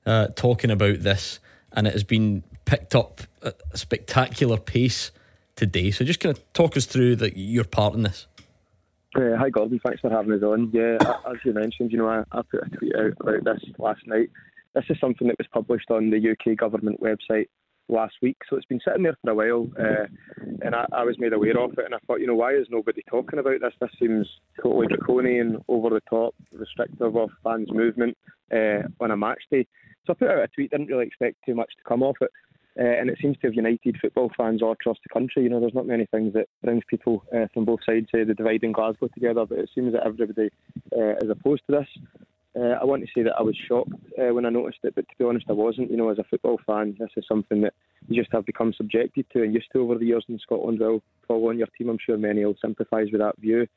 [0.06, 1.40] uh, talking about this,
[1.74, 5.12] and it has been picked up at a spectacular pace
[5.56, 5.92] today.
[5.92, 8.28] So just kind of talk us through the, your part in this.
[9.14, 10.72] Uh, hi Gordon, thanks for having us on.
[10.72, 10.98] Yeah,
[11.30, 14.30] as you mentioned, you know, I, I put a tweet out about this last night.
[14.74, 17.50] This is something that was published on the UK government website
[17.90, 20.06] last week, so it's been sitting there for a while, uh,
[20.62, 22.68] and I, I, was made aware of it, and I thought, you know, why is
[22.70, 23.74] nobody talking about this?
[23.80, 24.28] This seems
[24.62, 28.18] totally draconian, over the top, restrictive of fans' movement
[28.54, 29.68] uh, on a match day.
[30.06, 32.32] So I put out a tweet, didn't really expect too much to come off it.
[32.80, 35.44] Uh, and it seems to have united football fans all across the country.
[35.44, 38.34] You know, there's not many things that brings people uh, from both sides of the
[38.34, 40.50] divide in Glasgow together, but it seems that everybody
[40.96, 41.88] uh, is opposed to this.
[42.54, 45.08] Uh, I want to say that I was shocked uh, when I noticed it, but
[45.08, 45.90] to be honest, I wasn't.
[45.90, 47.74] You know, as a football fan, this is something that
[48.10, 50.80] you just have become subjected to and used to over the years in Scotland.
[50.80, 53.68] Well, following your team, I'm sure many will sympathise with that view.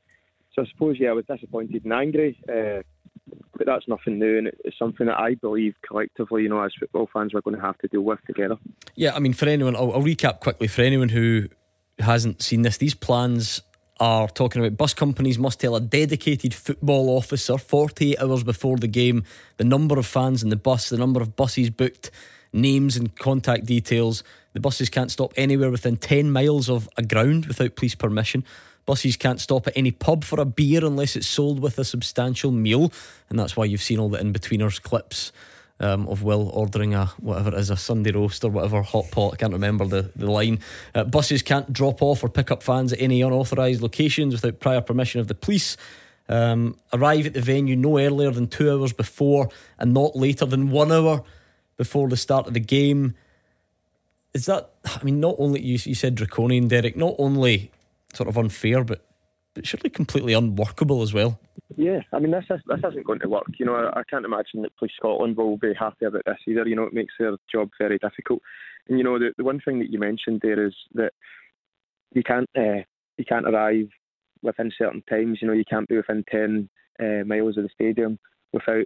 [0.55, 2.83] So I suppose, yeah, I was disappointed and angry, uh,
[3.57, 7.09] but that's nothing new, and it's something that I believe collectively, you know, as football
[7.13, 8.57] fans, we're going to have to deal with together.
[8.95, 11.49] Yeah, I mean, for anyone, I'll, I'll recap quickly for anyone who
[11.99, 12.77] hasn't seen this.
[12.77, 13.63] These plans
[14.01, 18.89] are talking about bus companies must tell a dedicated football officer 48 hours before the
[18.89, 19.25] game
[19.57, 22.11] the number of fans in the bus, the number of buses booked,
[22.53, 24.25] names and contact details.
[24.53, 28.45] The buses can't stop anywhere within 10 miles of a ground without police permission.
[28.87, 32.51] Buses can't stop at any pub for a beer unless it's sold with a substantial
[32.51, 32.93] meal.
[33.31, 35.33] And that's why you've seen all the Inbetweeners clips
[35.85, 39.35] um, of Will ordering a whatever it is, a Sunday roast or whatever hot pot.
[39.35, 40.61] I can't remember the, the line.
[40.95, 44.81] Uh, buses can't drop off or pick up fans at any unauthorised locations without prior
[44.81, 45.77] permission of the police.
[46.27, 50.71] Um, arrive at the venue no earlier than two hours before and not later than
[50.71, 51.23] one hour
[51.77, 53.15] before the start of the game.
[54.33, 57.71] Is that, I mean, not only, you, you said draconian, Derek, not only
[58.15, 59.05] sort of unfair, but,
[59.53, 61.39] but surely completely unworkable as well.
[61.77, 63.47] Yeah, I mean this is, this isn't going to work.
[63.59, 66.67] You know, I, I can't imagine that Police Scotland will be happy about this either.
[66.67, 68.41] You know, it makes their job very difficult.
[68.89, 71.13] And you know, the, the one thing that you mentioned there is that
[72.13, 72.83] you can't uh,
[73.19, 73.89] you can't arrive
[74.43, 75.39] within certain times.
[75.41, 76.69] You know, you can't be within ten
[77.01, 78.19] uh, miles of the stadium
[78.53, 78.85] without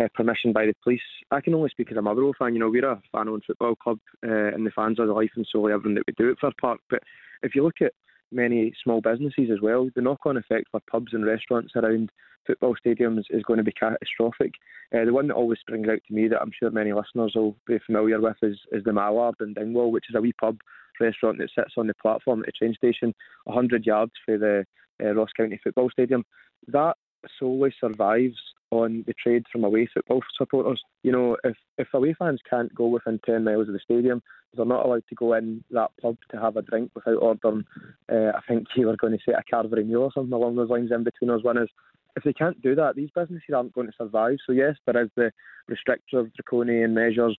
[0.00, 1.00] uh, permission by the police.
[1.30, 2.54] I can only speak as a Motherwell fan.
[2.54, 5.46] You know, we're a fan-owned football club, uh, and the fans are the life and
[5.50, 6.80] soul of everything that we do at Fir Park.
[6.88, 7.02] But
[7.42, 7.92] if you look at
[8.32, 9.88] many small businesses as well.
[9.94, 12.10] The knock-on effect for pubs and restaurants around
[12.46, 14.52] football stadiums is going to be catastrophic.
[14.94, 17.56] Uh, the one that always springs out to me that I'm sure many listeners will
[17.66, 20.58] be familiar with is, is the Mallard in Dingwall, which is a wee pub
[21.00, 23.14] restaurant that sits on the platform at the train station,
[23.44, 24.64] 100 yards from the
[25.02, 26.24] uh, Ross County Football Stadium.
[26.68, 26.96] That
[27.38, 28.36] solely survives
[28.70, 30.82] on the trade from away football supporters.
[31.02, 34.22] You know, if, if away fans can't go within 10 miles of the stadium,
[34.54, 37.64] they're not allowed to go in that pub to have a drink without ordering,
[38.10, 40.70] uh, I think you were going to say a Carvery meal or something along those
[40.70, 41.44] lines in between us.
[41.44, 41.68] One is,
[42.16, 44.38] if they can't do that, these businesses aren't going to survive.
[44.46, 45.32] So, yes, there is the
[45.68, 47.36] restrictive, draconian measures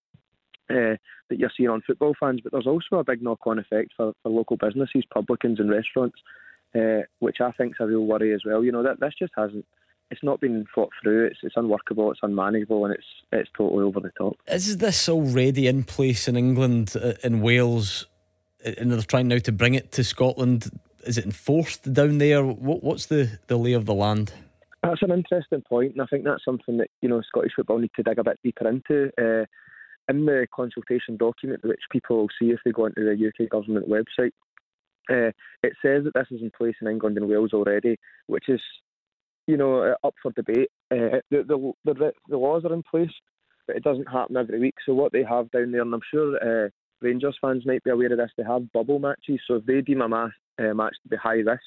[0.69, 0.97] uh,
[1.29, 4.29] that you're seeing on football fans, but there's also a big knock-on effect for, for
[4.29, 6.17] local businesses, publicans and restaurants,
[6.75, 8.63] uh, which I think is a real worry as well.
[8.63, 9.65] You know, that this just hasn't
[10.13, 11.25] it's not been thought through.
[11.25, 12.11] It's it's unworkable.
[12.11, 14.37] It's unmanageable, and it's it's totally over the top.
[14.47, 18.05] Is this already in place in England, uh, in Wales,
[18.63, 20.69] and they're trying now to bring it to Scotland?
[21.05, 22.45] Is it enforced down there?
[22.45, 24.33] What, what's the, the lay of the land?
[24.83, 27.91] That's an interesting point, and I think that's something that you know Scottish football need
[27.95, 29.11] to dig a bit deeper into.
[29.17, 29.45] Uh,
[30.09, 33.89] in the consultation document, which people will see if they go onto the UK government
[33.89, 34.33] website,
[35.09, 35.31] uh,
[35.63, 37.97] it says that this is in place in England and Wales already,
[38.27, 38.61] which is
[39.47, 40.69] you know, uh, up for debate.
[40.91, 43.11] Uh, the, the, the, the laws are in place,
[43.67, 44.75] but it doesn't happen every week.
[44.85, 46.69] So what they have down there, and I'm sure uh,
[47.01, 49.41] Rangers fans might be aware of this, they have bubble matches.
[49.47, 51.61] So if they deem a match, uh, match to be high risk,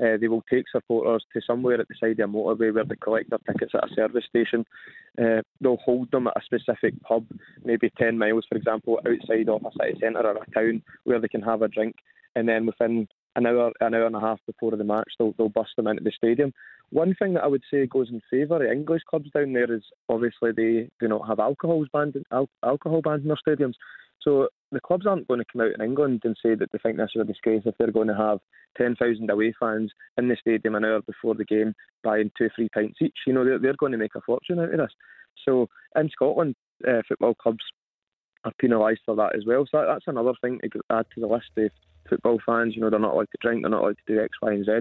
[0.00, 2.94] uh, they will take supporters to somewhere at the side of a motorway where they
[3.02, 4.64] collect their tickets at a service station.
[5.20, 7.26] Uh, they'll hold them at a specific pub,
[7.64, 11.26] maybe 10 miles, for example, outside of a city centre or a town where they
[11.26, 11.96] can have a drink.
[12.38, 15.48] And then within an hour, an hour and a half before the match, they'll, they'll
[15.48, 16.52] bust them into the stadium.
[16.90, 19.82] One thing that I would say goes in favour of English clubs down there is
[20.08, 23.74] obviously they do not have alcohol banned, al- alcohol banned in their stadiums.
[24.22, 26.96] So the clubs aren't going to come out in England and say that they think
[26.96, 28.38] this is a disgrace if they're going to have
[28.76, 31.74] 10,000 away fans in the stadium an hour before the game
[32.04, 33.16] buying two, three pints each.
[33.26, 34.92] You know, they're, they're going to make a fortune out of this.
[35.44, 36.54] So in Scotland,
[36.86, 37.64] uh, football clubs
[38.44, 39.66] are penalised for that as well.
[39.70, 41.50] So that, that's another thing to add to the list
[42.08, 42.74] football fans.
[42.74, 44.64] You know, they're not allowed to drink, they're not allowed to do X, Y, and
[44.64, 44.72] Z.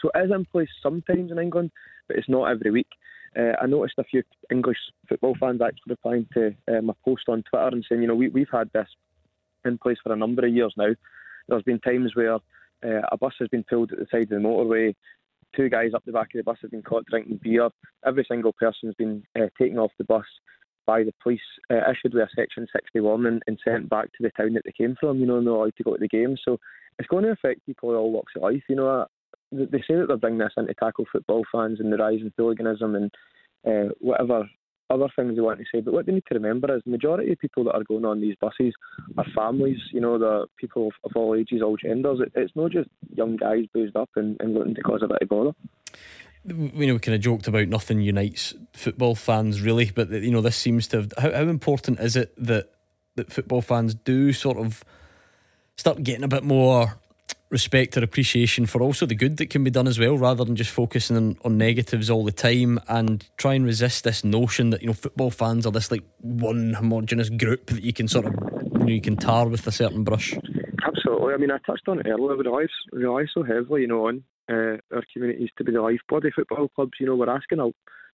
[0.00, 1.70] So it is in place sometimes in England,
[2.08, 2.88] but it's not every week.
[3.38, 7.42] Uh, I noticed a few English football fans actually replying to um, a post on
[7.42, 8.88] Twitter and saying, you know, we, we've had this
[9.64, 10.94] in place for a number of years now.
[11.48, 14.36] There's been times where uh, a bus has been pulled at the side of the
[14.36, 14.94] motorway,
[15.54, 17.68] two guys up the back of the bus have been caught drinking beer.
[18.04, 20.24] Every single person has been uh, taken off the bus
[20.86, 21.40] by the police,
[21.70, 24.72] uh, issued with a Section 60 warning and sent back to the town that they
[24.72, 26.36] came from, you know, and they're allowed to go to the game.
[26.44, 26.58] So
[26.98, 28.62] it's going to affect people in all walks of life.
[28.68, 29.06] You know,
[29.52, 32.32] they say that they're bringing this in to tackle football fans and the rise in
[32.36, 33.10] hooliganism and
[33.66, 34.48] uh, whatever
[34.88, 35.80] other things they want to say.
[35.80, 38.20] But what they need to remember is the majority of people that are going on
[38.20, 38.72] these buses
[39.18, 42.20] are families, you know, the people of, of all ages, all genders.
[42.20, 45.22] It, it's not just young guys boozed up and, and looking to cause a bit
[45.22, 45.52] of bother
[46.46, 50.40] you know, we kind of joked about nothing unites football fans really, but you know,
[50.40, 51.12] this seems to have.
[51.18, 52.70] How, how important is it that
[53.16, 54.84] that football fans do sort of
[55.76, 56.98] start getting a bit more
[57.50, 60.56] respect or appreciation for also the good that can be done as well, rather than
[60.56, 64.82] just focusing on, on negatives all the time, and try and resist this notion that
[64.82, 68.34] you know football fans are this like one homogenous group that you can sort of
[68.72, 70.34] you, know, you can tar with a certain brush.
[70.84, 71.34] Absolutely.
[71.34, 72.36] I mean, I touched on it earlier.
[72.36, 76.24] We rely, rely so heavily, you know, on uh, our communities to be the lifeblood
[76.24, 76.92] of football clubs.
[77.00, 77.58] You know, we're asking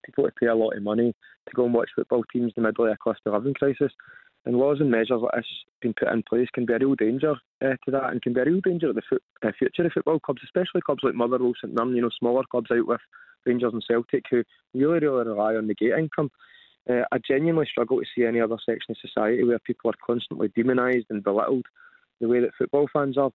[0.05, 1.15] people to pay a lot of money
[1.49, 3.93] to go and watch football teams in the middle of a cost of living crisis.
[4.45, 5.47] And laws and measures like this
[5.81, 7.35] being put in place can be a real danger
[7.65, 10.19] uh, to that and can be a real danger to the uh, future of football
[10.19, 13.01] clubs, especially clubs like Motherwell, St Mirren, you know, smaller clubs out with
[13.47, 14.43] Rangers and Celtic who
[14.75, 16.31] really, really rely on the gate income.
[16.91, 20.49] Uh, I genuinely struggle to see any other section of society where people are constantly
[20.57, 21.67] demonised and belittled
[22.21, 23.31] the way that football fans are.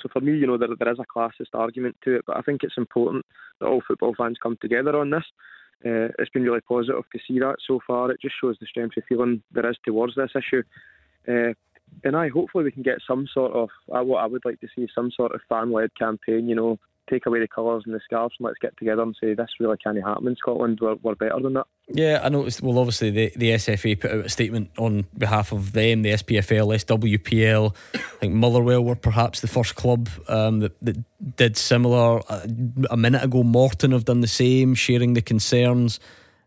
[0.00, 2.42] So for me, you know, there, there is a classist argument to it, but I
[2.42, 3.26] think it's important
[3.60, 5.24] that all football fans come together on this.
[5.84, 8.10] Uh, it's been really positive to see that so far.
[8.10, 10.62] It just shows the strength of feeling there is towards this issue.
[11.28, 11.52] Uh,
[12.04, 14.68] and I hopefully we can get some sort of uh, what I would like to
[14.74, 16.48] see some sort of fan-led campaign.
[16.48, 16.78] You know,
[17.12, 19.76] take away the colours and the scarves and let's get together and say this really
[19.76, 20.78] can't happen in Scotland.
[20.80, 21.66] We're, we're better than that.
[21.88, 22.62] Yeah, I noticed.
[22.62, 26.74] Well, obviously the, the SFA put out a statement on behalf of them, the SPFL,
[26.84, 27.74] SWPL.
[27.94, 32.22] I think Motherwell were perhaps the first club um, that, that did similar.
[32.30, 32.46] Uh,
[32.90, 36.00] a minute ago, Morton have done the same, sharing the concerns,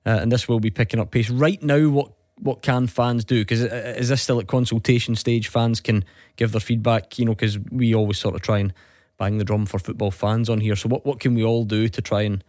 [0.06, 1.30] uh, and this will be picking up pace.
[1.30, 3.42] Right now, what what can fans do?
[3.42, 5.48] Because uh, is this still at consultation stage?
[5.48, 6.04] Fans can
[6.36, 8.74] give their feedback, you know, because we always sort of try and
[9.18, 10.76] bang the drum for football fans on here.
[10.76, 12.44] So what, what can we all do to try and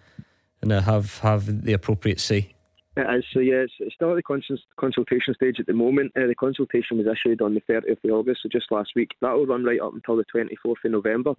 [0.63, 2.55] and uh, have have the appropriate say?
[2.97, 3.25] It is.
[3.35, 6.13] So, yeah, it's, still at the consultation stage at the moment.
[6.17, 9.11] Uh, the consultation was issued on the 30th of August, so just last week.
[9.21, 11.31] That will run right up until the 24th of November.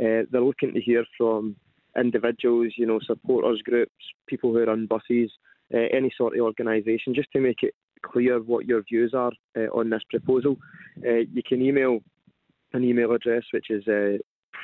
[0.00, 1.56] Uh, they're looking to hear from
[1.98, 3.92] individuals, you know, supporters groups,
[4.28, 5.32] people who run buses,
[5.74, 9.68] uh, any sort of organisation, just to make it clear what your views are uh,
[9.76, 10.56] on this proposal.
[11.04, 11.98] Uh, you can email
[12.72, 13.84] an email address, which is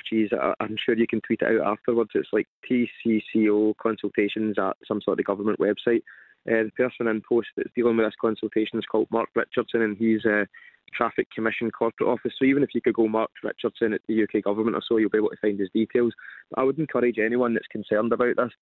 [0.08, 0.30] geez,
[0.60, 2.10] I'm sure you can tweet it out afterwards.
[2.14, 6.02] It's like TCCO consultations at some sort of government website.
[6.46, 9.96] Uh, the person in post that's dealing with this consultation is called Mark Richardson, and
[9.96, 10.46] he's a
[10.94, 12.32] Traffic Commission Corporate Office.
[12.38, 15.10] So even if you could go Mark Richardson at the UK government or so, you'll
[15.10, 16.12] be able to find his details.
[16.50, 18.52] But I would encourage anyone that's concerned about this,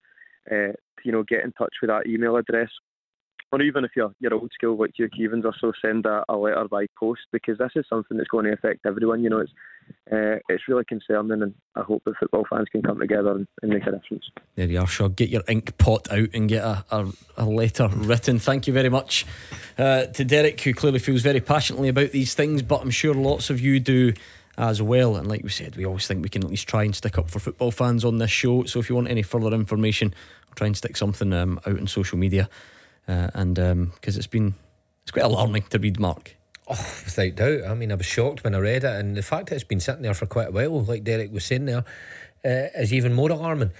[0.50, 2.70] uh, to, you know, get in touch with that email address
[3.52, 6.36] or even if you're you're old school like Hugh Keevins or so, send a, a,
[6.36, 9.22] letter by post because this is something that's going to affect everyone.
[9.22, 9.52] You know, it's
[10.12, 13.72] uh, it's really concerning, and I hope that football fans can come together and, and
[13.72, 14.24] make a difference.
[14.56, 15.08] There you are, Shaw.
[15.08, 17.06] Get your ink pot out and get a, a,
[17.36, 18.38] a letter written.
[18.38, 19.24] Thank you very much
[19.78, 23.48] uh, to Derek, who clearly feels very passionately about these things, but I'm sure lots
[23.50, 24.12] of you do
[24.58, 25.16] as well.
[25.16, 27.30] And like we said, we always think we can at least try and stick up
[27.30, 28.64] for football fans on this show.
[28.64, 30.14] So if you want any further information,
[30.48, 32.48] I'll try and stick something um, out on social media
[33.08, 34.54] uh, and because um, it's been
[35.02, 36.36] it's quite alarming to read, Mark.
[36.68, 37.70] Oh, without doubt.
[37.70, 39.78] I mean, I was shocked when I read it, and the fact that it's been
[39.78, 41.84] sitting there for quite a while, like Derek was saying there,
[42.44, 43.70] uh, is even more alarming.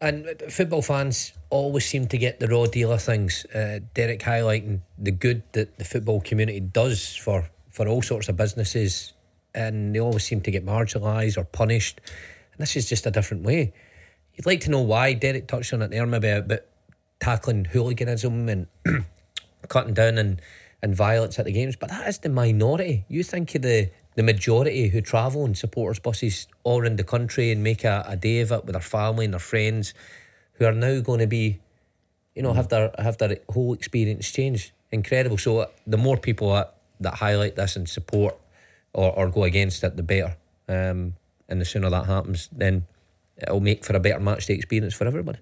[0.00, 3.46] And football fans always seem to get the raw deal of things.
[3.46, 8.36] Uh, Derek highlighting the good that the football community does for, for all sorts of
[8.36, 9.12] businesses,
[9.54, 12.00] and they always seem to get marginalised or punished.
[12.52, 13.72] And this is just a different way.
[14.34, 15.14] You'd like to know why.
[15.14, 16.68] Derek touched on it there, maybe, but
[17.20, 18.66] tackling hooliganism and
[19.68, 20.40] cutting down and,
[20.82, 23.04] and violence at the games, but that is the minority.
[23.08, 27.50] You think of the, the majority who travel in supporters' buses all around the country
[27.50, 29.94] and make a, a day of it with their family and their friends
[30.54, 31.60] who are now going to be,
[32.34, 34.72] you know, have their have their whole experience change.
[34.92, 35.38] Incredible.
[35.38, 38.38] So the more people that, that highlight this and support
[38.92, 40.36] or, or go against it, the better.
[40.68, 41.14] Um,
[41.48, 42.86] and the sooner that happens, then
[43.36, 45.38] it'll make for a better match day experience for everybody.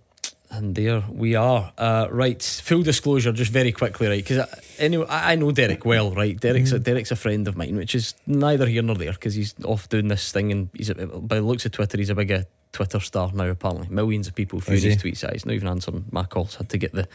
[0.54, 1.72] And there we are.
[1.76, 4.24] Uh, right, full disclosure, just very quickly, right?
[4.24, 4.46] Because
[4.78, 6.38] anyway, I know Derek well, right?
[6.38, 6.76] Derek's mm.
[6.76, 9.88] a, Derek's a friend of mine, which is neither here nor there because he's off
[9.88, 12.42] doing this thing, and he's a, by the looks of Twitter, he's a big uh,
[12.70, 13.48] Twitter star now.
[13.48, 15.28] Apparently, millions of people through his tweets.
[15.32, 16.54] He's not even answering my calls.
[16.54, 17.08] Had to get the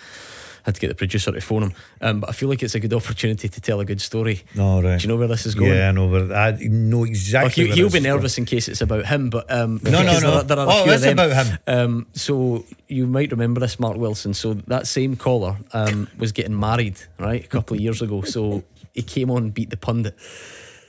[0.64, 1.74] had to get the producer to phone him.
[2.02, 4.44] Um, but I feel like it's a good opportunity to tell a good story.
[4.56, 5.00] No, right.
[5.00, 5.74] Do you know where this is going?
[5.74, 6.32] Yeah, I know where.
[6.34, 7.66] I know exactly.
[7.66, 8.44] Well, he, will be nervous going.
[8.44, 10.42] in case it's about him, but um, no, no, no.
[10.42, 11.58] There, there oh, it's about him.
[11.68, 14.34] Um, so you might remember this, Mark Wilson.
[14.34, 18.22] So that same caller um, was getting married right a couple of years ago.
[18.22, 18.64] So
[18.94, 20.16] he came on, beat the pundit,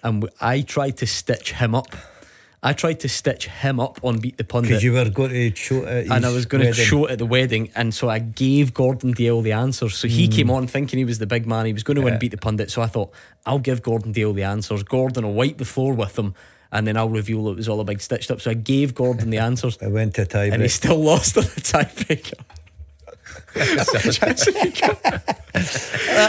[0.03, 1.95] and I tried to stitch him up
[2.63, 4.69] I tried to stitch him up on Beat the Pundit.
[4.69, 6.75] Because you were going to show it And I was going wedding.
[6.75, 7.71] to show it at the wedding.
[7.75, 9.97] And so I gave Gordon Dalziel the answers.
[9.97, 10.33] So he mm.
[10.33, 11.65] came on thinking he was the big man.
[11.65, 12.11] He was going to yeah.
[12.11, 12.71] win Beat the Pundit.
[12.71, 13.13] So I thought,
[13.47, 14.83] I'll give Gordon Dalziel the answers.
[14.83, 16.35] Gordon will wipe the floor with them.
[16.71, 18.43] And then I'll reveal it was all a big stitched up.
[18.43, 19.79] So I gave Gordon the answers.
[19.83, 20.53] I went to tiebreak.
[20.53, 22.39] And he still lost on the tiebreaker.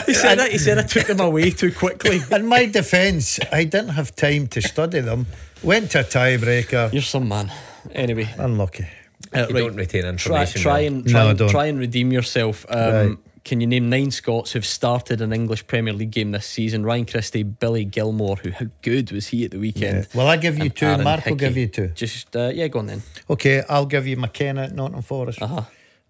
[0.05, 0.51] he said that.
[0.51, 2.19] He said I took them away too quickly.
[2.31, 5.27] In my defence, I didn't have time to study them.
[5.63, 6.91] Went to a tiebreaker.
[6.91, 7.51] You're some man.
[7.93, 8.87] Anyway, Unlucky.
[9.33, 10.61] uh, You don't retain Try, information.
[10.61, 10.87] try well.
[10.87, 12.65] and try, I and, try and redeem yourself.
[12.69, 12.77] Um,
[13.09, 13.17] Right.
[13.43, 16.83] Can you name nine Scots who've started an English Premier League game this season?
[16.85, 20.07] Ryan Christie, Billy Gilmour, who how good was he at the weekend?
[20.13, 20.85] Well, I give you And two.
[20.85, 21.87] Aaron Mark will give you two.
[21.87, 23.01] Just uh, yeah, go on then.
[23.27, 25.41] Okay, I'll give you McKenna at Nottingham Forest.
[25.41, 25.63] Uh-huh.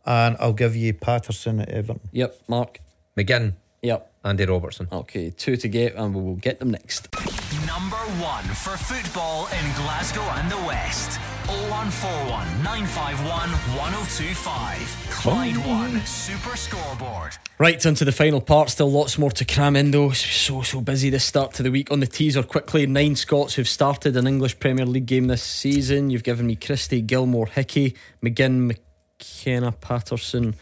[0.06, 2.02] And I'll give you Patterson at Everton.
[2.12, 2.80] Yep, Mark.
[3.18, 4.12] McGinn, Yep.
[4.26, 4.90] Andy Robertson.
[4.92, 7.08] Okay, two to get, and we will get them next.
[7.80, 11.22] Number one for football in Glasgow and the West.
[11.48, 15.08] 0141 951 1025.
[15.10, 15.70] Clyde oh.
[15.70, 17.38] One Super Scoreboard.
[17.60, 18.72] Right, onto the final part.
[18.72, 20.10] Still lots more to cram in, though.
[20.10, 21.90] It's so, so busy this start to the week.
[21.92, 26.10] On the teaser, quickly, nine Scots who've started an English Premier League game this season.
[26.10, 30.56] You've given me Christie, Gilmour, Hickey, McGinn, McKenna, Patterson,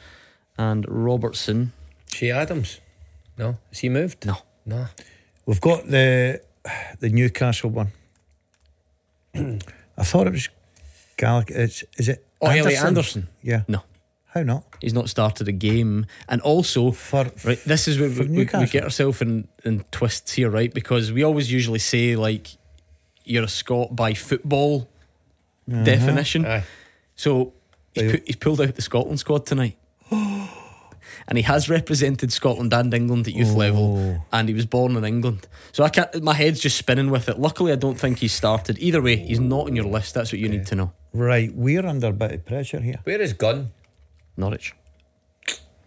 [0.59, 1.73] and Robertson.
[2.11, 2.79] Che Adams.
[3.35, 4.27] No, has he moved?
[4.27, 4.37] No.
[4.63, 4.85] No.
[5.47, 6.41] We've got the
[6.99, 7.91] the Newcastle one.
[9.35, 10.49] I thought it was
[11.17, 11.53] Gallagher.
[11.55, 12.25] It's, is it?
[12.41, 13.27] Oh, Elliot Anderson?
[13.41, 13.63] Yeah.
[13.67, 13.83] No.
[14.33, 14.63] How not?
[14.81, 16.05] He's not started a game.
[16.27, 20.33] And also, For, right, this is where we, we, we get ourselves in, in twists
[20.33, 20.73] here, right?
[20.73, 22.47] Because we always usually say, like,
[23.23, 24.87] you're a Scot by football
[25.71, 25.83] Uh-huh.
[25.83, 26.45] definition.
[26.45, 26.63] Aye.
[27.15, 27.53] So
[27.93, 29.77] he's, They- pu- he's pulled out the Scotland squad tonight.
[31.29, 33.57] and he has represented Scotland and England at youth Oh.
[33.57, 35.47] level, and he was born in England.
[35.71, 36.21] So I can't.
[36.21, 37.39] My head's just spinning with it.
[37.39, 38.77] Luckily, I don't think he's started.
[38.79, 40.15] Either way, he's not on your list.
[40.15, 40.91] That's what you need to know.
[41.13, 42.99] Right, we're under a bit of pressure here.
[43.03, 43.71] Where is Gunn?
[44.35, 44.73] Norwich.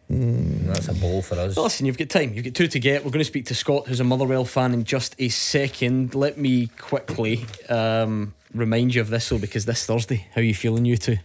[0.08, 1.56] That's a ball for us.
[1.56, 2.34] Well, listen, you've got time.
[2.34, 3.02] You've got two to get.
[3.04, 6.14] We're going to speak to Scott, who's a Motherwell fan, in just a second.
[6.14, 10.54] Let me quickly um, remind you of this, though, because this Thursday, how are you
[10.54, 11.16] feeling, you two?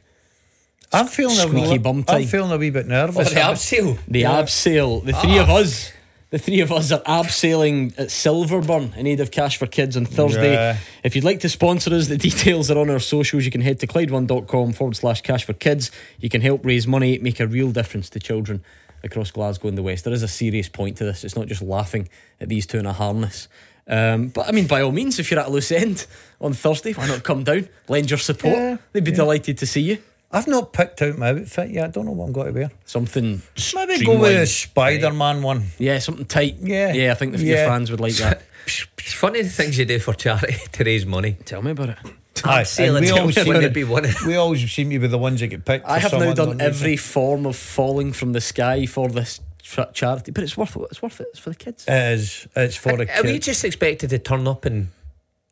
[0.94, 3.30] I'm feeling a Squeaky wee, bum I'm feeling a wee bit Oh, nervous.
[3.30, 3.98] the abseil.
[4.08, 5.02] The ab sale.
[5.02, 5.92] The three of us.
[6.30, 10.06] The three of us are abseiling at Silverburn in aid of Cash for Kids on
[10.06, 10.54] Thursday.
[10.54, 10.78] Yeah.
[11.04, 13.46] If you'd like to sponsor us, the details are on our socials.
[13.46, 15.90] You can head to Clyde1.com forward slash cash for kids.
[16.20, 18.62] You can help raise money, make a real difference to children
[19.04, 20.04] across Glasgow and the West.
[20.04, 21.24] There is a serious point to this.
[21.24, 22.10] It's not just laughing
[22.42, 23.48] at these two in a harness.
[23.88, 26.06] Um, but I mean, by all means, if you're at a loose end
[26.42, 28.54] on Thursday, why not come down, lend your support?
[28.58, 29.98] Yeah, They'd be delighted to see you.
[30.32, 31.86] I've not picked out my outfit yet.
[31.86, 32.72] I don't know what I'm going to wear.
[32.86, 33.42] Something
[33.76, 34.46] Maybe go with a.
[34.46, 35.68] Spider Man one.
[35.80, 36.58] Yeah, something tight.
[36.60, 36.92] Yeah.
[36.94, 37.68] Yeah, I think the your Yeah.
[37.68, 38.42] fans would like that.
[38.98, 41.38] It's funny the things you do for charity to raise money.
[41.46, 41.98] Tell me about it.
[42.44, 44.14] Aye, we tell always me seem to- be winning.
[44.28, 45.86] We always seem to be the ones that get picked.
[45.88, 46.82] I have some now done unknown reason.
[46.84, 50.82] every form of falling from the sky for this tra- charity, but it's worth it.
[50.92, 51.28] It's worth it.
[51.30, 51.86] It's for the kids.
[51.88, 52.48] It is.
[52.58, 54.90] It's for a Are we just expected to turn up and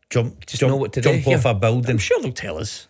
[0.09, 1.37] Jump, just jump, know what to do jump here?
[1.37, 1.91] off a building.
[1.91, 2.87] I'm sure they'll tell us.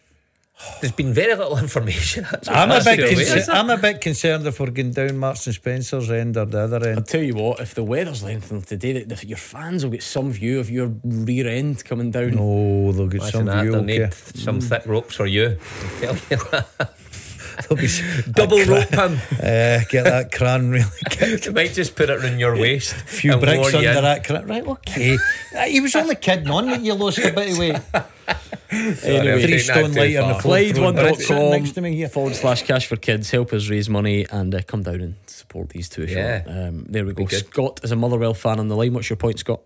[0.81, 2.25] There's been very little information.
[2.47, 2.97] I'm a bit.
[2.97, 6.45] the Concer- I'm a bit concerned if we're going down Marks and Spencer's end or
[6.45, 6.97] the other end.
[6.99, 10.03] I'll tell you what, if the weather's anything today, that the, your fans will get
[10.03, 12.35] some view of your rear end coming down.
[12.39, 13.71] Oh, they'll get Imagine some that, view.
[13.71, 13.99] they'll Okay.
[13.99, 15.57] need some thick ropes for you.
[17.57, 18.33] I tell you that.
[18.35, 19.19] They'll be Double a cra- rope him.
[19.39, 21.45] Uh, get that cran really kicked.
[21.45, 22.93] You might just put it in your waist.
[22.93, 24.47] A few bricks under that cran.
[24.47, 25.17] Right, okay.
[25.67, 27.77] He was only kidding on that you lost a bit of weight.
[28.97, 30.41] Sorry, I'm Three stone that too lighter on the far.
[30.41, 30.57] floor.
[30.57, 32.09] Sitting Clyde1.com next to me here.
[32.09, 33.31] forward slash cash for kids.
[33.31, 36.03] Help us raise money and uh, come down and support these two.
[36.03, 36.43] if you Yeah.
[36.47, 37.25] Um, there we go.
[37.27, 38.93] Scott is a Motherwell fan on the line.
[38.93, 39.61] What's your point, Scott?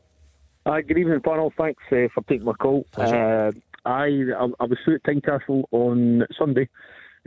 [0.66, 1.52] Uh, good evening, panel.
[1.58, 2.86] Thanks uh, for taking my call.
[2.96, 3.52] Uh,
[3.86, 6.70] I, I I was through at Tynecastle on Sunday.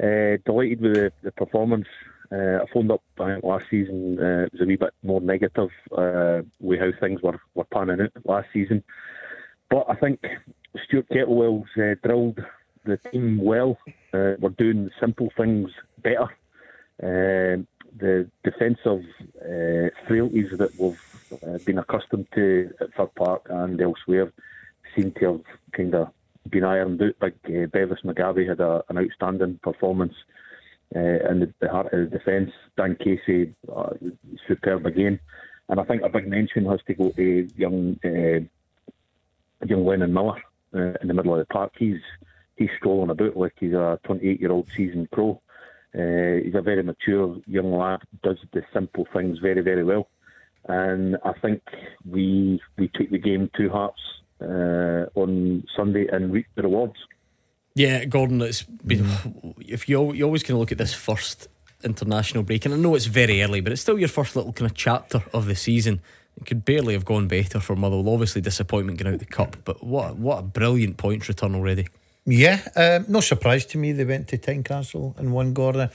[0.00, 1.86] Uh, delighted with the, the performance.
[2.30, 3.02] Uh, I phoned up
[3.42, 4.18] last season.
[4.18, 8.00] Uh, it was a wee bit more negative uh, with how things were, were panning
[8.00, 8.82] out last season.
[9.68, 10.24] But I think
[10.84, 12.40] Stuart Kettlewell's uh, drilled
[12.84, 13.78] the team well.
[14.14, 16.28] Uh, we're doing simple things better.
[17.02, 17.62] Uh,
[17.98, 19.04] the defensive
[19.40, 24.32] uh, frailties that we've been accustomed to at Fir Park and elsewhere
[24.94, 25.40] seem to have
[25.72, 26.08] kind of
[26.50, 27.14] been ironed out.
[27.20, 30.14] Big uh, Bevis Mugabi had a, an outstanding performance
[30.94, 32.50] uh, in the, the heart of the defence.
[32.76, 33.90] Dan Casey, uh,
[34.46, 35.20] superb again.
[35.68, 38.44] And I think a big mention has to go to young uh,
[39.64, 40.42] young Lennon Miller
[40.74, 41.72] uh, in the middle of the park.
[41.78, 42.00] He's
[42.56, 45.40] he's strolling about like he's a 28 year old seasoned pro.
[45.94, 50.08] Uh, he's a very mature young lad, does the simple things very, very well.
[50.68, 51.62] And I think
[52.08, 54.00] we we took the game to hearts
[54.42, 56.96] uh, on Sunday and reaped the rewards.
[57.74, 59.06] Yeah, Gordon, it's been.
[59.58, 61.48] If you al- you always kind of look at this first
[61.82, 64.70] international break, and I know it's very early, but it's still your first little kind
[64.70, 66.00] of chapter of the season.
[66.36, 68.12] It could barely have gone better for Motherwell.
[68.14, 71.88] Obviously, disappointment getting out the cup, but what what a brilliant points return already.
[72.24, 75.90] Yeah, um, no surprise to me they went to Tynecastle and won Gordon.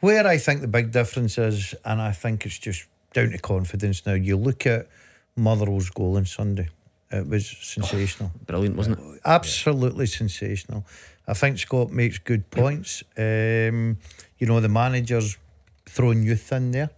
[0.00, 4.04] Where I think the big difference is, and I think it's just down to confidence
[4.04, 4.12] now.
[4.14, 4.88] You look at
[5.36, 6.68] Motherwell's goal on Sunday.
[7.10, 8.32] It was sensational.
[8.46, 9.20] Brilliant, wasn't it?
[9.24, 10.84] Absolutely sensational.
[11.26, 13.02] I think Scott makes good points.
[13.16, 13.98] Um,
[14.38, 15.38] you know, the manager's
[15.86, 16.90] throwing youth in there.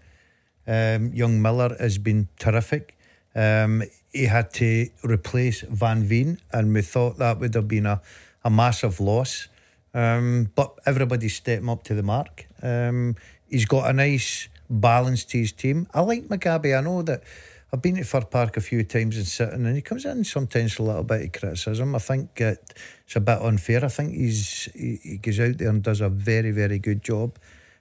[0.67, 2.97] Um, young Miller has been terrific.
[3.35, 8.01] Um, he had to replace Van Veen, and we thought that would have been a,
[8.45, 9.49] a massive loss.
[9.93, 12.47] Um, but everybody's stepping up to the mark.
[12.63, 13.17] Um,
[13.49, 15.87] he's got a nice balance to his team.
[15.95, 16.77] I like Mugabi.
[16.77, 17.23] I know that
[17.73, 20.79] I've been to Fir Park a few times and sitting, and he comes in sometimes
[20.79, 21.95] a little bit of criticism.
[21.95, 22.75] I think it,
[23.05, 23.85] it's a bit unfair.
[23.85, 27.39] I think he's he, he goes out there and does a very very good job.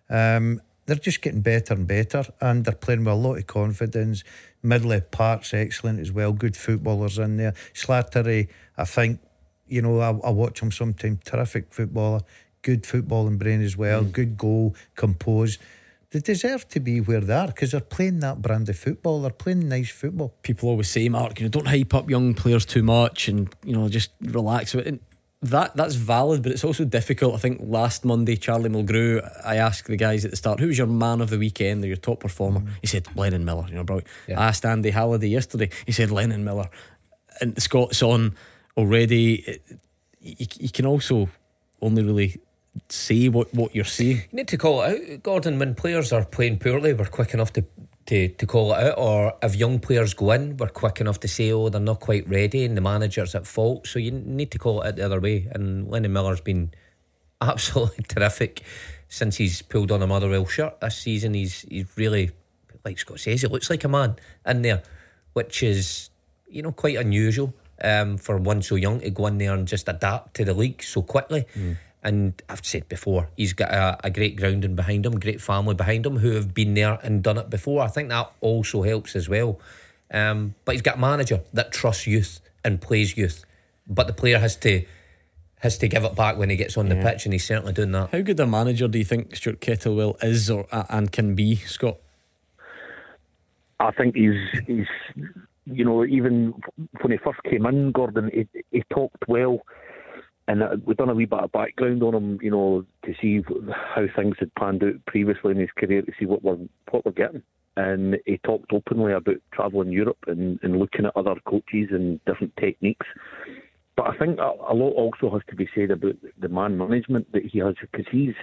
[0.10, 4.24] Um, they're just getting better and better, and they're playing with a lot of confidence.
[4.64, 6.34] Midley Park's excellent as well.
[6.34, 7.53] Good footballers in there.
[7.74, 9.20] Slattery, I think,
[9.68, 11.24] you know, I, I watch him sometimes.
[11.24, 12.22] Terrific footballer,
[12.62, 14.03] good footballing brain as well.
[14.03, 15.60] Good goal, composed.
[16.16, 19.22] They deserve to be where they are because they're playing that brand of football.
[19.22, 20.34] They're playing nice football.
[20.44, 23.74] People always say, Mark, you know, don't hype up young players too much, and you
[23.74, 24.74] know, just relax.
[24.74, 25.02] And
[25.42, 27.36] that that's valid, but it's also difficult.
[27.36, 30.78] I think last Monday, Charlie Mulgrew, I asked the guys at the start, who was
[30.78, 32.62] your man of the weekend or your top performer?
[32.62, 32.70] Mm.
[32.80, 33.66] He said Lennon Miller.
[33.68, 34.00] You know, bro.
[34.30, 35.70] I asked Andy Halliday yesterday.
[35.86, 36.70] He said Lennon Miller,
[37.42, 38.38] and Scott's on
[38.78, 39.60] already.
[40.22, 41.28] You, you can also
[41.82, 42.40] only really
[42.90, 44.18] say what what you're seeing.
[44.18, 45.60] You need to call it out, Gordon.
[45.60, 47.66] When players are playing poorly, we're quick enough to,
[48.08, 48.98] to, to call it out.
[48.98, 52.28] Or if young players go in, we're quick enough to say, oh, they're not quite
[52.28, 53.88] ready and the manager's at fault.
[53.88, 55.48] So you need to call it out the other way.
[55.52, 56.72] And Lennon Miller's been
[57.42, 58.64] absolutely terrific
[59.08, 61.34] since he's pulled on a Motherwell shirt this season.
[61.34, 62.32] He's, he's really,
[62.84, 64.16] like Scott says, he looks like a man
[64.46, 64.84] in there,
[65.34, 66.10] which is,
[66.50, 67.54] you know, quite unusual
[67.84, 70.82] um, for one so young to go in there and just adapt to the league
[70.82, 71.46] so quickly.
[72.06, 76.06] And I've said before, he's got a, a great grounding behind him, great family behind
[76.06, 77.82] him who have been there and done it before.
[77.82, 79.60] I think that also helps as well.
[80.11, 83.44] Um, but he's got a manager that trusts youth and plays youth.
[83.88, 84.86] But the player has to
[85.60, 87.91] has to give it back when he gets on the pitch, and he's certainly doing
[87.91, 88.11] that.
[88.11, 91.56] How good a manager do you think Stuart Kettlewell is or uh, and can be,
[91.56, 91.98] Scott?
[93.80, 94.88] I think he's he's
[95.65, 96.53] you know even
[97.02, 99.65] when he first came in, Gordon, he, he talked well,
[100.48, 103.44] and uh, we've done a wee bit of background on him, you know, to see
[103.74, 106.58] how things had panned out previously in his career, to see what we're
[106.92, 107.42] what we're getting.
[107.78, 112.56] And he talked openly about travelling Europe and, and looking at other coaches and different
[112.58, 113.06] techniques.
[113.98, 117.32] But I think a, a lot also has to be said about the man management
[117.34, 118.36] that he has because he's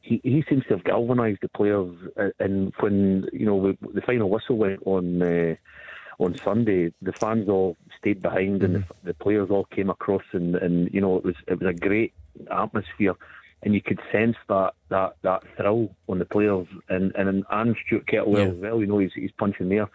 [0.00, 1.96] he, he seems to have galvanised the players.
[2.18, 5.54] uh, And when you know the, the final whistle went on uh,
[6.18, 9.06] on Sunday, the fans all stayed behind, and the, mm-hmm.
[9.06, 12.12] the players all came across, and, and you know it was it was a great
[12.50, 13.14] atmosphere,
[13.62, 18.06] and you could sense that that, that thrill on the players, and and and Stuart
[18.06, 18.52] Kettlewell Yeah.
[18.52, 18.80] as well.
[18.80, 19.88] You know he's he's punching there.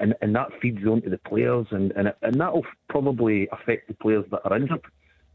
[0.00, 3.86] And, and that feeds on to the players, and, and, and that will probably affect
[3.86, 4.80] the players that are injured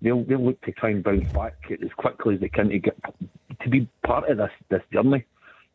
[0.01, 2.97] they'll they'll look to try and bounce back as quickly as they can to get
[3.61, 5.25] to be part of this this journey.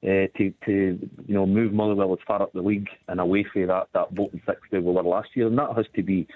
[0.05, 0.99] Uh, to to
[1.29, 4.41] you know move Motherwell as far up the league and away from that that bottom
[4.45, 6.27] six they were last year, and that has to be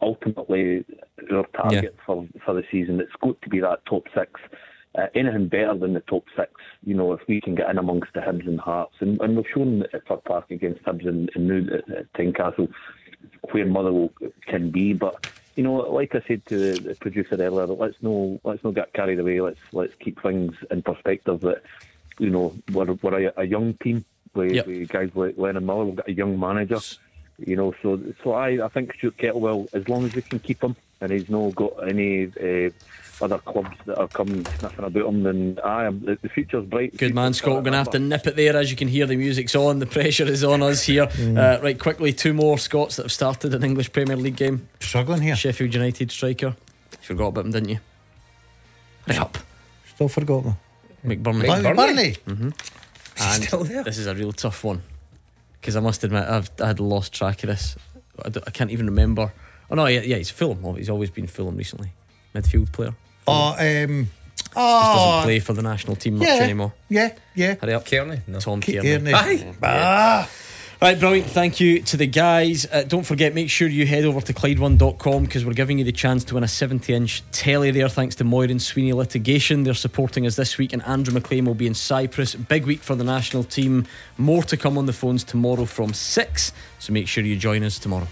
[0.00, 0.84] ultimately
[1.32, 3.00] our target for for the season.
[3.00, 4.40] It's got to be that top six.
[4.96, 8.14] Uh, anything better than the top six, you know, if we can get in amongst
[8.14, 11.48] the Hibs and Hearts, and, and we've shown at Fir Park against Hibs and, and
[11.48, 12.72] now at, at Tynecastle
[13.50, 14.10] where Motherwell
[14.46, 14.92] can be.
[14.92, 15.26] But
[15.56, 18.92] you know, like I said to the, the producer earlier, let's no let's not get
[18.92, 19.40] carried away.
[19.40, 21.40] Let's let's keep things in perspective.
[21.40, 21.62] That
[22.18, 24.66] you know we're we're a, a young team with, Yep.
[24.66, 25.84] with guys like Lennon Miller.
[25.86, 26.78] We've got a young manager.
[27.38, 30.62] You know, so so I I think Stuart Kettlewell, as long as we can keep
[30.62, 32.70] him and he's not got any uh,
[33.22, 36.96] other clubs that are coming sniffing about him, then I am the, the future's bright.
[36.96, 37.56] Good man, Scott.
[37.56, 39.78] We're going to have to nip it there as you can hear the music's on.
[39.80, 41.08] The pressure is on us here.
[41.20, 44.66] Uh, right, quickly, two more Scots that have started an English Premier League game.
[44.80, 45.36] Struggling here.
[45.36, 46.56] Sheffield United striker.
[46.92, 47.78] You forgot about him, didn't you?
[49.06, 49.36] Hurry up.
[49.94, 50.52] Still forgot me.
[51.06, 51.46] McBurnie.
[51.46, 51.74] Burnley.
[51.74, 52.16] Burnley.
[52.26, 52.50] Mm-hmm.
[53.18, 54.82] And this is a real tough one
[55.60, 57.76] because I must admit I've I had lost track of this.
[58.24, 59.32] I, I can't even remember.
[59.70, 60.64] Oh no, yeah, yeah, he's Fulham.
[60.64, 61.92] Oh, he's always been Fulham recently.
[62.34, 62.94] Midfield player.
[63.26, 64.04] Oh, um,
[64.36, 66.72] Just oh, doesn't play for the national team much yeah, anymore.
[66.88, 67.54] Yeah, yeah.
[67.60, 68.20] Hurry up, Cairney.
[68.28, 68.38] No.
[68.38, 68.82] Tom Cairney.
[68.82, 69.12] Cairney.
[69.12, 69.54] Aye.
[69.62, 70.30] Ah.
[70.80, 71.30] Right, brilliant.
[71.30, 72.66] Thank you to the guys.
[72.70, 75.92] Uh, don't forget, make sure you head over to Clyde1.com because we're giving you the
[75.92, 79.62] chance to win a 70 inch telly there thanks to Moir and Sweeney Litigation.
[79.62, 82.34] They're supporting us this week, and Andrew McLean will be in Cyprus.
[82.34, 83.86] Big week for the national team.
[84.18, 87.78] More to come on the phones tomorrow from 6, so make sure you join us
[87.78, 88.08] tomorrow.